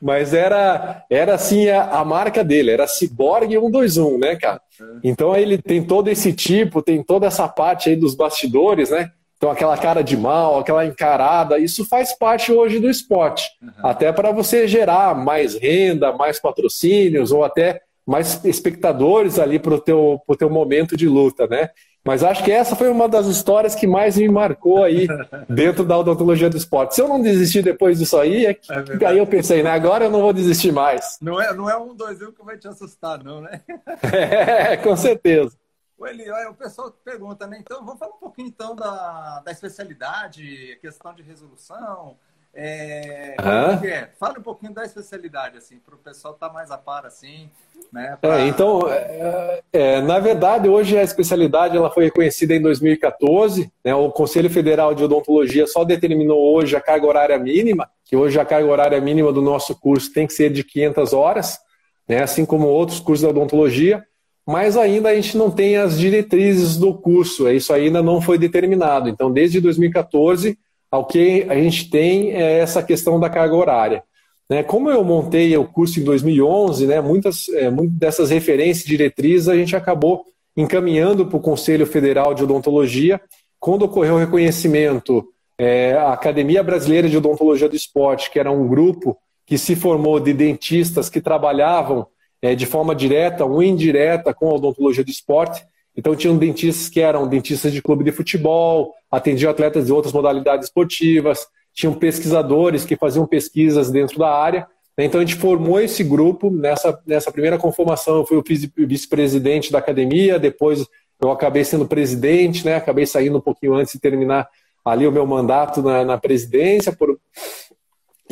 Mas 0.00 0.32
era, 0.32 1.04
era 1.10 1.34
assim 1.34 1.68
a, 1.68 1.86
a 1.86 2.04
marca 2.04 2.44
dele, 2.44 2.70
era 2.70 2.86
Cyborg 2.86 3.48
121, 3.48 4.16
né, 4.16 4.36
cara? 4.36 4.60
Então 5.02 5.34
ele 5.34 5.58
tem 5.58 5.82
todo 5.82 6.06
esse 6.06 6.32
tipo, 6.32 6.80
tem 6.80 7.02
toda 7.02 7.26
essa 7.26 7.48
parte 7.48 7.88
aí 7.88 7.96
dos 7.96 8.14
bastidores, 8.14 8.90
né? 8.90 9.10
Então 9.42 9.50
aquela 9.50 9.76
cara 9.76 10.02
de 10.02 10.16
mal, 10.16 10.60
aquela 10.60 10.86
encarada, 10.86 11.58
isso 11.58 11.84
faz 11.84 12.16
parte 12.16 12.52
hoje 12.52 12.78
do 12.78 12.88
esporte. 12.88 13.50
Uhum. 13.60 13.70
Até 13.82 14.12
para 14.12 14.30
você 14.30 14.68
gerar 14.68 15.16
mais 15.16 15.56
renda, 15.56 16.12
mais 16.12 16.38
patrocínios, 16.38 17.32
ou 17.32 17.42
até 17.42 17.80
mais 18.06 18.44
espectadores 18.44 19.40
ali 19.40 19.58
para 19.58 19.74
o 19.74 19.80
teu, 19.80 20.22
pro 20.24 20.36
teu 20.36 20.48
momento 20.48 20.96
de 20.96 21.08
luta, 21.08 21.48
né? 21.48 21.70
Mas 22.04 22.22
acho 22.22 22.44
que 22.44 22.52
essa 22.52 22.76
foi 22.76 22.88
uma 22.88 23.08
das 23.08 23.26
histórias 23.26 23.74
que 23.74 23.84
mais 23.84 24.16
me 24.16 24.28
marcou 24.28 24.84
aí 24.84 25.08
dentro 25.50 25.82
da 25.82 25.98
odontologia 25.98 26.48
do 26.48 26.56
esporte. 26.56 26.94
Se 26.94 27.00
eu 27.00 27.08
não 27.08 27.20
desistir 27.20 27.62
depois 27.62 27.98
disso 27.98 28.16
aí, 28.18 28.46
é 28.46 28.54
que 28.54 28.72
é 28.72 29.06
aí 29.08 29.18
eu 29.18 29.26
pensei, 29.26 29.60
né? 29.60 29.70
Agora 29.70 30.04
eu 30.04 30.10
não 30.10 30.20
vou 30.20 30.32
desistir 30.32 30.70
mais. 30.70 31.18
Não 31.20 31.42
é, 31.42 31.52
não 31.52 31.68
é 31.68 31.76
um, 31.76 31.96
dois, 31.96 32.22
um 32.22 32.30
que 32.30 32.44
vai 32.44 32.56
te 32.56 32.68
assustar, 32.68 33.22
não, 33.24 33.40
né? 33.40 33.60
É, 34.12 34.76
com 34.76 34.96
certeza. 34.96 35.56
O 36.02 36.06
Eli, 36.08 36.28
o 36.48 36.54
pessoal 36.54 36.92
pergunta, 37.04 37.46
né? 37.46 37.58
Então, 37.60 37.84
vamos 37.84 38.00
falar 38.00 38.10
um 38.10 38.18
pouquinho 38.18 38.48
então 38.48 38.74
da, 38.74 39.40
da 39.44 39.52
especialidade, 39.52 40.76
questão 40.80 41.14
de 41.14 41.22
resolução, 41.22 42.16
é, 42.52 43.36
é? 43.38 44.10
Fala 44.18 44.36
um 44.36 44.42
pouquinho 44.42 44.74
da 44.74 44.84
especialidade, 44.84 45.58
assim, 45.58 45.78
para 45.78 45.94
o 45.94 45.98
pessoal 45.98 46.34
estar 46.34 46.48
tá 46.48 46.52
mais 46.52 46.72
a 46.72 46.76
par, 46.76 47.06
assim, 47.06 47.48
né? 47.92 48.18
Pra... 48.20 48.40
É, 48.40 48.48
então, 48.48 48.90
é, 48.90 49.62
é, 49.72 50.00
na 50.00 50.18
verdade, 50.18 50.68
hoje 50.68 50.98
a 50.98 51.04
especialidade 51.04 51.76
ela 51.76 51.88
foi 51.88 52.06
reconhecida 52.06 52.52
em 52.52 52.60
2014. 52.60 53.72
Né, 53.84 53.94
o 53.94 54.10
Conselho 54.10 54.50
Federal 54.50 54.96
de 54.96 55.04
Odontologia 55.04 55.68
só 55.68 55.84
determinou 55.84 56.52
hoje 56.52 56.74
a 56.74 56.80
carga 56.80 57.06
horária 57.06 57.38
mínima, 57.38 57.88
que 58.04 58.16
hoje 58.16 58.40
a 58.40 58.44
carga 58.44 58.68
horária 58.68 59.00
mínima 59.00 59.32
do 59.32 59.40
nosso 59.40 59.78
curso 59.78 60.12
tem 60.12 60.26
que 60.26 60.32
ser 60.32 60.50
de 60.50 60.64
500 60.64 61.12
horas, 61.12 61.60
né, 62.08 62.24
assim 62.24 62.44
como 62.44 62.66
outros 62.66 62.98
cursos 62.98 63.22
da 63.22 63.28
odontologia. 63.28 64.04
Mas 64.46 64.76
ainda 64.76 65.10
a 65.10 65.14
gente 65.14 65.36
não 65.36 65.50
tem 65.50 65.76
as 65.76 65.98
diretrizes 65.98 66.76
do 66.76 66.92
curso, 66.94 67.48
isso 67.48 67.72
ainda 67.72 68.02
não 68.02 68.20
foi 68.20 68.38
determinado. 68.38 69.08
Então, 69.08 69.30
desde 69.32 69.60
2014 69.60 70.58
ao 70.90 71.06
que 71.06 71.46
a 71.48 71.54
gente 71.54 71.88
tem 71.88 72.32
é 72.32 72.58
essa 72.58 72.82
questão 72.82 73.18
da 73.18 73.30
carga 73.30 73.54
horária. 73.54 74.04
Né? 74.50 74.62
Como 74.62 74.90
eu 74.90 75.02
montei 75.02 75.56
o 75.56 75.64
curso 75.64 75.98
em 75.98 76.04
2011, 76.04 76.86
né, 76.86 77.00
muitas, 77.00 77.48
é, 77.48 77.70
muitas 77.70 77.96
dessas 77.96 78.30
referências 78.30 78.84
diretrizes 78.84 79.48
a 79.48 79.56
gente 79.56 79.74
acabou 79.74 80.24
encaminhando 80.54 81.24
para 81.24 81.38
o 81.38 81.40
Conselho 81.40 81.86
Federal 81.86 82.34
de 82.34 82.44
Odontologia. 82.44 83.18
Quando 83.58 83.84
ocorreu 83.84 84.16
o 84.16 84.18
reconhecimento, 84.18 85.24
é, 85.56 85.94
a 85.94 86.12
Academia 86.12 86.62
Brasileira 86.62 87.08
de 87.08 87.16
Odontologia 87.16 87.68
do 87.68 87.76
Esporte, 87.76 88.30
que 88.30 88.38
era 88.38 88.50
um 88.50 88.68
grupo 88.68 89.16
que 89.46 89.56
se 89.56 89.74
formou 89.74 90.20
de 90.20 90.34
dentistas 90.34 91.08
que 91.08 91.20
trabalhavam 91.20 92.06
é, 92.42 92.54
de 92.54 92.66
forma 92.66 92.94
direta 92.94 93.44
ou 93.44 93.62
indireta 93.62 94.34
com 94.34 94.50
a 94.50 94.54
odontologia 94.54 95.04
do 95.04 95.10
esporte, 95.10 95.64
então, 95.96 96.16
tinham 96.16 96.38
dentistas 96.38 96.88
que 96.88 97.00
eram 97.00 97.28
dentistas 97.28 97.72
de 97.72 97.82
clube 97.82 98.02
de 98.02 98.12
futebol, 98.12 98.94
atendiam 99.10 99.50
atletas 99.50 99.86
de 99.86 99.92
outras 99.92 100.12
modalidades 100.12 100.68
esportivas, 100.68 101.46
tinham 101.74 101.94
pesquisadores 101.94 102.84
que 102.84 102.96
faziam 102.96 103.26
pesquisas 103.26 103.90
dentro 103.90 104.18
da 104.18 104.34
área. 104.34 104.66
Então, 104.96 105.20
a 105.20 105.24
gente 105.24 105.36
formou 105.38 105.80
esse 105.80 106.02
grupo. 106.02 106.50
Nessa, 106.50 106.98
nessa 107.06 107.30
primeira 107.30 107.58
conformação, 107.58 108.18
eu 108.18 108.26
fui 108.26 108.42
vice-presidente 108.86 109.70
da 109.70 109.78
academia, 109.78 110.38
depois 110.38 110.86
eu 111.20 111.30
acabei 111.30 111.64
sendo 111.64 111.86
presidente, 111.86 112.64
né? 112.64 112.76
acabei 112.76 113.06
saindo 113.06 113.38
um 113.38 113.40
pouquinho 113.40 113.74
antes 113.74 113.92
de 113.92 114.00
terminar 114.00 114.48
ali 114.84 115.06
o 115.06 115.12
meu 115.12 115.26
mandato 115.26 115.82
na, 115.82 116.04
na 116.04 116.18
presidência. 116.18 116.92
Por... 116.92 117.18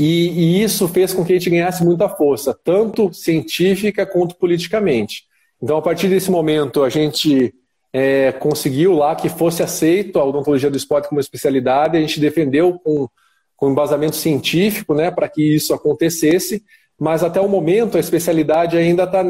E, 0.00 0.30
e 0.30 0.62
isso 0.62 0.88
fez 0.88 1.12
com 1.12 1.22
que 1.22 1.34
a 1.34 1.36
gente 1.36 1.50
ganhasse 1.50 1.84
muita 1.84 2.08
força, 2.08 2.58
tanto 2.64 3.12
científica 3.12 4.06
quanto 4.06 4.34
politicamente. 4.34 5.24
Então, 5.62 5.76
a 5.76 5.82
partir 5.82 6.08
desse 6.08 6.30
momento, 6.30 6.82
a 6.82 6.88
gente 6.88 7.54
é, 7.92 8.32
conseguiu 8.32 8.94
lá 8.94 9.14
que 9.14 9.28
fosse 9.28 9.62
aceito 9.62 10.18
a 10.18 10.24
odontologia 10.24 10.70
do 10.70 10.76
esporte 10.78 11.06
como 11.06 11.20
especialidade, 11.20 11.98
a 11.98 12.00
gente 12.00 12.18
defendeu 12.18 12.80
com, 12.82 13.06
com 13.54 13.70
embasamento 13.70 14.16
científico 14.16 14.94
né, 14.94 15.10
para 15.10 15.28
que 15.28 15.42
isso 15.42 15.74
acontecesse, 15.74 16.64
mas 16.98 17.22
até 17.22 17.38
o 17.38 17.48
momento 17.48 17.98
a 17.98 18.00
especialidade 18.00 18.78
ainda 18.78 19.02
está 19.04 19.22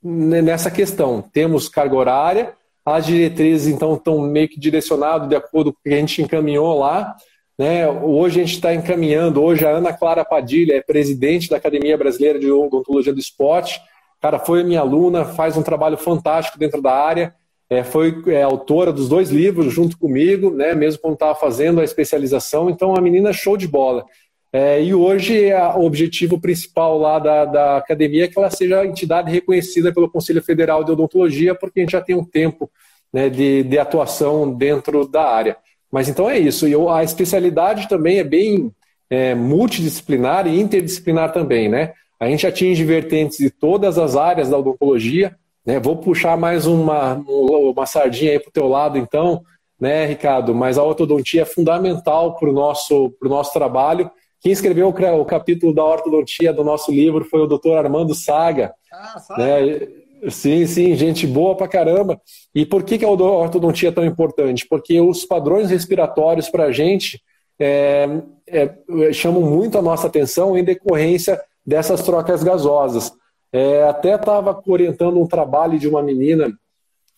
nessa 0.00 0.70
questão. 0.70 1.20
Temos 1.20 1.68
carga 1.68 1.96
horária, 1.96 2.52
as 2.86 3.06
diretrizes 3.06 3.66
então 3.66 3.94
estão 3.96 4.20
meio 4.20 4.48
que 4.48 4.60
direcionadas 4.60 5.28
de 5.28 5.34
acordo 5.34 5.72
com 5.72 5.80
o 5.80 5.82
que 5.82 5.92
a 5.92 5.98
gente 5.98 6.22
encaminhou 6.22 6.78
lá. 6.78 7.16
Né? 7.60 7.86
Hoje 7.86 8.40
a 8.40 8.44
gente 8.44 8.54
está 8.54 8.74
encaminhando, 8.74 9.40
hoje 9.40 9.66
a 9.66 9.70
Ana 9.70 9.92
Clara 9.92 10.24
Padilha 10.24 10.76
é 10.76 10.80
presidente 10.80 11.48
da 11.48 11.58
Academia 11.58 11.96
Brasileira 11.96 12.38
de 12.38 12.50
Odontologia 12.50 13.12
do 13.12 13.20
Esporte, 13.20 13.80
Cara, 14.20 14.38
foi 14.38 14.62
minha 14.62 14.80
aluna, 14.80 15.24
faz 15.24 15.56
um 15.56 15.62
trabalho 15.62 15.96
fantástico 15.96 16.58
dentro 16.58 16.82
da 16.82 16.92
área, 16.92 17.34
é, 17.70 17.82
foi 17.82 18.22
é, 18.26 18.42
autora 18.42 18.92
dos 18.92 19.08
dois 19.08 19.30
livros 19.30 19.72
junto 19.72 19.96
comigo, 19.96 20.50
né, 20.50 20.74
mesmo 20.74 21.00
quando 21.00 21.14
estava 21.14 21.34
fazendo 21.34 21.80
a 21.80 21.84
especialização. 21.84 22.68
Então, 22.68 22.94
a 22.94 23.00
menina 23.00 23.32
show 23.32 23.56
de 23.56 23.66
bola. 23.66 24.04
É, 24.52 24.82
e 24.82 24.92
hoje 24.92 25.50
o 25.76 25.84
objetivo 25.86 26.38
principal 26.38 26.98
lá 26.98 27.18
da, 27.18 27.44
da 27.44 27.76
academia 27.78 28.24
é 28.24 28.28
que 28.28 28.38
ela 28.38 28.50
seja 28.50 28.84
entidade 28.84 29.30
reconhecida 29.30 29.92
pelo 29.92 30.10
Conselho 30.10 30.42
Federal 30.42 30.84
de 30.84 30.90
Odontologia, 30.90 31.54
porque 31.54 31.80
a 31.80 31.82
gente 31.84 31.92
já 31.92 32.00
tem 32.00 32.16
um 32.16 32.24
tempo 32.24 32.68
né, 33.12 33.30
de, 33.30 33.62
de 33.62 33.78
atuação 33.78 34.52
dentro 34.52 35.08
da 35.08 35.22
área. 35.22 35.56
Mas 35.90 36.08
então 36.08 36.30
é 36.30 36.38
isso. 36.38 36.68
E 36.68 36.74
a 36.74 37.02
especialidade 37.02 37.88
também 37.88 38.18
é 38.18 38.24
bem 38.24 38.72
é, 39.08 39.34
multidisciplinar 39.34 40.46
e 40.46 40.60
interdisciplinar 40.60 41.32
também, 41.32 41.68
né? 41.68 41.92
A 42.18 42.28
gente 42.28 42.46
atinge 42.46 42.84
vertentes 42.84 43.38
de 43.38 43.50
todas 43.50 43.98
as 43.98 44.14
áreas 44.14 44.50
da 44.50 44.58
odontologia. 44.58 45.34
Né? 45.64 45.80
Vou 45.80 45.96
puxar 45.96 46.36
mais 46.36 46.66
uma, 46.66 47.14
uma 47.14 47.86
sardinha 47.86 48.32
aí 48.32 48.38
para 48.38 48.50
o 48.50 48.52
teu 48.52 48.68
lado, 48.68 48.98
então, 48.98 49.42
né, 49.80 50.04
Ricardo? 50.04 50.54
Mas 50.54 50.76
a 50.76 50.82
ortodontia 50.82 51.42
é 51.42 51.46
fundamental 51.46 52.36
para 52.36 52.50
o 52.50 52.52
nosso, 52.52 53.14
nosso 53.22 53.52
trabalho. 53.52 54.10
Quem 54.40 54.52
escreveu 54.52 54.88
o 54.88 55.24
capítulo 55.24 55.74
da 55.74 55.84
ortodontia 55.84 56.52
do 56.52 56.62
nosso 56.62 56.92
livro 56.92 57.24
foi 57.24 57.40
o 57.40 57.46
doutor 57.46 57.78
Armando 57.78 58.14
Saga. 58.14 58.74
Ah, 58.92 59.18
Saga. 59.18 59.42
Né? 59.42 59.88
Sim, 60.28 60.66
sim, 60.66 60.94
gente 60.94 61.26
boa 61.26 61.56
pra 61.56 61.68
caramba. 61.68 62.20
E 62.54 62.66
por 62.66 62.82
que, 62.82 62.98
que 62.98 63.04
a 63.04 63.08
ortodontia 63.08 63.88
é 63.88 63.92
tão 63.92 64.04
importante? 64.04 64.66
Porque 64.68 65.00
os 65.00 65.24
padrões 65.24 65.70
respiratórios 65.70 66.48
para 66.48 66.64
a 66.64 66.72
gente 66.72 67.22
é, 67.58 68.08
é, 68.46 69.12
chamam 69.12 69.42
muito 69.42 69.78
a 69.78 69.82
nossa 69.82 70.06
atenção 70.06 70.56
em 70.56 70.64
decorrência 70.64 71.40
dessas 71.64 72.02
trocas 72.02 72.42
gasosas. 72.42 73.12
É, 73.52 73.82
até 73.84 74.14
estava 74.14 74.60
orientando 74.66 75.20
um 75.20 75.26
trabalho 75.26 75.78
de 75.78 75.88
uma 75.88 76.02
menina 76.02 76.52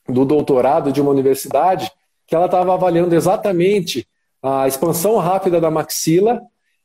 do 0.09 0.24
doutorado 0.24 0.92
de 0.92 1.00
uma 1.00 1.11
universidade 1.11 1.90
que 2.26 2.34
ela 2.34 2.46
estava 2.46 2.74
avaliando 2.74 3.14
exatamente 3.14 4.07
a 4.42 4.66
expansão 4.66 5.18
rápida 5.18 5.61
da 5.61 5.70
maxila 5.70 6.40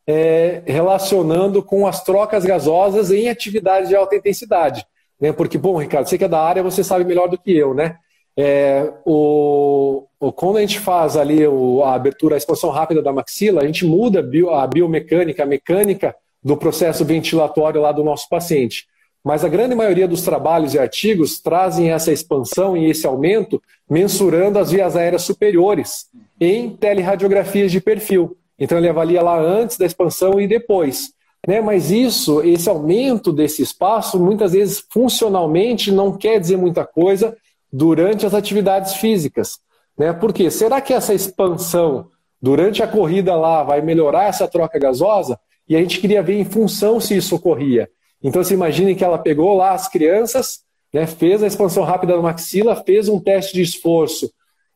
é, 0.06 0.62
relacionando 0.66 1.62
com 1.62 1.88
as 1.88 2.04
trocas 2.04 2.46
gasosas 2.46 3.12
em 3.12 3.30
atividades 3.30 3.90
de 3.90 3.96
alta 3.96 4.16
intensidade. 4.16 4.86
Né? 5.20 5.32
Porque, 5.32 5.58
bom, 5.58 5.78
Ricardo, 5.78 6.08
você 6.08 6.18
que 6.18 6.24
é 6.24 6.28
da 6.28 6.42
área, 6.42 6.64
você 6.64 6.84
sabe 6.84 7.04
melhor 7.04 7.28
do 7.28 7.38
que 7.38 7.56
eu, 7.56 7.74
né? 7.74 7.98
É, 8.40 8.94
o, 9.04 10.06
o, 10.20 10.32
quando 10.32 10.58
a 10.58 10.62
gente 10.62 10.80
faz 10.80 11.18
ali 11.18 11.46
o, 11.48 11.84
a 11.84 11.96
abertura, 11.96 12.36
a 12.36 12.38
expansão 12.38 12.70
rápida 12.70 13.02
da 13.02 13.12
maxila, 13.12 13.64
a 13.64 13.66
gente 13.66 13.84
muda 13.84 14.20
a, 14.20 14.24
bio, 14.24 14.52
a 14.52 14.68
biomecânica, 14.68 15.42
a 15.42 15.46
mecânica 15.48 16.16
do 16.44 16.56
processo 16.56 17.04
ventilatório 17.04 17.82
lá 17.82 17.92
do 17.92 18.04
nosso 18.04 18.30
paciente. 18.30 18.86
Mas 19.24 19.44
a 19.44 19.50
grande 19.50 19.76
maioria 19.76 20.08
dos 20.08 20.22
trabalhos 20.22 20.74
e 20.74 20.80
artigos 20.80 21.42
trazem 21.42 21.92
essa 21.92 22.12
expansão 22.12 22.78
e 22.78 22.90
esse 22.90 23.06
aumento 23.08 23.62
mensurando 23.90 24.60
as 24.60 24.72
vias 24.72 24.96
aéreas 24.96 25.24
superiores 25.24 26.06
em 26.40 26.70
telerradiografias 26.70 27.72
de 27.72 27.82
perfil. 27.82 28.38
Então 28.58 28.78
ele 28.78 28.88
avalia 28.88 29.22
lá 29.22 29.38
antes 29.38 29.78
da 29.78 29.86
expansão 29.86 30.40
e 30.40 30.48
depois. 30.48 31.12
Né? 31.46 31.62
Mas 31.62 31.92
isso, 31.92 32.42
esse 32.42 32.70
aumento 32.70 33.32
desse 33.32 33.62
espaço, 33.62 34.20
muitas 34.20 34.54
vezes 34.54 34.84
funcionalmente 34.90 35.92
não 35.92 36.18
quer 36.18 36.40
dizer 36.40 36.58
muita 36.58 36.86
coisa 36.86 37.36
durante 37.72 38.26
as 38.26 38.34
atividades 38.34 38.96
físicas. 38.96 39.60
Né? 39.98 40.14
Por 40.14 40.34
quê? 40.34 40.50
Será 40.50 40.80
que 40.80 40.94
essa 40.94 41.14
expansão 41.14 42.08
durante 42.42 42.82
a 42.82 42.88
corrida 42.88 43.36
lá 43.36 43.64
vai 43.64 43.82
melhorar 43.82 44.26
essa 44.26 44.48
troca 44.48 44.80
gasosa? 44.80 45.40
E 45.68 45.76
a 45.76 45.80
gente 45.80 46.00
queria 46.00 46.24
ver 46.24 46.40
em 46.40 46.46
função 46.46 47.00
se 47.00 47.18
isso 47.18 47.36
ocorria. 47.36 47.90
Então, 48.24 48.44
se 48.44 48.54
imagine 48.54 48.96
que 48.96 49.04
ela 49.04 49.18
pegou 49.18 49.56
lá 49.56 49.72
as 49.72 49.88
crianças, 49.88 50.62
né, 50.94 51.06
fez 51.06 51.44
a 51.44 51.48
expansão 51.48 51.84
rápida 51.84 52.16
da 52.16 52.22
maxila, 52.22 52.76
fez 52.76 53.10
um 53.10 53.20
teste 53.20 53.54
de 53.54 53.62
esforço 53.62 54.32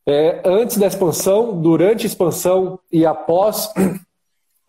é, 0.05 0.41
antes 0.43 0.77
da 0.77 0.87
expansão, 0.87 1.59
durante 1.61 2.05
a 2.05 2.07
expansão 2.07 2.79
e 2.91 3.05
após 3.05 3.69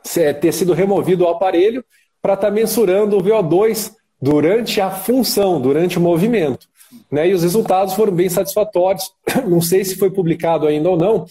ter 0.03 0.53
sido 0.53 0.73
removido 0.73 1.25
o 1.25 1.29
aparelho, 1.29 1.85
para 2.21 2.35
estar 2.35 2.49
tá 2.49 2.53
mensurando 2.53 3.17
o 3.17 3.23
VO2 3.23 3.93
durante 4.21 4.81
a 4.81 4.91
função, 4.91 5.61
durante 5.61 5.99
o 5.99 6.01
movimento. 6.01 6.69
Né? 7.11 7.29
E 7.29 7.35
os 7.35 7.43
resultados 7.43 7.95
foram 7.95 8.13
bem 8.13 8.29
satisfatórios. 8.29 9.11
Não 9.49 9.61
sei 9.61 9.85
se 9.85 9.97
foi 9.97 10.11
publicado 10.11 10.67
ainda 10.67 10.89
ou 10.89 10.97
não, 10.97 11.27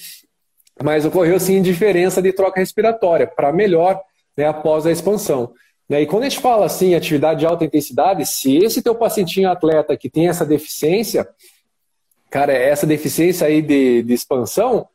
mas 0.83 1.05
ocorreu 1.05 1.39
sim 1.39 1.61
diferença 1.61 2.21
de 2.21 2.33
troca 2.33 2.59
respiratória 2.59 3.27
para 3.27 3.53
melhor 3.53 4.01
né, 4.35 4.45
após 4.45 4.85
a 4.85 4.91
expansão. 4.91 5.53
Né? 5.87 6.01
E 6.01 6.05
quando 6.05 6.23
a 6.23 6.29
gente 6.29 6.41
fala 6.41 6.65
assim, 6.65 6.95
atividade 6.95 7.41
de 7.41 7.45
alta 7.45 7.63
intensidade, 7.63 8.25
se 8.25 8.57
esse 8.57 8.81
teu 8.81 8.95
pacientinho 8.95 9.49
atleta 9.49 9.95
que 9.95 10.09
tem 10.09 10.27
essa 10.27 10.45
deficiência, 10.45 11.27
cara, 12.29 12.51
essa 12.51 12.87
deficiência 12.87 13.47
aí 13.47 13.61
de, 13.61 14.01
de 14.03 14.13
expansão, 14.13 14.87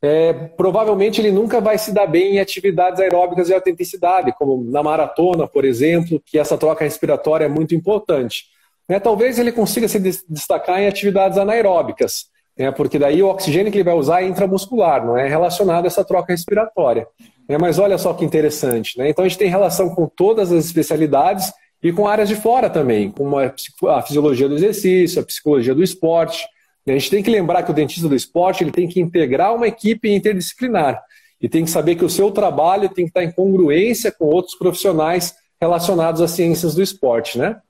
é, 0.00 0.32
provavelmente 0.32 1.20
ele 1.20 1.32
nunca 1.32 1.60
vai 1.60 1.76
se 1.76 1.92
dar 1.92 2.06
bem 2.06 2.36
em 2.36 2.40
atividades 2.40 3.00
aeróbicas 3.00 3.48
de 3.48 3.54
alta 3.54 3.68
intensidade, 3.70 4.32
como 4.38 4.62
na 4.70 4.82
maratona, 4.82 5.46
por 5.46 5.64
exemplo, 5.64 6.22
que 6.24 6.38
essa 6.38 6.56
troca 6.56 6.84
respiratória 6.84 7.46
é 7.46 7.48
muito 7.48 7.74
importante. 7.74 8.44
Né, 8.88 8.98
talvez 8.98 9.38
ele 9.38 9.52
consiga 9.52 9.86
se 9.88 9.98
destacar 10.28 10.80
em 10.80 10.86
atividades 10.86 11.36
anaeróbicas, 11.36 12.26
né, 12.56 12.70
porque 12.70 12.98
daí 12.98 13.22
o 13.22 13.28
oxigênio 13.28 13.70
que 13.70 13.78
ele 13.78 13.84
vai 13.84 13.94
usar 13.94 14.22
é 14.22 14.26
intramuscular, 14.26 15.04
não 15.04 15.16
é 15.16 15.28
relacionado 15.28 15.84
a 15.84 15.88
essa 15.88 16.04
troca 16.04 16.32
respiratória. 16.32 17.06
Né, 17.48 17.58
mas 17.58 17.78
olha 17.78 17.98
só 17.98 18.14
que 18.14 18.24
interessante. 18.24 18.96
Né, 18.98 19.10
então 19.10 19.24
a 19.24 19.28
gente 19.28 19.38
tem 19.38 19.50
relação 19.50 19.90
com 19.90 20.06
todas 20.06 20.52
as 20.52 20.64
especialidades 20.64 21.52
e 21.82 21.92
com 21.92 22.06
áreas 22.06 22.28
de 22.28 22.36
fora 22.36 22.70
também, 22.70 23.10
como 23.10 23.36
a 23.38 24.02
fisiologia 24.02 24.48
do 24.48 24.54
exercício, 24.54 25.20
a 25.20 25.24
psicologia 25.24 25.74
do 25.74 25.82
esporte. 25.82 26.46
A 26.90 26.98
gente 26.98 27.10
tem 27.10 27.22
que 27.22 27.30
lembrar 27.30 27.62
que 27.62 27.70
o 27.70 27.74
dentista 27.74 28.08
do 28.08 28.14
esporte 28.14 28.64
ele 28.64 28.70
tem 28.70 28.88
que 28.88 29.00
integrar 29.00 29.54
uma 29.54 29.66
equipe 29.66 30.14
interdisciplinar 30.14 31.02
e 31.40 31.48
tem 31.48 31.64
que 31.64 31.70
saber 31.70 31.94
que 31.96 32.04
o 32.04 32.10
seu 32.10 32.30
trabalho 32.30 32.88
tem 32.88 33.04
que 33.04 33.10
estar 33.10 33.22
em 33.22 33.32
congruência 33.32 34.10
com 34.10 34.26
outros 34.26 34.56
profissionais 34.56 35.36
relacionados 35.60 36.20
às 36.20 36.30
ciências 36.30 36.74
do 36.74 36.82
esporte, 36.82 37.38
né? 37.38 37.60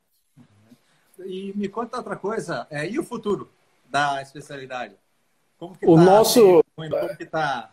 E 1.25 1.53
me 1.55 1.69
conta 1.69 1.99
outra 1.99 2.17
coisa, 2.17 2.67
é, 2.71 2.89
e 2.89 2.99
o 2.99 3.05
futuro 3.05 3.51
da 3.91 4.23
especialidade? 4.23 4.95
Como 5.59 5.77
que 5.77 5.87
o 5.87 5.97
tá, 5.97 6.03
nosso 6.03 6.65
como 6.77 7.17
que 7.17 7.27
tá? 7.27 7.71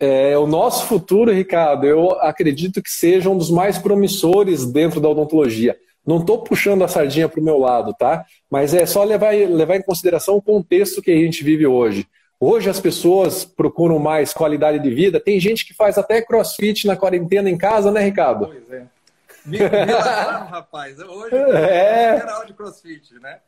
É, 0.00 0.36
o 0.36 0.46
nosso 0.46 0.86
futuro, 0.86 1.32
Ricardo, 1.32 1.86
eu 1.86 2.12
acredito 2.20 2.82
que 2.82 2.90
seja 2.90 3.30
um 3.30 3.38
dos 3.38 3.50
mais 3.50 3.78
promissores 3.78 4.66
dentro 4.66 5.00
da 5.00 5.08
odontologia. 5.08 5.76
Não 6.08 6.20
estou 6.20 6.38
puxando 6.38 6.82
a 6.82 6.88
sardinha 6.88 7.28
para 7.28 7.38
o 7.38 7.44
meu 7.44 7.58
lado, 7.58 7.92
tá? 7.92 8.24
Mas 8.50 8.72
é 8.72 8.86
só 8.86 9.04
levar, 9.04 9.34
levar 9.34 9.76
em 9.76 9.82
consideração 9.82 10.36
o 10.36 10.42
contexto 10.42 11.02
que 11.02 11.10
a 11.10 11.14
gente 11.14 11.44
vive 11.44 11.66
hoje. 11.66 12.08
Hoje 12.40 12.70
as 12.70 12.80
pessoas 12.80 13.44
procuram 13.44 13.98
mais 13.98 14.32
qualidade 14.32 14.78
de 14.78 14.88
vida. 14.88 15.20
Tem 15.20 15.38
gente 15.38 15.66
que 15.66 15.74
faz 15.74 15.98
até 15.98 16.22
crossfit 16.22 16.86
na 16.86 16.96
quarentena 16.96 17.50
em 17.50 17.58
casa, 17.58 17.90
né, 17.90 18.00
Ricardo? 18.00 18.46
Pois 18.46 18.70
é. 18.70 18.86
Me, 19.44 19.58
rapaz. 20.48 20.98
Hoje 20.98 21.36
é 21.36 22.16
geral 22.16 22.46
de 22.46 22.54
crossfit, 22.54 23.12
né? 23.20 23.40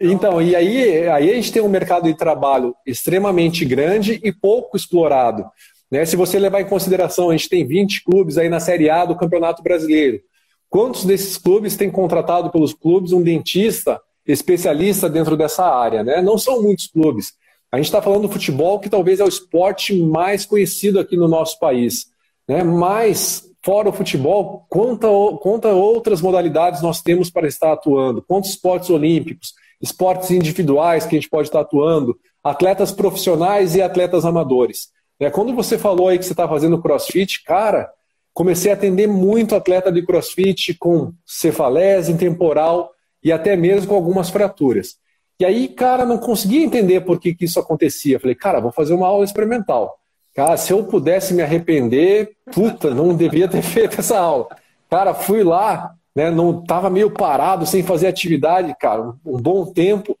Então, 0.00 0.40
e 0.40 0.56
aí, 0.56 1.06
aí 1.06 1.30
a 1.30 1.34
gente 1.34 1.52
tem 1.52 1.60
um 1.60 1.68
mercado 1.68 2.04
de 2.04 2.14
trabalho 2.14 2.74
extremamente 2.86 3.62
grande 3.66 4.18
e 4.24 4.32
pouco 4.32 4.74
explorado. 4.74 5.44
Né? 5.90 6.06
Se 6.06 6.16
você 6.16 6.38
levar 6.38 6.62
em 6.62 6.66
consideração, 6.66 7.28
a 7.28 7.32
gente 7.36 7.50
tem 7.50 7.66
20 7.66 8.04
clubes 8.04 8.38
aí 8.38 8.48
na 8.48 8.58
Série 8.58 8.88
A 8.88 9.04
do 9.04 9.16
Campeonato 9.18 9.62
Brasileiro. 9.62 10.22
Quantos 10.70 11.04
desses 11.04 11.36
clubes 11.36 11.76
têm 11.76 11.90
contratado 11.90 12.48
pelos 12.48 12.72
clubes 12.72 13.10
um 13.12 13.22
dentista 13.22 14.00
especialista 14.24 15.10
dentro 15.10 15.36
dessa 15.36 15.64
área? 15.64 16.04
Né? 16.04 16.22
Não 16.22 16.38
são 16.38 16.62
muitos 16.62 16.86
clubes. 16.86 17.32
A 17.72 17.76
gente 17.76 17.86
está 17.86 18.00
falando 18.00 18.22
do 18.22 18.32
futebol, 18.32 18.78
que 18.78 18.88
talvez 18.88 19.18
é 19.18 19.24
o 19.24 19.28
esporte 19.28 20.00
mais 20.00 20.46
conhecido 20.46 21.00
aqui 21.00 21.16
no 21.16 21.26
nosso 21.26 21.58
país. 21.58 22.06
Né? 22.48 22.62
Mas, 22.62 23.44
fora 23.64 23.88
o 23.88 23.92
futebol, 23.92 24.64
quanta, 24.68 25.08
quanta 25.40 25.68
outras 25.68 26.20
modalidades 26.20 26.80
nós 26.82 27.02
temos 27.02 27.30
para 27.30 27.48
estar 27.48 27.72
atuando? 27.72 28.22
Quantos 28.22 28.50
esportes 28.50 28.90
olímpicos, 28.90 29.54
esportes 29.80 30.30
individuais 30.30 31.04
que 31.04 31.16
a 31.16 31.20
gente 31.20 31.30
pode 31.30 31.48
estar 31.48 31.60
atuando, 31.60 32.16
atletas 32.44 32.92
profissionais 32.92 33.74
e 33.74 33.82
atletas 33.82 34.24
amadores? 34.24 34.88
É, 35.18 35.30
quando 35.30 35.52
você 35.52 35.76
falou 35.76 36.08
aí 36.08 36.18
que 36.18 36.24
você 36.24 36.32
está 36.32 36.48
fazendo 36.48 36.80
crossfit, 36.80 37.42
cara, 37.44 37.90
comecei 38.32 38.70
a 38.70 38.74
atender 38.74 39.06
muito 39.06 39.54
atleta 39.54 39.90
de 39.90 40.04
crossfit 40.04 40.74
com 40.74 41.12
cefalese 41.26 42.16
temporal 42.16 42.90
e 43.22 43.32
até 43.32 43.56
mesmo 43.56 43.88
com 43.88 43.94
algumas 43.94 44.30
fraturas. 44.30 44.96
E 45.38 45.44
aí, 45.44 45.68
cara, 45.68 46.04
não 46.04 46.18
conseguia 46.18 46.62
entender 46.62 47.00
por 47.00 47.18
que, 47.18 47.34
que 47.34 47.44
isso 47.44 47.58
acontecia. 47.58 48.20
Falei, 48.20 48.34
cara, 48.34 48.60
vou 48.60 48.70
fazer 48.70 48.94
uma 48.94 49.06
aula 49.06 49.24
experimental. 49.24 49.96
Cara, 50.34 50.56
se 50.56 50.72
eu 50.72 50.84
pudesse 50.84 51.34
me 51.34 51.42
arrepender, 51.42 52.30
puta, 52.52 52.94
não 52.94 53.16
devia 53.16 53.48
ter 53.48 53.60
feito 53.62 54.00
essa 54.00 54.18
aula. 54.18 54.48
Cara, 54.88 55.14
fui 55.14 55.42
lá, 55.42 55.94
né, 56.14 56.30
não 56.30 56.62
tava 56.62 56.90
meio 56.90 57.10
parado, 57.10 57.66
sem 57.66 57.82
fazer 57.82 58.06
atividade, 58.06 58.74
cara, 58.78 59.14
um 59.24 59.40
bom 59.40 59.64
tempo. 59.66 60.16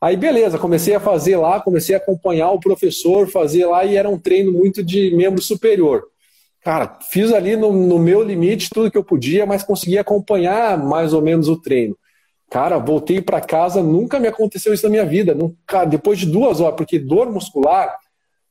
Aí, 0.00 0.16
beleza, 0.16 0.58
comecei 0.58 0.94
a 0.94 1.00
fazer 1.00 1.36
lá, 1.36 1.60
comecei 1.60 1.94
a 1.94 1.98
acompanhar 1.98 2.50
o 2.50 2.60
professor, 2.60 3.28
fazer 3.28 3.66
lá, 3.66 3.84
e 3.84 3.96
era 3.96 4.08
um 4.08 4.18
treino 4.18 4.52
muito 4.52 4.82
de 4.82 5.14
membro 5.14 5.42
superior 5.42 6.04
cara, 6.62 6.98
fiz 7.10 7.32
ali 7.32 7.56
no, 7.56 7.72
no, 7.72 7.98
meu 7.98 8.22
limite 8.22 8.70
tudo 8.70 8.90
que 8.90 8.98
eu 8.98 9.04
podia, 9.04 9.46
mas 9.46 9.62
consegui 9.62 9.98
acompanhar 9.98 10.78
mais 10.78 11.12
ou 11.12 11.22
menos 11.22 11.48
o 11.48 11.60
treino. 11.60 11.96
Cara, 12.50 12.78
voltei 12.78 13.20
para 13.22 13.40
casa, 13.40 13.82
nunca 13.82 14.18
me 14.18 14.26
aconteceu 14.26 14.74
isso 14.74 14.84
na 14.84 14.90
minha 14.90 15.04
vida. 15.04 15.34
Nunca, 15.34 15.84
depois 15.84 16.18
de 16.18 16.26
duas 16.26 16.60
horas, 16.60 16.76
porque 16.76 16.98
dor 16.98 17.30
muscular, 17.30 17.96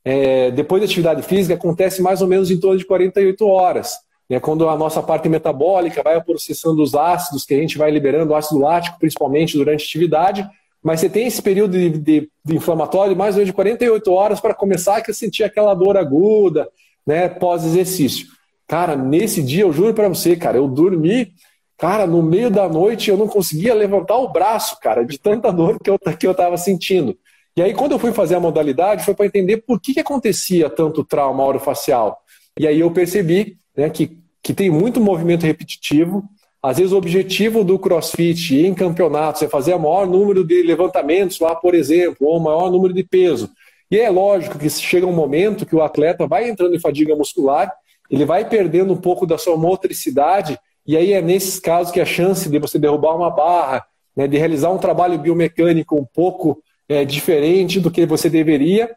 é, 0.04 0.50
depois 0.50 0.80
da 0.80 0.86
atividade 0.86 1.22
física, 1.22 1.54
acontece 1.54 2.00
mais 2.00 2.22
ou 2.22 2.28
menos 2.28 2.50
em 2.50 2.58
torno 2.58 2.78
de 2.78 2.86
48 2.86 3.46
horas. 3.46 3.98
Né, 4.30 4.38
quando 4.38 4.68
a 4.68 4.76
nossa 4.76 5.02
parte 5.02 5.28
metabólica 5.28 6.02
vai 6.02 6.22
processando 6.22 6.80
os 6.82 6.94
ácidos, 6.94 7.44
que 7.44 7.52
a 7.52 7.58
gente 7.58 7.76
vai 7.76 7.90
liberando, 7.90 8.34
ácido 8.34 8.60
lático, 8.60 8.98
principalmente 8.98 9.58
durante 9.58 9.82
a 9.82 9.84
atividade, 9.84 10.48
mas 10.82 11.00
você 11.00 11.10
tem 11.10 11.26
esse 11.26 11.42
período 11.42 11.72
de, 11.72 11.90
de, 11.90 12.30
de 12.44 12.56
inflamatório 12.56 13.16
mais 13.16 13.34
ou 13.34 13.40
menos 13.40 13.48
de 13.48 13.52
48 13.52 14.12
horas 14.12 14.40
para 14.40 14.54
começar 14.54 15.02
a 15.06 15.12
sentir 15.12 15.42
aquela 15.42 15.74
dor 15.74 15.96
aguda, 15.96 16.68
né, 17.10 17.28
pós-exercício. 17.28 18.28
Cara, 18.68 18.94
nesse 18.94 19.42
dia, 19.42 19.62
eu 19.62 19.72
juro 19.72 19.92
para 19.92 20.06
você, 20.06 20.36
cara, 20.36 20.58
eu 20.58 20.68
dormi, 20.68 21.32
cara, 21.76 22.06
no 22.06 22.22
meio 22.22 22.48
da 22.48 22.68
noite 22.68 23.10
eu 23.10 23.16
não 23.16 23.26
conseguia 23.26 23.74
levantar 23.74 24.16
o 24.16 24.28
braço, 24.28 24.78
cara, 24.80 25.04
de 25.04 25.18
tanta 25.18 25.50
dor 25.50 25.80
que 25.80 25.90
eu, 25.90 25.98
que 25.98 26.24
eu 26.24 26.32
tava 26.32 26.56
sentindo. 26.56 27.18
E 27.56 27.62
aí, 27.62 27.74
quando 27.74 27.92
eu 27.92 27.98
fui 27.98 28.12
fazer 28.12 28.36
a 28.36 28.40
modalidade, 28.40 29.04
foi 29.04 29.12
para 29.12 29.26
entender 29.26 29.56
por 29.56 29.80
que, 29.80 29.92
que 29.92 29.98
acontecia 29.98 30.70
tanto 30.70 31.02
trauma 31.02 31.44
orofacial. 31.44 32.16
E 32.56 32.64
aí 32.64 32.78
eu 32.78 32.92
percebi 32.92 33.58
né, 33.76 33.90
que, 33.90 34.16
que 34.40 34.54
tem 34.54 34.70
muito 34.70 35.00
movimento 35.00 35.44
repetitivo. 35.44 36.22
Às 36.62 36.78
vezes 36.78 36.92
o 36.92 36.96
objetivo 36.96 37.64
do 37.64 37.76
CrossFit 37.76 38.54
em 38.54 38.72
campeonatos 38.72 39.42
é 39.42 39.48
fazer 39.48 39.74
o 39.74 39.80
maior 39.80 40.06
número 40.06 40.44
de 40.44 40.62
levantamentos 40.62 41.40
lá, 41.40 41.56
por 41.56 41.74
exemplo, 41.74 42.28
ou 42.28 42.36
o 42.36 42.40
maior 42.40 42.70
número 42.70 42.94
de 42.94 43.02
peso. 43.02 43.50
E 43.90 43.98
é 43.98 44.08
lógico 44.08 44.58
que 44.58 44.70
chega 44.70 45.06
um 45.06 45.12
momento 45.12 45.66
que 45.66 45.74
o 45.74 45.82
atleta 45.82 46.26
vai 46.26 46.48
entrando 46.48 46.74
em 46.74 46.80
fadiga 46.80 47.16
muscular, 47.16 47.72
ele 48.08 48.24
vai 48.24 48.48
perdendo 48.48 48.92
um 48.92 48.96
pouco 48.96 49.26
da 49.26 49.36
sua 49.36 49.56
motricidade, 49.56 50.58
e 50.86 50.96
aí 50.96 51.12
é 51.12 51.20
nesses 51.20 51.58
casos 51.58 51.92
que 51.92 52.00
a 52.00 52.04
chance 52.04 52.48
de 52.48 52.58
você 52.58 52.78
derrubar 52.78 53.16
uma 53.16 53.30
barra, 53.30 53.84
né, 54.16 54.26
de 54.26 54.36
realizar 54.36 54.70
um 54.70 54.78
trabalho 54.78 55.18
biomecânico 55.18 55.96
um 55.96 56.04
pouco 56.04 56.62
é, 56.88 57.04
diferente 57.04 57.80
do 57.80 57.90
que 57.90 58.06
você 58.06 58.28
deveria, 58.28 58.94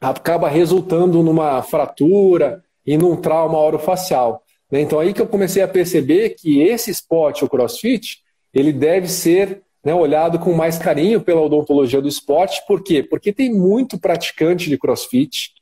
acaba 0.00 0.48
resultando 0.48 1.22
numa 1.22 1.62
fratura 1.62 2.62
e 2.86 2.96
num 2.96 3.16
trauma 3.16 3.58
orofacial. 3.58 4.42
Né? 4.70 4.80
Então 4.82 5.00
aí 5.00 5.12
que 5.14 5.22
eu 5.22 5.26
comecei 5.26 5.62
a 5.62 5.68
perceber 5.68 6.30
que 6.30 6.60
esse 6.60 6.90
esporte, 6.90 7.44
o 7.44 7.48
crossfit, 7.48 8.18
ele 8.52 8.72
deve 8.72 9.08
ser 9.08 9.62
né, 9.84 9.94
olhado 9.94 10.38
com 10.38 10.52
mais 10.54 10.78
carinho 10.78 11.20
pela 11.20 11.42
odontologia 11.42 12.00
do 12.00 12.08
esporte. 12.08 12.62
Por 12.66 12.82
quê? 12.82 13.02
Porque 13.02 13.32
tem 13.32 13.52
muito 13.52 13.98
praticante 13.98 14.70
de 14.70 14.78
crossfit. 14.78 15.52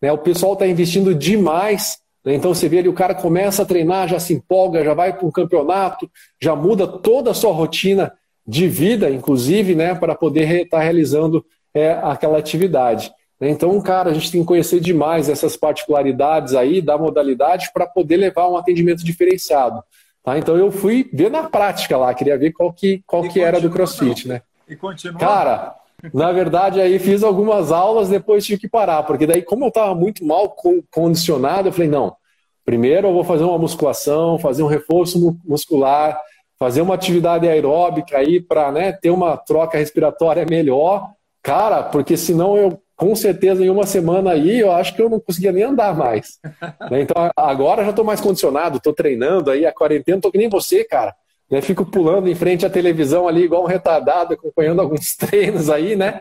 Né, 0.00 0.12
o 0.12 0.18
pessoal 0.18 0.52
está 0.52 0.66
investindo 0.66 1.14
demais. 1.14 1.98
Né, 2.24 2.34
então 2.34 2.54
você 2.54 2.68
vê 2.68 2.78
ali, 2.78 2.88
o 2.88 2.94
cara 2.94 3.14
começa 3.14 3.62
a 3.62 3.66
treinar, 3.66 4.08
já 4.08 4.20
se 4.20 4.32
empolga, 4.32 4.84
já 4.84 4.94
vai 4.94 5.12
para 5.12 5.26
um 5.26 5.32
campeonato, 5.32 6.08
já 6.40 6.54
muda 6.54 6.86
toda 6.86 7.32
a 7.32 7.34
sua 7.34 7.52
rotina 7.52 8.12
de 8.46 8.68
vida, 8.68 9.10
inclusive, 9.10 9.74
né, 9.74 9.94
para 9.94 10.14
poder 10.14 10.62
estar 10.62 10.78
tá 10.78 10.82
realizando 10.82 11.44
é, 11.74 11.92
aquela 11.92 12.38
atividade. 12.38 13.12
Né, 13.40 13.50
então, 13.50 13.80
cara, 13.80 14.10
a 14.10 14.14
gente 14.14 14.30
tem 14.30 14.42
que 14.42 14.46
conhecer 14.46 14.78
demais 14.78 15.28
essas 15.28 15.56
particularidades 15.56 16.54
aí 16.54 16.80
da 16.80 16.96
modalidade 16.96 17.70
para 17.74 17.86
poder 17.86 18.16
levar 18.16 18.48
um 18.48 18.56
atendimento 18.56 19.04
diferenciado. 19.04 19.82
Tá? 20.22 20.38
Então 20.38 20.56
eu 20.56 20.70
fui 20.70 21.10
ver 21.12 21.30
na 21.30 21.44
prática 21.44 21.96
lá, 21.96 22.14
queria 22.14 22.38
ver 22.38 22.52
qual 22.52 22.72
que, 22.72 23.02
qual 23.06 23.22
que 23.28 23.40
era 23.40 23.60
do 23.60 23.70
CrossFit, 23.70 24.28
não. 24.28 24.34
né? 24.34 24.42
E 24.68 24.76
continua. 24.76 25.18
Cara, 25.18 25.74
na 26.14 26.30
verdade 26.30 26.80
aí 26.80 26.98
fiz 26.98 27.22
algumas 27.22 27.72
aulas, 27.72 28.08
depois 28.08 28.44
tive 28.44 28.60
que 28.60 28.68
parar, 28.68 29.02
porque 29.02 29.26
daí 29.26 29.42
como 29.42 29.64
eu 29.64 29.68
estava 29.68 29.94
muito 29.94 30.24
mal 30.24 30.54
condicionado, 30.90 31.68
eu 31.68 31.72
falei, 31.72 31.88
não, 31.88 32.16
primeiro 32.64 33.08
eu 33.08 33.12
vou 33.12 33.24
fazer 33.24 33.44
uma 33.44 33.58
musculação, 33.58 34.38
fazer 34.38 34.62
um 34.62 34.68
reforço 34.68 35.36
muscular, 35.44 36.20
fazer 36.58 36.80
uma 36.80 36.94
atividade 36.94 37.48
aeróbica 37.48 38.18
aí 38.18 38.40
para 38.40 38.70
né, 38.70 38.92
ter 38.92 39.10
uma 39.10 39.36
troca 39.36 39.76
respiratória 39.76 40.46
melhor, 40.48 41.10
cara, 41.42 41.82
porque 41.82 42.16
senão 42.16 42.56
eu 42.56 42.80
com 43.02 43.16
certeza 43.16 43.64
em 43.64 43.68
uma 43.68 43.84
semana 43.84 44.30
aí 44.30 44.60
eu 44.60 44.70
acho 44.70 44.94
que 44.94 45.02
eu 45.02 45.10
não 45.10 45.18
conseguia 45.18 45.50
nem 45.50 45.64
andar 45.64 45.92
mais. 45.96 46.38
Né? 46.90 47.02
Então 47.02 47.30
agora 47.36 47.84
já 47.84 47.90
estou 47.90 48.04
mais 48.04 48.20
condicionado, 48.20 48.76
estou 48.76 48.92
treinando 48.92 49.50
aí 49.50 49.64
a 49.66 49.72
quarentena, 49.72 50.18
estou 50.18 50.30
que 50.30 50.38
nem 50.38 50.48
você, 50.48 50.84
cara. 50.84 51.14
Né? 51.50 51.60
Fico 51.60 51.84
pulando 51.84 52.28
em 52.28 52.34
frente 52.34 52.66
à 52.66 52.70
televisão 52.70 53.26
ali 53.26 53.44
igual 53.44 53.62
um 53.62 53.66
retardado, 53.66 54.34
acompanhando 54.34 54.80
alguns 54.80 55.14
treinos 55.16 55.70
aí, 55.70 55.96
né? 55.96 56.20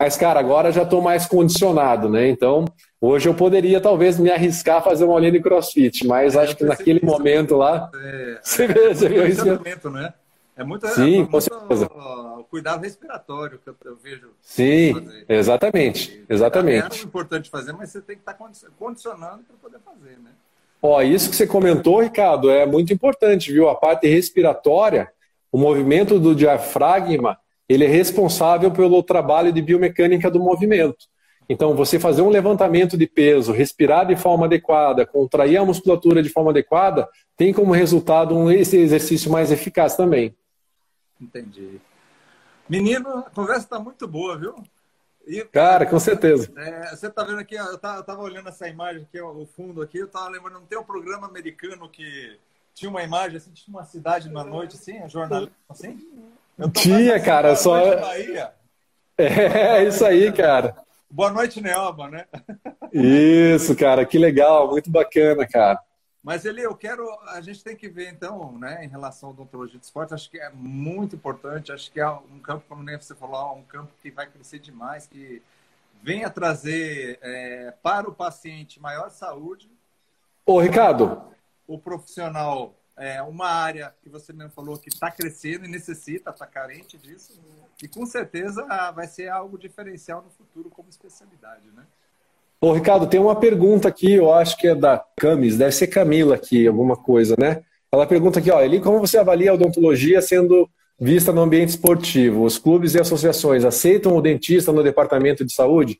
Mas, 0.00 0.16
cara, 0.16 0.40
agora 0.40 0.72
já 0.72 0.82
estou 0.82 1.02
mais 1.02 1.26
condicionado, 1.26 2.08
né? 2.08 2.28
Então, 2.28 2.64
hoje 3.00 3.28
eu 3.28 3.34
poderia 3.34 3.80
talvez 3.80 4.18
me 4.18 4.30
arriscar 4.30 4.78
a 4.78 4.82
fazer 4.82 5.04
uma 5.04 5.14
olhinha 5.14 5.32
de 5.32 5.40
crossfit, 5.40 6.06
mas 6.06 6.34
é, 6.34 6.40
acho 6.40 6.56
que 6.56 6.64
naquele 6.64 7.00
momento 7.04 7.56
lá. 7.56 7.90
É, 7.94 8.38
você 8.42 8.66
vê, 8.66 8.94
você 8.94 9.08
vê 9.08 9.28
isso. 9.28 9.44
Né? 9.90 10.12
É 10.56 10.64
muito, 10.64 10.86
Sim, 10.88 11.22
é 11.22 11.26
com 11.26 11.40
certeza. 11.40 11.88
Cuidado 12.56 12.82
respiratório 12.82 13.58
que 13.58 13.68
eu, 13.68 13.76
eu 13.84 13.96
vejo. 13.96 14.30
Sim, 14.40 14.94
fazer. 14.94 15.26
exatamente. 15.28 16.24
exatamente. 16.26 17.02
É 17.02 17.04
importante 17.04 17.50
fazer, 17.50 17.72
mas 17.74 17.90
você 17.90 18.00
tem 18.00 18.16
que 18.16 18.22
estar 18.22 18.34
condicionando 18.78 19.44
para 19.44 19.56
poder 19.60 19.78
fazer, 19.80 20.18
né? 20.18 20.30
Ó, 20.80 21.02
isso 21.02 21.28
que 21.28 21.36
você 21.36 21.46
comentou, 21.46 22.00
Ricardo, 22.00 22.50
é 22.50 22.64
muito 22.64 22.94
importante, 22.94 23.52
viu? 23.52 23.68
A 23.68 23.74
parte 23.74 24.08
respiratória, 24.08 25.12
o 25.52 25.58
movimento 25.58 26.18
do 26.18 26.34
diafragma, 26.34 27.38
ele 27.68 27.84
é 27.84 27.88
responsável 27.88 28.70
pelo 28.70 29.02
trabalho 29.02 29.52
de 29.52 29.60
biomecânica 29.60 30.30
do 30.30 30.40
movimento. 30.40 31.06
Então, 31.48 31.76
você 31.76 31.98
fazer 31.98 32.22
um 32.22 32.30
levantamento 32.30 32.96
de 32.96 33.06
peso, 33.06 33.52
respirar 33.52 34.06
de 34.06 34.16
forma 34.16 34.46
adequada, 34.46 35.04
contrair 35.04 35.58
a 35.58 35.64
musculatura 35.64 36.22
de 36.22 36.30
forma 36.30 36.52
adequada, 36.52 37.06
tem 37.36 37.52
como 37.52 37.72
resultado 37.72 38.34
um 38.34 38.50
esse 38.50 38.78
exercício 38.78 39.30
mais 39.30 39.52
eficaz 39.52 39.94
também. 39.94 40.34
Entendi. 41.20 41.80
Menino, 42.68 43.18
a 43.18 43.30
conversa 43.30 43.62
está 43.62 43.78
muito 43.78 44.06
boa, 44.08 44.36
viu? 44.36 44.54
E, 45.26 45.44
Cara, 45.44 45.86
com 45.86 45.98
certeza. 45.98 46.52
É, 46.56 46.90
você 46.94 47.08
está 47.08 47.24
vendo 47.24 47.40
aqui, 47.40 47.56
eu 47.56 47.74
estava 47.74 48.18
olhando 48.18 48.48
essa 48.48 48.68
imagem 48.68 49.02
aqui, 49.02 49.20
o 49.20 49.46
fundo 49.46 49.82
aqui, 49.82 49.98
eu 49.98 50.06
estava 50.06 50.28
lembrando, 50.28 50.60
não 50.60 50.66
tem 50.66 50.78
um 50.78 50.84
programa 50.84 51.26
americano 51.26 51.88
que 51.88 52.38
tinha 52.74 52.88
uma 52.88 53.02
imagem 53.02 53.38
assim, 53.38 53.50
tinha 53.50 53.76
uma 53.76 53.84
cidade 53.84 54.28
na 54.28 54.44
noite, 54.44 54.76
assim, 54.76 54.98
a 54.98 55.08
jornalismo 55.08 55.54
assim? 55.68 55.98
Tinha, 56.74 57.20
cara, 57.20 57.56
só. 57.56 57.96
Bahia. 57.96 58.52
É, 59.18 59.82
isso 59.84 60.04
aí, 60.04 60.30
cara. 60.30 60.76
Boa 61.10 61.30
noite, 61.30 61.60
Neoba, 61.60 62.08
né? 62.08 62.26
Isso, 62.92 63.74
cara, 63.74 64.04
que 64.04 64.18
legal, 64.18 64.68
muito 64.68 64.90
bacana, 64.90 65.46
cara. 65.46 65.80
Mas 66.26 66.44
ele, 66.44 66.60
eu 66.60 66.74
quero, 66.74 67.08
a 67.28 67.40
gente 67.40 67.62
tem 67.62 67.76
que 67.76 67.88
ver 67.88 68.10
então, 68.10 68.58
né, 68.58 68.84
em 68.84 68.88
relação 68.88 69.28
à 69.28 69.32
odontologia 69.32 69.78
de 69.78 69.84
esporte, 69.84 70.12
acho 70.12 70.28
que 70.28 70.40
é 70.40 70.50
muito 70.50 71.14
importante, 71.14 71.70
acho 71.70 71.88
que 71.92 72.00
é 72.00 72.10
um 72.10 72.40
campo, 72.40 72.64
como 72.68 72.82
nem 72.82 73.00
você 73.00 73.14
falou, 73.14 73.56
um 73.56 73.62
campo 73.62 73.92
que 74.02 74.10
vai 74.10 74.28
crescer 74.28 74.58
demais, 74.58 75.06
que 75.06 75.40
venha 76.02 76.28
trazer 76.28 77.20
é, 77.22 77.72
para 77.80 78.10
o 78.10 78.12
paciente 78.12 78.80
maior 78.80 79.08
saúde. 79.08 79.70
Ô, 80.44 80.58
Ricardo. 80.58 81.22
O 81.64 81.78
profissional, 81.78 82.74
é, 82.96 83.22
uma 83.22 83.46
área 83.46 83.94
que 84.02 84.08
você 84.08 84.32
mesmo 84.32 84.50
falou 84.50 84.76
que 84.76 84.88
está 84.88 85.12
crescendo 85.12 85.64
e 85.64 85.68
necessita, 85.68 86.30
está 86.30 86.44
carente 86.44 86.98
disso, 86.98 87.40
e 87.80 87.86
com 87.86 88.04
certeza 88.04 88.66
vai 88.90 89.06
ser 89.06 89.28
algo 89.28 89.56
diferencial 89.56 90.22
no 90.22 90.30
futuro 90.30 90.70
como 90.70 90.88
especialidade, 90.88 91.70
né? 91.70 91.86
Ô, 92.60 92.72
Ricardo, 92.72 93.06
tem 93.06 93.20
uma 93.20 93.36
pergunta 93.36 93.86
aqui, 93.88 94.12
eu 94.14 94.32
acho 94.32 94.56
que 94.56 94.68
é 94.68 94.74
da 94.74 95.04
Camis, 95.18 95.58
deve 95.58 95.72
ser 95.72 95.88
Camila 95.88 96.34
aqui, 96.36 96.66
alguma 96.66 96.96
coisa, 96.96 97.36
né? 97.38 97.62
Ela 97.92 98.06
pergunta 98.06 98.38
aqui, 98.38 98.50
ó, 98.50 98.62
Eli, 98.62 98.80
como 98.80 98.98
você 98.98 99.18
avalia 99.18 99.50
a 99.50 99.54
odontologia 99.54 100.22
sendo 100.22 100.68
vista 100.98 101.32
no 101.32 101.42
ambiente 101.42 101.70
esportivo? 101.70 102.44
Os 102.44 102.58
clubes 102.58 102.94
e 102.94 103.00
associações 103.00 103.62
aceitam 103.62 104.16
o 104.16 104.22
dentista 104.22 104.72
no 104.72 104.82
departamento 104.82 105.44
de 105.44 105.52
saúde? 105.52 105.98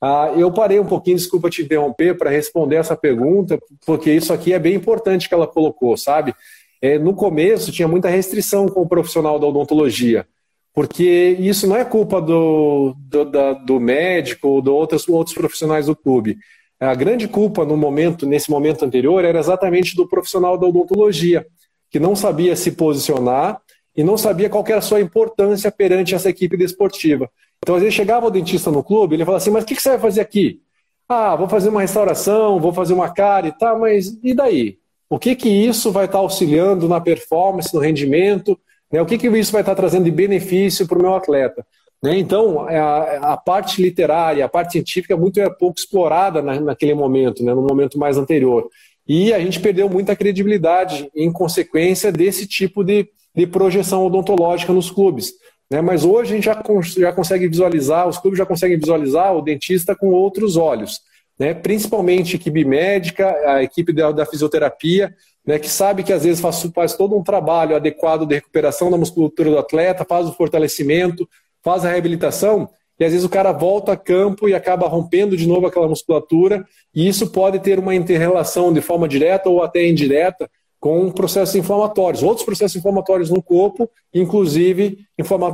Ah, 0.00 0.32
eu 0.34 0.50
parei 0.50 0.80
um 0.80 0.86
pouquinho, 0.86 1.18
desculpa 1.18 1.50
te 1.50 1.62
interromper, 1.62 2.16
para 2.16 2.30
responder 2.30 2.76
essa 2.76 2.96
pergunta, 2.96 3.60
porque 3.84 4.10
isso 4.10 4.32
aqui 4.32 4.54
é 4.54 4.58
bem 4.58 4.74
importante 4.74 5.28
que 5.28 5.34
ela 5.34 5.46
colocou, 5.46 5.98
sabe? 5.98 6.34
É, 6.80 6.98
no 6.98 7.14
começo 7.14 7.70
tinha 7.70 7.86
muita 7.86 8.08
restrição 8.08 8.66
com 8.66 8.80
o 8.80 8.88
profissional 8.88 9.38
da 9.38 9.46
odontologia 9.46 10.26
porque 10.74 11.36
isso 11.40 11.66
não 11.66 11.76
é 11.76 11.84
culpa 11.84 12.20
do, 12.20 12.94
do, 12.98 13.24
da, 13.24 13.52
do 13.52 13.80
médico 13.80 14.48
ou 14.48 14.62
de 14.62 14.70
outros, 14.70 15.08
outros 15.08 15.34
profissionais 15.34 15.86
do 15.86 15.96
clube. 15.96 16.38
A 16.78 16.94
grande 16.94 17.28
culpa 17.28 17.64
no 17.64 17.76
momento, 17.76 18.26
nesse 18.26 18.50
momento 18.50 18.84
anterior, 18.84 19.24
era 19.24 19.38
exatamente 19.38 19.94
do 19.94 20.08
profissional 20.08 20.56
da 20.56 20.66
odontologia, 20.66 21.46
que 21.90 21.98
não 21.98 22.16
sabia 22.16 22.56
se 22.56 22.72
posicionar 22.72 23.60
e 23.96 24.02
não 24.02 24.16
sabia 24.16 24.48
qual 24.48 24.64
era 24.66 24.78
a 24.78 24.82
sua 24.82 25.00
importância 25.00 25.70
perante 25.70 26.14
essa 26.14 26.30
equipe 26.30 26.56
desportiva. 26.56 27.28
Então, 27.62 27.74
às 27.74 27.82
vezes 27.82 27.94
chegava 27.94 28.26
o 28.26 28.30
dentista 28.30 28.70
no 28.70 28.82
clube, 28.82 29.16
ele 29.16 29.24
falava 29.24 29.42
assim: 29.42 29.50
Mas 29.50 29.64
o 29.64 29.66
que 29.66 29.74
você 29.74 29.90
vai 29.90 29.98
fazer 29.98 30.20
aqui? 30.22 30.62
Ah, 31.06 31.36
vou 31.36 31.48
fazer 31.48 31.68
uma 31.68 31.82
restauração, 31.82 32.60
vou 32.60 32.72
fazer 32.72 32.94
uma 32.94 33.12
cara 33.12 33.48
e 33.48 33.52
tal, 33.52 33.78
mas 33.80 34.18
e 34.22 34.32
daí? 34.32 34.78
O 35.08 35.18
que 35.18 35.34
que 35.34 35.48
isso 35.48 35.90
vai 35.90 36.04
estar 36.04 36.18
auxiliando 36.18 36.88
na 36.88 37.00
performance, 37.00 37.74
no 37.74 37.80
rendimento? 37.80 38.58
Né? 38.92 39.00
O 39.00 39.06
que, 39.06 39.18
que 39.18 39.28
isso 39.28 39.52
vai 39.52 39.62
estar 39.62 39.74
trazendo 39.74 40.04
de 40.04 40.10
benefício 40.10 40.86
para 40.86 40.98
o 40.98 41.02
meu 41.02 41.14
atleta? 41.14 41.64
Né? 42.02 42.18
Então, 42.18 42.60
a, 42.68 43.32
a, 43.32 43.36
parte 43.36 43.82
literária, 43.82 44.44
a 44.44 44.48
parte 44.48 44.72
científica 44.72 45.14
é 45.14 45.16
muito 45.16 45.40
é 45.40 45.50
pouco 45.50 45.78
explorada 45.78 46.40
na, 46.40 46.58
naquele 46.60 46.94
momento, 46.94 47.44
né? 47.44 47.54
no 47.54 47.62
momento 47.62 47.98
mais 47.98 48.16
anterior. 48.16 48.68
E 49.06 49.32
a 49.32 49.40
gente 49.40 49.60
perdeu 49.60 49.88
muita 49.88 50.16
credibilidade 50.16 51.10
em 51.14 51.32
consequência 51.32 52.12
desse 52.12 52.46
tipo 52.46 52.82
de, 52.84 53.08
de 53.34 53.46
projeção 53.46 54.06
odontológica 54.06 54.72
nos 54.72 54.90
clubes. 54.90 55.32
Né? 55.70 55.80
Mas 55.80 56.04
hoje 56.04 56.32
a 56.32 56.34
gente 56.36 56.44
já, 56.44 56.62
já 56.96 57.12
consegue 57.12 57.48
visualizar, 57.48 58.08
os 58.08 58.18
clubes 58.18 58.38
já 58.38 58.46
conseguem 58.46 58.78
visualizar 58.78 59.34
o 59.34 59.42
dentista 59.42 59.94
com 59.94 60.08
outros 60.10 60.56
olhos. 60.56 61.00
Né? 61.40 61.54
Principalmente 61.54 62.36
equipe 62.36 62.66
médica, 62.66 63.34
a 63.46 63.62
equipe 63.62 63.94
da, 63.94 64.12
da 64.12 64.26
fisioterapia, 64.26 65.14
né, 65.46 65.58
que 65.58 65.70
sabe 65.70 66.02
que 66.02 66.12
às 66.12 66.22
vezes 66.22 66.38
faz, 66.38 66.62
faz 66.74 66.94
todo 66.94 67.16
um 67.16 67.22
trabalho 67.22 67.74
adequado 67.74 68.26
de 68.26 68.34
recuperação 68.34 68.90
da 68.90 68.98
musculatura 68.98 69.48
do 69.48 69.58
atleta, 69.58 70.04
faz 70.04 70.28
o 70.28 70.34
fortalecimento, 70.34 71.26
faz 71.62 71.82
a 71.82 71.88
reabilitação, 71.88 72.68
e 72.98 73.04
às 73.06 73.12
vezes 73.12 73.24
o 73.24 73.30
cara 73.30 73.52
volta 73.52 73.92
a 73.92 73.96
campo 73.96 74.50
e 74.50 74.54
acaba 74.54 74.86
rompendo 74.86 75.34
de 75.34 75.48
novo 75.48 75.66
aquela 75.66 75.88
musculatura, 75.88 76.62
e 76.94 77.08
isso 77.08 77.30
pode 77.30 77.58
ter 77.60 77.78
uma 77.78 77.94
interrelação 77.94 78.70
de 78.70 78.82
forma 78.82 79.08
direta 79.08 79.48
ou 79.48 79.62
até 79.62 79.88
indireta 79.88 80.46
com 80.78 81.10
processos 81.10 81.54
inflamatórios, 81.54 82.22
outros 82.22 82.44
processos 82.44 82.76
inflamatórios 82.76 83.30
no 83.30 83.42
corpo, 83.42 83.88
inclusive 84.12 84.98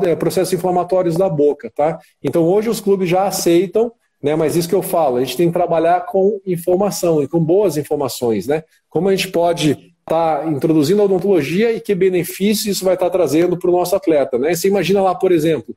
é, 0.05 0.17
processos 0.17 0.53
inflamatórios 0.53 1.17
da 1.17 1.29
boca, 1.29 1.71
tá? 1.75 2.01
Então 2.23 2.43
hoje 2.43 2.69
os 2.69 2.81
clubes 2.81 3.09
já 3.09 3.27
aceitam 3.27 3.93
né? 4.23 4.35
Mas 4.35 4.57
isso 4.57 4.69
que 4.69 4.75
eu 4.75 4.83
falo, 4.83 5.17
a 5.17 5.21
gente 5.21 5.37
tem 5.37 5.49
que 5.49 5.53
trabalhar 5.53 6.07
com 6.07 6.41
informação 6.47 7.23
e 7.23 7.29
com 7.29 7.39
boas 7.39 7.77
informações, 7.77 8.47
né? 8.47 8.63
Como 8.89 9.09
a 9.09 9.15
gente 9.15 9.29
pode 9.29 9.95
estar 10.01 10.41
tá 10.41 10.47
introduzindo 10.47 11.03
a 11.03 11.05
odontologia 11.05 11.73
e 11.73 11.81
que 11.81 11.95
benefício 11.95 12.71
isso 12.71 12.85
vai 12.85 12.95
estar 12.95 13.07
tá 13.07 13.11
trazendo 13.11 13.59
para 13.59 13.71
o 13.71 13.73
nosso 13.73 13.95
atleta, 13.95 14.39
né? 14.39 14.55
Você 14.55 14.69
imagina 14.69 15.03
lá, 15.03 15.15
por 15.15 15.33
exemplo, 15.33 15.77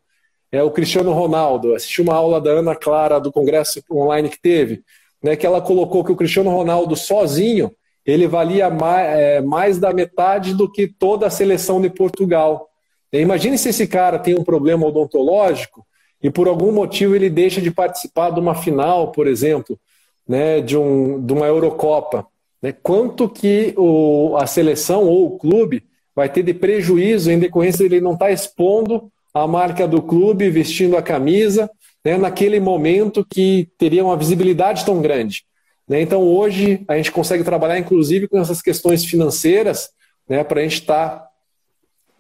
é 0.51 0.63
o 0.63 0.71
Cristiano 0.71 1.11
Ronaldo, 1.11 1.75
assisti 1.75 2.01
uma 2.01 2.15
aula 2.15 2.41
da 2.41 2.51
Ana 2.51 2.75
Clara 2.75 3.19
do 3.19 3.31
congresso 3.31 3.83
online 3.91 4.29
que 4.29 4.41
teve, 4.41 4.83
né? 5.21 5.35
Que 5.35 5.45
ela 5.45 5.61
colocou 5.61 6.03
que 6.03 6.11
o 6.11 6.15
Cristiano 6.15 6.49
Ronaldo 6.49 6.95
sozinho 6.95 7.71
ele 8.05 8.27
valia 8.27 8.69
mais, 8.69 9.07
é, 9.07 9.41
mais 9.41 9.77
da 9.77 9.93
metade 9.93 10.53
do 10.53 10.71
que 10.71 10.87
toda 10.87 11.27
a 11.27 11.29
seleção 11.29 11.79
de 11.79 11.89
Portugal. 11.89 12.67
Imagine 13.11 13.57
se 13.57 13.69
esse 13.69 13.87
cara 13.87 14.17
tem 14.17 14.35
um 14.35 14.43
problema 14.43 14.85
odontológico 14.87 15.85
e 16.21 16.29
por 16.29 16.47
algum 16.47 16.71
motivo 16.71 17.15
ele 17.15 17.29
deixa 17.29 17.61
de 17.61 17.71
participar 17.71 18.31
de 18.31 18.39
uma 18.39 18.55
final, 18.55 19.11
por 19.11 19.27
exemplo, 19.27 19.79
né, 20.27 20.61
de, 20.61 20.77
um, 20.77 21.25
de 21.25 21.33
uma 21.33 21.47
Eurocopa. 21.47 22.27
Né? 22.61 22.73
Quanto 22.83 23.29
que 23.29 23.73
o, 23.77 24.35
a 24.37 24.45
seleção 24.45 25.05
ou 25.05 25.27
o 25.27 25.39
clube 25.39 25.83
vai 26.15 26.27
ter 26.27 26.43
de 26.43 26.53
prejuízo 26.53 27.31
em 27.31 27.39
decorrência 27.39 27.87
de 27.87 27.95
ele 27.95 28.03
não 28.03 28.13
estar 28.13 28.25
tá 28.25 28.31
expondo 28.31 29.11
a 29.33 29.47
marca 29.47 29.87
do 29.87 30.01
clube, 30.01 30.49
vestindo 30.49 30.97
a 30.97 31.01
camisa, 31.01 31.69
né, 32.03 32.17
naquele 32.17 32.59
momento 32.59 33.25
que 33.25 33.69
teria 33.77 34.03
uma 34.03 34.17
visibilidade 34.17 34.85
tão 34.85 35.01
grande. 35.01 35.45
Né? 35.87 36.01
Então 36.01 36.21
hoje 36.21 36.83
a 36.87 36.97
gente 36.97 37.11
consegue 37.11 37.43
trabalhar 37.43 37.79
inclusive 37.79 38.27
com 38.27 38.37
essas 38.37 38.61
questões 38.61 39.05
financeiras 39.05 39.89
né, 40.27 40.43
para 40.43 40.59
a 40.59 40.63
gente 40.63 40.81
estar 40.81 41.27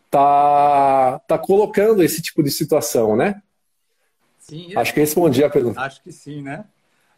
tá, 0.09 1.19
tá, 1.19 1.19
tá 1.27 1.37
colocando 1.37 2.01
esse 2.01 2.21
tipo 2.21 2.41
de 2.41 2.49
situação, 2.49 3.15
né? 3.15 3.41
Sim. 4.49 4.75
Acho 4.75 4.93
que 4.93 4.99
respondi 4.99 5.43
a 5.43 5.49
pergunta. 5.49 5.81
Acho 5.81 6.01
que 6.01 6.11
sim, 6.11 6.41
né? 6.41 6.65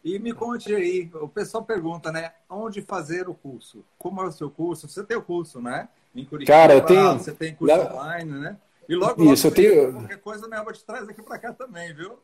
E 0.04 0.18
me 0.18 0.32
conte 0.32 0.74
aí, 0.74 1.08
o 1.14 1.28
pessoal 1.28 1.64
pergunta, 1.64 2.10
né? 2.10 2.32
Onde 2.50 2.82
fazer 2.82 3.28
o 3.28 3.34
curso? 3.34 3.84
Como 3.98 4.20
é 4.20 4.26
o 4.26 4.32
seu 4.32 4.50
curso? 4.50 4.88
Você 4.88 5.04
tem 5.04 5.16
o 5.16 5.22
curso, 5.22 5.60
né? 5.60 5.88
Em 6.14 6.24
Curitiba, 6.24 6.58
Cara, 6.58 6.74
eu 6.74 6.80
tenho... 6.80 7.12
Você 7.14 7.32
tem 7.32 7.54
curso 7.54 7.74
online, 7.74 8.32
né? 8.32 8.56
E 8.88 8.94
logo, 8.94 9.22
logo 9.22 9.32
Isso, 9.32 9.46
eu 9.46 9.50
tenho... 9.52 9.92
qualquer 9.92 10.18
coisa, 10.18 10.48
né? 10.48 10.58
Eu 10.58 10.64
vou 10.64 10.72
te 10.72 10.84
trazer 10.84 11.10
aqui 11.10 11.22
para 11.22 11.38
cá 11.38 11.52
também, 11.52 11.94
viu? 11.94 12.18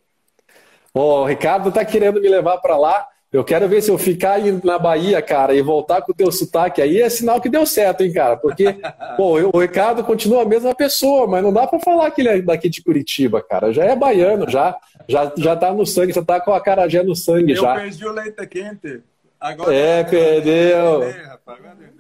o 0.92 1.24
Ricardo 1.24 1.70
tá 1.70 1.84
querendo 1.84 2.20
me 2.20 2.28
levar 2.28 2.58
para 2.58 2.76
lá. 2.76 3.06
Eu 3.30 3.44
quero 3.44 3.68
ver 3.68 3.82
se 3.82 3.90
eu 3.90 3.98
ficar 3.98 4.34
aí 4.34 4.58
na 4.64 4.78
Bahia, 4.78 5.20
cara, 5.20 5.54
e 5.54 5.60
voltar 5.60 6.00
com 6.00 6.12
o 6.12 6.14
teu 6.14 6.32
sotaque 6.32 6.80
aí, 6.80 7.02
é 7.02 7.10
sinal 7.10 7.40
que 7.42 7.50
deu 7.50 7.66
certo, 7.66 8.02
hein, 8.02 8.10
cara? 8.10 8.38
Porque, 8.38 8.64
pô, 9.18 9.38
o 9.52 9.58
Ricardo 9.58 10.02
continua 10.02 10.42
a 10.42 10.46
mesma 10.46 10.74
pessoa, 10.74 11.26
mas 11.26 11.42
não 11.42 11.52
dá 11.52 11.66
para 11.66 11.78
falar 11.78 12.10
que 12.10 12.22
ele 12.22 12.28
é 12.28 12.40
daqui 12.40 12.70
de 12.70 12.82
Curitiba, 12.82 13.42
cara. 13.42 13.70
Já 13.70 13.84
é 13.84 13.94
baiano, 13.94 14.48
já, 14.48 14.74
já, 15.06 15.30
já 15.36 15.54
tá 15.54 15.72
no 15.74 15.84
sangue, 15.84 16.14
já 16.14 16.24
tá 16.24 16.40
com 16.40 16.54
a 16.54 16.60
carajé 16.60 17.02
no 17.02 17.14
sangue, 17.14 17.52
eu 17.52 17.60
já. 17.60 17.74
Eu 17.74 17.82
perdi 17.82 18.06
o 18.06 18.12
leite 18.12 18.46
quente. 18.46 19.02
Agora 19.38 19.74
é, 19.74 20.04
perdeu. 20.04 21.02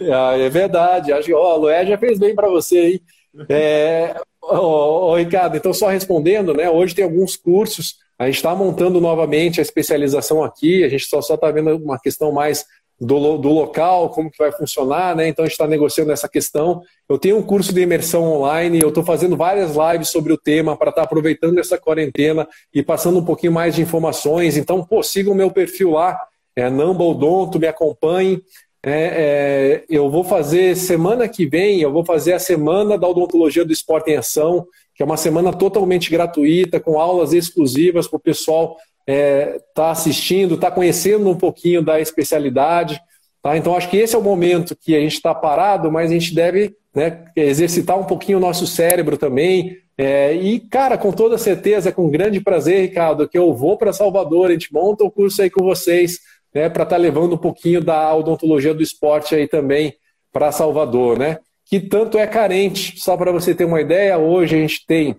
É, 0.00 0.46
é 0.46 0.48
verdade. 0.48 1.12
Acho 1.12 1.26
que, 1.26 1.34
ó, 1.34 1.56
o 1.56 1.58
Lué 1.58 1.84
já 1.86 1.98
fez 1.98 2.18
bem 2.18 2.34
para 2.34 2.48
você, 2.48 2.92
hein? 2.92 3.02
É, 3.48 4.16
ó, 4.42 5.12
ó, 5.12 5.14
Ricardo, 5.14 5.56
então 5.56 5.72
só 5.72 5.88
respondendo, 5.88 6.52
né? 6.54 6.68
Hoje 6.68 6.94
tem 6.94 7.04
alguns 7.04 7.36
cursos 7.36 7.98
a 8.18 8.26
gente 8.26 8.36
está 8.36 8.54
montando 8.54 9.00
novamente 9.00 9.60
a 9.60 9.62
especialização 9.62 10.42
aqui, 10.42 10.82
a 10.82 10.88
gente 10.88 11.06
só 11.06 11.20
está 11.20 11.50
vendo 11.50 11.76
uma 11.76 11.98
questão 11.98 12.32
mais 12.32 12.66
do, 13.00 13.38
do, 13.38 13.48
local, 13.50 14.10
como 14.10 14.30
que 14.30 14.38
vai 14.38 14.50
funcionar, 14.50 15.14
né? 15.14 15.28
Então 15.28 15.44
a 15.44 15.46
gente 15.46 15.52
está 15.52 15.68
negociando 15.68 16.10
essa 16.10 16.28
questão. 16.28 16.82
Eu 17.08 17.16
tenho 17.16 17.36
um 17.36 17.42
curso 17.42 17.72
de 17.72 17.80
imersão 17.80 18.24
online, 18.24 18.80
eu 18.80 18.88
estou 18.88 19.04
fazendo 19.04 19.36
várias 19.36 19.76
lives 19.76 20.08
sobre 20.08 20.32
o 20.32 20.38
tema 20.38 20.76
para 20.76 20.90
estar 20.90 21.02
tá 21.02 21.04
aproveitando 21.04 21.58
essa 21.58 21.78
quarentena 21.78 22.48
e 22.74 22.82
passando 22.82 23.20
um 23.20 23.24
pouquinho 23.24 23.52
mais 23.52 23.76
de 23.76 23.82
informações. 23.82 24.56
Então, 24.56 24.84
pô, 24.84 25.00
sigam 25.02 25.32
o 25.32 25.36
meu 25.36 25.50
perfil 25.50 25.92
lá, 25.92 26.18
é 26.56 26.68
Namba 26.68 27.04
Odonto, 27.04 27.60
me 27.60 27.68
acompanhem. 27.68 28.42
É, 28.84 28.90
é, 28.90 29.84
eu 29.88 30.10
vou 30.10 30.24
fazer 30.24 30.76
semana 30.76 31.28
que 31.28 31.46
vem, 31.46 31.80
eu 31.80 31.92
vou 31.92 32.04
fazer 32.04 32.32
a 32.32 32.38
semana 32.38 32.98
da 32.98 33.06
odontologia 33.06 33.64
do 33.64 33.72
esporte 33.72 34.10
em 34.10 34.16
ação 34.16 34.66
que 34.98 35.02
é 35.04 35.06
uma 35.06 35.16
semana 35.16 35.52
totalmente 35.52 36.10
gratuita, 36.10 36.80
com 36.80 36.98
aulas 36.98 37.32
exclusivas 37.32 38.08
para 38.08 38.16
o 38.16 38.20
pessoal 38.20 38.76
estar 39.06 39.12
é, 39.14 39.60
tá 39.72 39.92
assistindo, 39.92 40.56
estar 40.56 40.70
tá 40.70 40.74
conhecendo 40.74 41.30
um 41.30 41.36
pouquinho 41.36 41.80
da 41.80 42.00
especialidade. 42.00 43.00
Tá? 43.40 43.56
Então, 43.56 43.76
acho 43.76 43.88
que 43.88 43.96
esse 43.96 44.16
é 44.16 44.18
o 44.18 44.22
momento 44.22 44.74
que 44.74 44.96
a 44.96 45.00
gente 45.00 45.14
está 45.14 45.32
parado, 45.32 45.88
mas 45.88 46.10
a 46.10 46.14
gente 46.14 46.34
deve 46.34 46.74
né, 46.92 47.26
exercitar 47.36 47.96
um 47.96 48.02
pouquinho 48.02 48.38
o 48.38 48.40
nosso 48.40 48.66
cérebro 48.66 49.16
também. 49.16 49.76
É, 49.96 50.34
e, 50.34 50.58
cara, 50.58 50.98
com 50.98 51.12
toda 51.12 51.38
certeza, 51.38 51.92
com 51.92 52.10
grande 52.10 52.40
prazer, 52.40 52.80
Ricardo, 52.80 53.28
que 53.28 53.38
eu 53.38 53.54
vou 53.54 53.78
para 53.78 53.92
Salvador, 53.92 54.48
a 54.48 54.52
gente 54.52 54.72
monta 54.72 55.04
o 55.04 55.10
curso 55.12 55.40
aí 55.40 55.48
com 55.48 55.62
vocês, 55.62 56.18
né, 56.52 56.68
para 56.68 56.82
estar 56.82 56.96
tá 56.96 57.00
levando 57.00 57.36
um 57.36 57.38
pouquinho 57.38 57.80
da 57.80 58.12
odontologia 58.16 58.74
do 58.74 58.82
esporte 58.82 59.32
aí 59.32 59.46
também 59.46 59.94
para 60.32 60.50
Salvador, 60.50 61.16
né? 61.16 61.38
Que 61.68 61.78
tanto 61.78 62.18
é 62.18 62.26
carente. 62.26 62.98
Só 62.98 63.16
para 63.16 63.30
você 63.30 63.54
ter 63.54 63.66
uma 63.66 63.80
ideia, 63.80 64.18
hoje 64.18 64.56
a 64.56 64.58
gente 64.58 64.86
tem, 64.86 65.16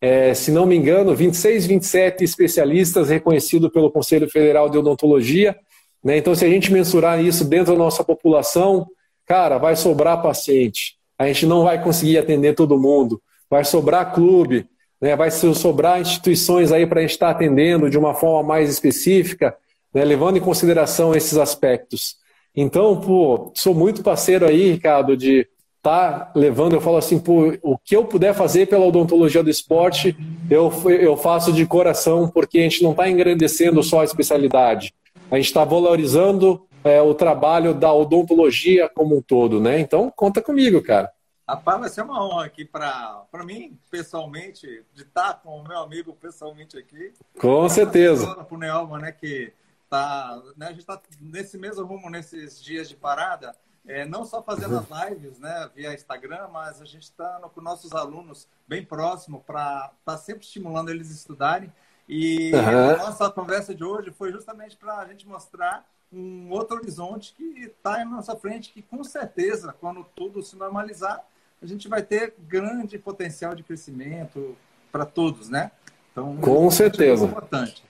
é, 0.00 0.34
se 0.34 0.50
não 0.50 0.66
me 0.66 0.76
engano, 0.76 1.14
26, 1.14 1.66
27 1.66 2.24
especialistas 2.24 3.08
reconhecidos 3.08 3.70
pelo 3.70 3.90
Conselho 3.90 4.28
Federal 4.28 4.68
de 4.68 4.76
Odontologia. 4.76 5.56
Né? 6.02 6.16
Então, 6.16 6.34
se 6.34 6.44
a 6.44 6.48
gente 6.48 6.72
mensurar 6.72 7.24
isso 7.24 7.44
dentro 7.44 7.72
da 7.72 7.78
nossa 7.78 8.02
população, 8.02 8.84
cara, 9.24 9.58
vai 9.58 9.76
sobrar 9.76 10.20
paciente. 10.20 10.96
A 11.16 11.28
gente 11.28 11.46
não 11.46 11.62
vai 11.62 11.80
conseguir 11.80 12.18
atender 12.18 12.56
todo 12.56 12.80
mundo. 12.80 13.22
Vai 13.48 13.64
sobrar 13.64 14.12
clube, 14.12 14.66
né? 15.00 15.14
vai 15.14 15.30
sobrar 15.30 16.00
instituições 16.00 16.72
aí 16.72 16.84
para 16.84 16.98
a 16.98 17.02
gente 17.02 17.12
estar 17.12 17.26
tá 17.26 17.32
atendendo 17.32 17.88
de 17.88 17.96
uma 17.96 18.12
forma 18.12 18.48
mais 18.48 18.68
específica, 18.68 19.54
né? 19.94 20.04
levando 20.04 20.36
em 20.36 20.40
consideração 20.40 21.14
esses 21.14 21.38
aspectos. 21.38 22.16
Então, 22.56 23.00
pô, 23.00 23.52
sou 23.54 23.72
muito 23.72 24.02
parceiro 24.02 24.44
aí, 24.44 24.72
Ricardo, 24.72 25.16
de 25.16 25.46
tá 25.82 26.30
levando, 26.34 26.74
eu 26.74 26.80
falo 26.80 26.96
assim, 26.96 27.18
pô, 27.18 27.58
o 27.60 27.76
que 27.76 27.96
eu 27.96 28.04
puder 28.04 28.32
fazer 28.32 28.68
pela 28.68 28.86
odontologia 28.86 29.42
do 29.42 29.50
esporte, 29.50 30.16
eu, 30.48 30.70
eu 30.88 31.16
faço 31.16 31.52
de 31.52 31.66
coração, 31.66 32.28
porque 32.28 32.60
a 32.60 32.62
gente 32.62 32.84
não 32.84 32.92
está 32.92 33.10
engrandecendo 33.10 33.82
só 33.82 34.00
a 34.00 34.04
especialidade, 34.04 34.94
a 35.28 35.36
gente 35.36 35.46
está 35.46 35.64
valorizando 35.64 36.64
é, 36.84 37.02
o 37.02 37.14
trabalho 37.14 37.74
da 37.74 37.92
odontologia 37.92 38.88
como 38.88 39.18
um 39.18 39.22
todo, 39.22 39.60
né? 39.60 39.80
Então, 39.80 40.12
conta 40.14 40.40
comigo, 40.40 40.80
cara. 40.82 41.10
Rapaz, 41.48 41.80
vai 41.80 41.88
ser 41.88 42.02
uma 42.02 42.24
honra 42.24 42.46
aqui 42.46 42.64
para 42.64 43.26
mim, 43.44 43.76
pessoalmente, 43.90 44.84
de 44.94 45.02
estar 45.02 45.34
com 45.42 45.58
o 45.58 45.66
meu 45.66 45.78
amigo 45.78 46.12
pessoalmente 46.14 46.78
aqui. 46.78 47.12
Com 47.40 47.68
certeza. 47.68 48.32
Para 48.34 48.54
o 48.54 48.58
Neelma, 48.58 48.98
né, 48.98 49.12
que 49.12 49.52
tá, 49.90 50.40
né, 50.56 50.66
a 50.66 50.70
gente 50.70 50.80
está 50.80 51.00
nesse 51.20 51.58
mesmo 51.58 51.84
rumo, 51.84 52.08
nesses 52.08 52.62
dias 52.62 52.88
de 52.88 52.94
parada, 52.94 53.54
é, 53.86 54.04
não 54.04 54.24
só 54.24 54.42
fazendo 54.42 54.78
as 54.78 54.86
lives 55.08 55.38
né, 55.38 55.70
via 55.74 55.94
Instagram, 55.94 56.48
mas 56.52 56.80
a 56.80 56.84
gente 56.84 57.02
está 57.02 57.40
com 57.52 57.60
nossos 57.60 57.92
alunos 57.92 58.48
bem 58.66 58.84
próximo 58.84 59.42
para 59.46 59.90
estar 59.98 60.12
tá 60.12 60.18
sempre 60.18 60.44
estimulando 60.44 60.90
eles 60.90 61.10
a 61.10 61.14
estudarem. 61.14 61.72
E 62.08 62.52
uhum. 62.52 62.90
a 62.90 62.96
nossa 62.96 63.30
conversa 63.30 63.74
de 63.74 63.84
hoje 63.84 64.10
foi 64.10 64.32
justamente 64.32 64.76
para 64.76 64.98
a 64.98 65.06
gente 65.06 65.26
mostrar 65.26 65.86
um 66.12 66.50
outro 66.50 66.76
horizonte 66.76 67.34
que 67.34 67.64
está 67.64 68.02
em 68.02 68.04
nossa 68.04 68.36
frente, 68.36 68.72
que 68.72 68.82
com 68.82 69.02
certeza, 69.02 69.74
quando 69.80 70.04
tudo 70.14 70.42
se 70.42 70.56
normalizar, 70.56 71.24
a 71.60 71.66
gente 71.66 71.88
vai 71.88 72.02
ter 72.02 72.34
grande 72.38 72.98
potencial 72.98 73.54
de 73.54 73.62
crescimento 73.62 74.56
para 74.90 75.06
todos, 75.06 75.48
né? 75.48 75.70
Então, 76.10 76.36
com 76.36 76.70
certeza. 76.70 77.24
É 77.24 77.28
importante. 77.28 77.84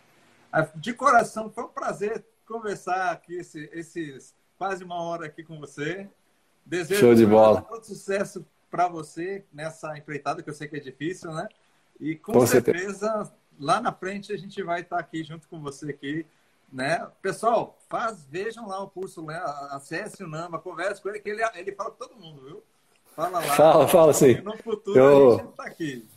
De 0.77 0.93
coração, 0.93 1.51
foi 1.51 1.65
um 1.65 1.69
prazer 1.69 2.25
conversar 2.47 3.11
aqui 3.11 3.35
esse, 3.35 3.69
esses 3.73 4.35
quase 4.63 4.85
uma 4.85 5.03
hora 5.03 5.27
aqui 5.27 5.43
com 5.43 5.59
você. 5.59 6.09
Desejo 6.65 7.01
Show 7.01 7.15
de 7.17 7.27
bola. 7.27 7.63
todo 7.63 7.83
sucesso 7.83 8.47
para 8.71 8.87
você 8.87 9.45
nessa 9.53 9.99
empreitada, 9.99 10.41
que 10.41 10.49
eu 10.49 10.55
sei 10.55 10.69
que 10.69 10.77
é 10.77 10.79
difícil, 10.79 11.33
né? 11.33 11.49
E 11.99 12.15
com, 12.15 12.33
com 12.33 12.47
certeza, 12.47 12.93
certeza, 12.93 13.35
lá 13.59 13.81
na 13.81 13.93
frente 13.93 14.33
a 14.33 14.37
gente 14.37 14.63
vai 14.63 14.83
estar 14.83 15.01
aqui 15.01 15.25
junto 15.25 15.49
com 15.49 15.61
você 15.61 15.91
aqui, 15.91 16.25
né? 16.73 17.05
Pessoal, 17.21 17.77
faz, 17.89 18.25
vejam 18.25 18.69
lá 18.69 18.81
o 18.81 18.89
curso, 18.89 19.21
né? 19.25 19.43
acesse 19.71 20.23
o 20.23 20.29
Namba, 20.29 20.61
converse 20.61 21.03
com 21.03 21.09
ele, 21.09 21.19
que 21.19 21.31
ele, 21.31 21.43
ele 21.57 21.73
fala 21.73 21.91
com 21.91 21.97
todo 21.97 22.15
mundo, 22.15 22.43
viu? 22.47 22.63
Fala 23.17 23.41
lá. 23.41 23.57
Fala, 23.57 23.89
fala 23.89 24.13
sim. 24.13 24.41
no 24.43 24.57
futuro 24.59 24.97
eu... 24.97 25.33
a 25.33 25.39
gente 25.39 25.51
está 25.51 25.65
aqui. 25.65 26.09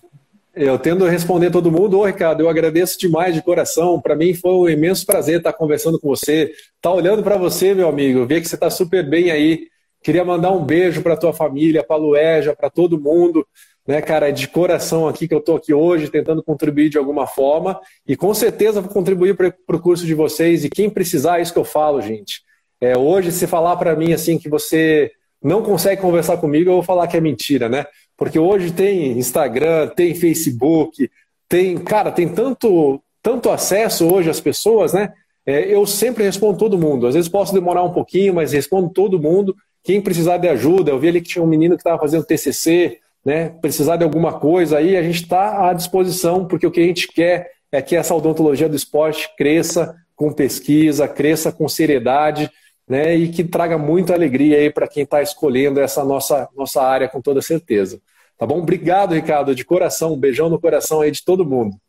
Eu 0.55 0.79
tendo 0.79 1.05
a 1.05 1.09
responder 1.09 1.51
todo 1.51 1.69
mundo. 1.69 1.99
Ô, 1.99 2.05
Ricardo, 2.05 2.39
eu 2.39 2.47
agradeço 2.47 2.97
demais 2.97 3.35
de 3.35 3.41
coração. 3.41 3.99
Para 3.99 4.15
mim 4.15 4.33
foi 4.33 4.51
um 4.51 4.69
imenso 4.69 5.05
prazer 5.05 5.39
estar 5.39 5.51
conversando 5.51 5.99
com 5.99 6.07
você. 6.07 6.43
Estar 6.43 6.61
tá 6.81 6.93
olhando 6.93 7.21
para 7.21 7.37
você, 7.37 7.73
meu 7.73 7.89
amigo, 7.89 8.25
ver 8.25 8.39
que 8.39 8.47
você 8.47 8.55
está 8.55 8.69
super 8.69 9.07
bem 9.07 9.31
aí. 9.31 9.67
Queria 10.01 10.23
mandar 10.23 10.51
um 10.51 10.63
beijo 10.63 11.01
para 11.01 11.17
tua 11.17 11.33
família, 11.33 11.83
para 11.83 11.97
Lueja, 11.97 12.55
para 12.55 12.69
todo 12.69 12.99
mundo. 12.99 13.45
Né, 13.85 14.01
cara, 14.01 14.31
de 14.31 14.47
coração 14.47 15.07
aqui 15.07 15.27
que 15.27 15.33
eu 15.33 15.39
estou 15.39 15.57
aqui 15.57 15.73
hoje, 15.73 16.09
tentando 16.09 16.41
contribuir 16.41 16.89
de 16.89 16.97
alguma 16.97 17.27
forma. 17.27 17.77
E 18.07 18.15
com 18.15 18.33
certeza 18.33 18.79
vou 18.79 18.89
contribuir 18.89 19.35
para 19.35 19.53
o 19.75 19.79
curso 19.79 20.05
de 20.05 20.13
vocês. 20.13 20.63
E 20.63 20.69
quem 20.69 20.89
precisar, 20.89 21.39
é 21.39 21.41
isso 21.41 21.51
que 21.51 21.59
eu 21.59 21.65
falo, 21.65 22.01
gente. 22.01 22.41
É, 22.79 22.97
hoje, 22.97 23.31
se 23.31 23.45
falar 23.45 23.75
para 23.75 23.93
mim 23.93 24.13
assim 24.13 24.37
que 24.37 24.47
você 24.47 25.11
não 25.43 25.61
consegue 25.61 26.01
conversar 26.01 26.37
comigo, 26.37 26.69
eu 26.69 26.75
vou 26.75 26.83
falar 26.83 27.07
que 27.07 27.17
é 27.17 27.21
mentira, 27.21 27.69
né? 27.69 27.85
Porque 28.17 28.39
hoje 28.39 28.71
tem 28.71 29.17
Instagram, 29.17 29.87
tem 29.87 30.15
Facebook, 30.15 31.09
tem, 31.49 31.77
cara, 31.77 32.11
tem 32.11 32.27
tanto 32.29 33.01
tanto 33.21 33.49
acesso 33.49 34.07
hoje 34.07 34.29
às 34.29 34.39
pessoas, 34.39 34.93
né? 34.93 35.11
É, 35.47 35.73
eu 35.73 35.83
sempre 35.87 36.23
respondo 36.23 36.59
todo 36.59 36.77
mundo. 36.77 37.07
Às 37.07 37.15
vezes 37.15 37.27
posso 37.27 37.51
demorar 37.51 37.81
um 37.81 37.91
pouquinho, 37.91 38.35
mas 38.35 38.53
respondo 38.53 38.89
todo 38.89 39.19
mundo. 39.19 39.55
Quem 39.83 39.99
precisar 39.99 40.37
de 40.37 40.47
ajuda, 40.47 40.91
eu 40.91 40.99
vi 40.99 41.07
ali 41.07 41.21
que 41.21 41.29
tinha 41.29 41.43
um 41.43 41.47
menino 41.47 41.75
que 41.75 41.81
estava 41.81 41.99
fazendo 41.99 42.23
TCC, 42.23 42.99
né? 43.25 43.49
Precisar 43.49 43.97
de 43.97 44.03
alguma 44.03 44.33
coisa 44.33 44.77
aí, 44.77 44.95
a 44.95 45.01
gente 45.01 45.23
está 45.23 45.67
à 45.67 45.73
disposição, 45.73 46.45
porque 46.45 46.67
o 46.67 46.71
que 46.71 46.79
a 46.79 46.85
gente 46.85 47.07
quer 47.07 47.49
é 47.71 47.81
que 47.81 47.95
essa 47.95 48.13
odontologia 48.13 48.69
do 48.69 48.75
esporte 48.75 49.27
cresça 49.35 49.95
com 50.15 50.31
pesquisa, 50.31 51.07
cresça 51.07 51.51
com 51.51 51.67
seriedade, 51.67 52.49
né? 52.87 53.15
E 53.15 53.31
que 53.31 53.43
traga 53.43 53.77
muita 53.77 54.13
alegria 54.13 54.57
aí 54.57 54.71
para 54.71 54.87
quem 54.87 55.03
está 55.03 55.21
escolhendo 55.21 55.79
essa 55.79 56.03
nossa, 56.03 56.49
nossa 56.55 56.81
área 56.81 57.09
com 57.09 57.21
toda 57.21 57.41
certeza. 57.41 58.01
Tá 58.37 58.45
bom? 58.45 58.59
Obrigado, 58.59 59.13
Ricardo, 59.13 59.55
de 59.55 59.63
coração. 59.63 60.13
Um 60.13 60.19
beijão 60.19 60.49
no 60.49 60.59
coração 60.59 61.01
aí 61.01 61.11
de 61.11 61.23
todo 61.23 61.45
mundo. 61.45 61.79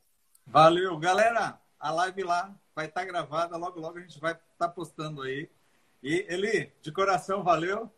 Valeu, 0.47 0.97
galera. 0.99 1.59
A 1.79 1.91
live 1.91 2.23
lá 2.23 2.55
vai 2.75 2.87
estar 2.87 3.01
tá 3.01 3.07
gravada, 3.07 3.57
logo, 3.57 3.81
logo 3.81 3.99
a 3.99 4.01
gente 4.01 4.19
vai 4.21 4.33
estar 4.33 4.45
tá 4.59 4.69
postando 4.69 5.23
aí. 5.23 5.49
E 6.03 6.25
Eli, 6.29 6.71
de 6.81 6.93
coração, 6.93 7.43
valeu. 7.43 7.91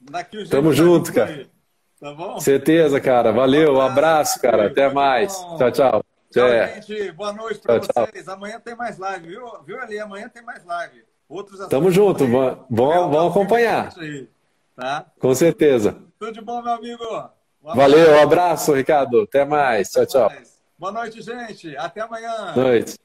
Daqui 0.00 0.38
o 0.38 0.48
Tamo 0.48 0.72
junto, 0.72 1.12
cara. 1.12 1.30
Aí. 1.30 1.50
Tá 1.98 2.14
bom? 2.14 2.40
Certeza, 2.40 3.00
cara. 3.00 3.32
Valeu, 3.32 3.74
um 3.74 3.80
abraço, 3.80 4.40
cara. 4.40 4.66
Até 4.66 4.90
mais. 4.92 5.34
Tchau, 5.58 5.72
tchau. 5.72 6.04
Tchau, 6.30 6.48
gente. 6.48 7.12
Boa 7.12 7.32
noite 7.32 7.60
para 7.60 7.78
vocês. 7.78 8.24
Tchau. 8.24 8.34
Amanhã 8.34 8.60
tem 8.60 8.74
mais 8.76 8.98
live, 8.98 9.28
viu? 9.28 9.62
Viu 9.64 9.80
ali? 9.80 9.98
Amanhã 9.98 10.28
tem 10.28 10.42
mais 10.42 10.64
live. 10.64 11.02
Outros 11.30 11.68
Tamo 11.68 11.92
junto. 11.92 12.26
Vamos 12.26 13.30
acompanhar. 13.30 13.94
Aí, 13.96 14.28
tá? 14.74 15.06
Com 15.20 15.32
certeza. 15.32 15.96
Tudo 16.18 16.32
de 16.32 16.40
bom, 16.40 16.60
meu 16.60 16.72
amigo. 16.72 17.04
Um 17.62 17.74
Valeu, 17.74 18.10
um 18.16 18.20
abraço, 18.20 18.74
Ricardo. 18.74 19.22
Até 19.22 19.44
mais. 19.44 19.90
Tchau, 19.90 20.06
tchau. 20.06 20.32
Boa 20.76 20.90
noite, 20.90 21.22
gente. 21.22 21.76
Até 21.76 22.00
amanhã. 22.00 22.52
Boa 22.52 22.66
noite. 22.66 22.98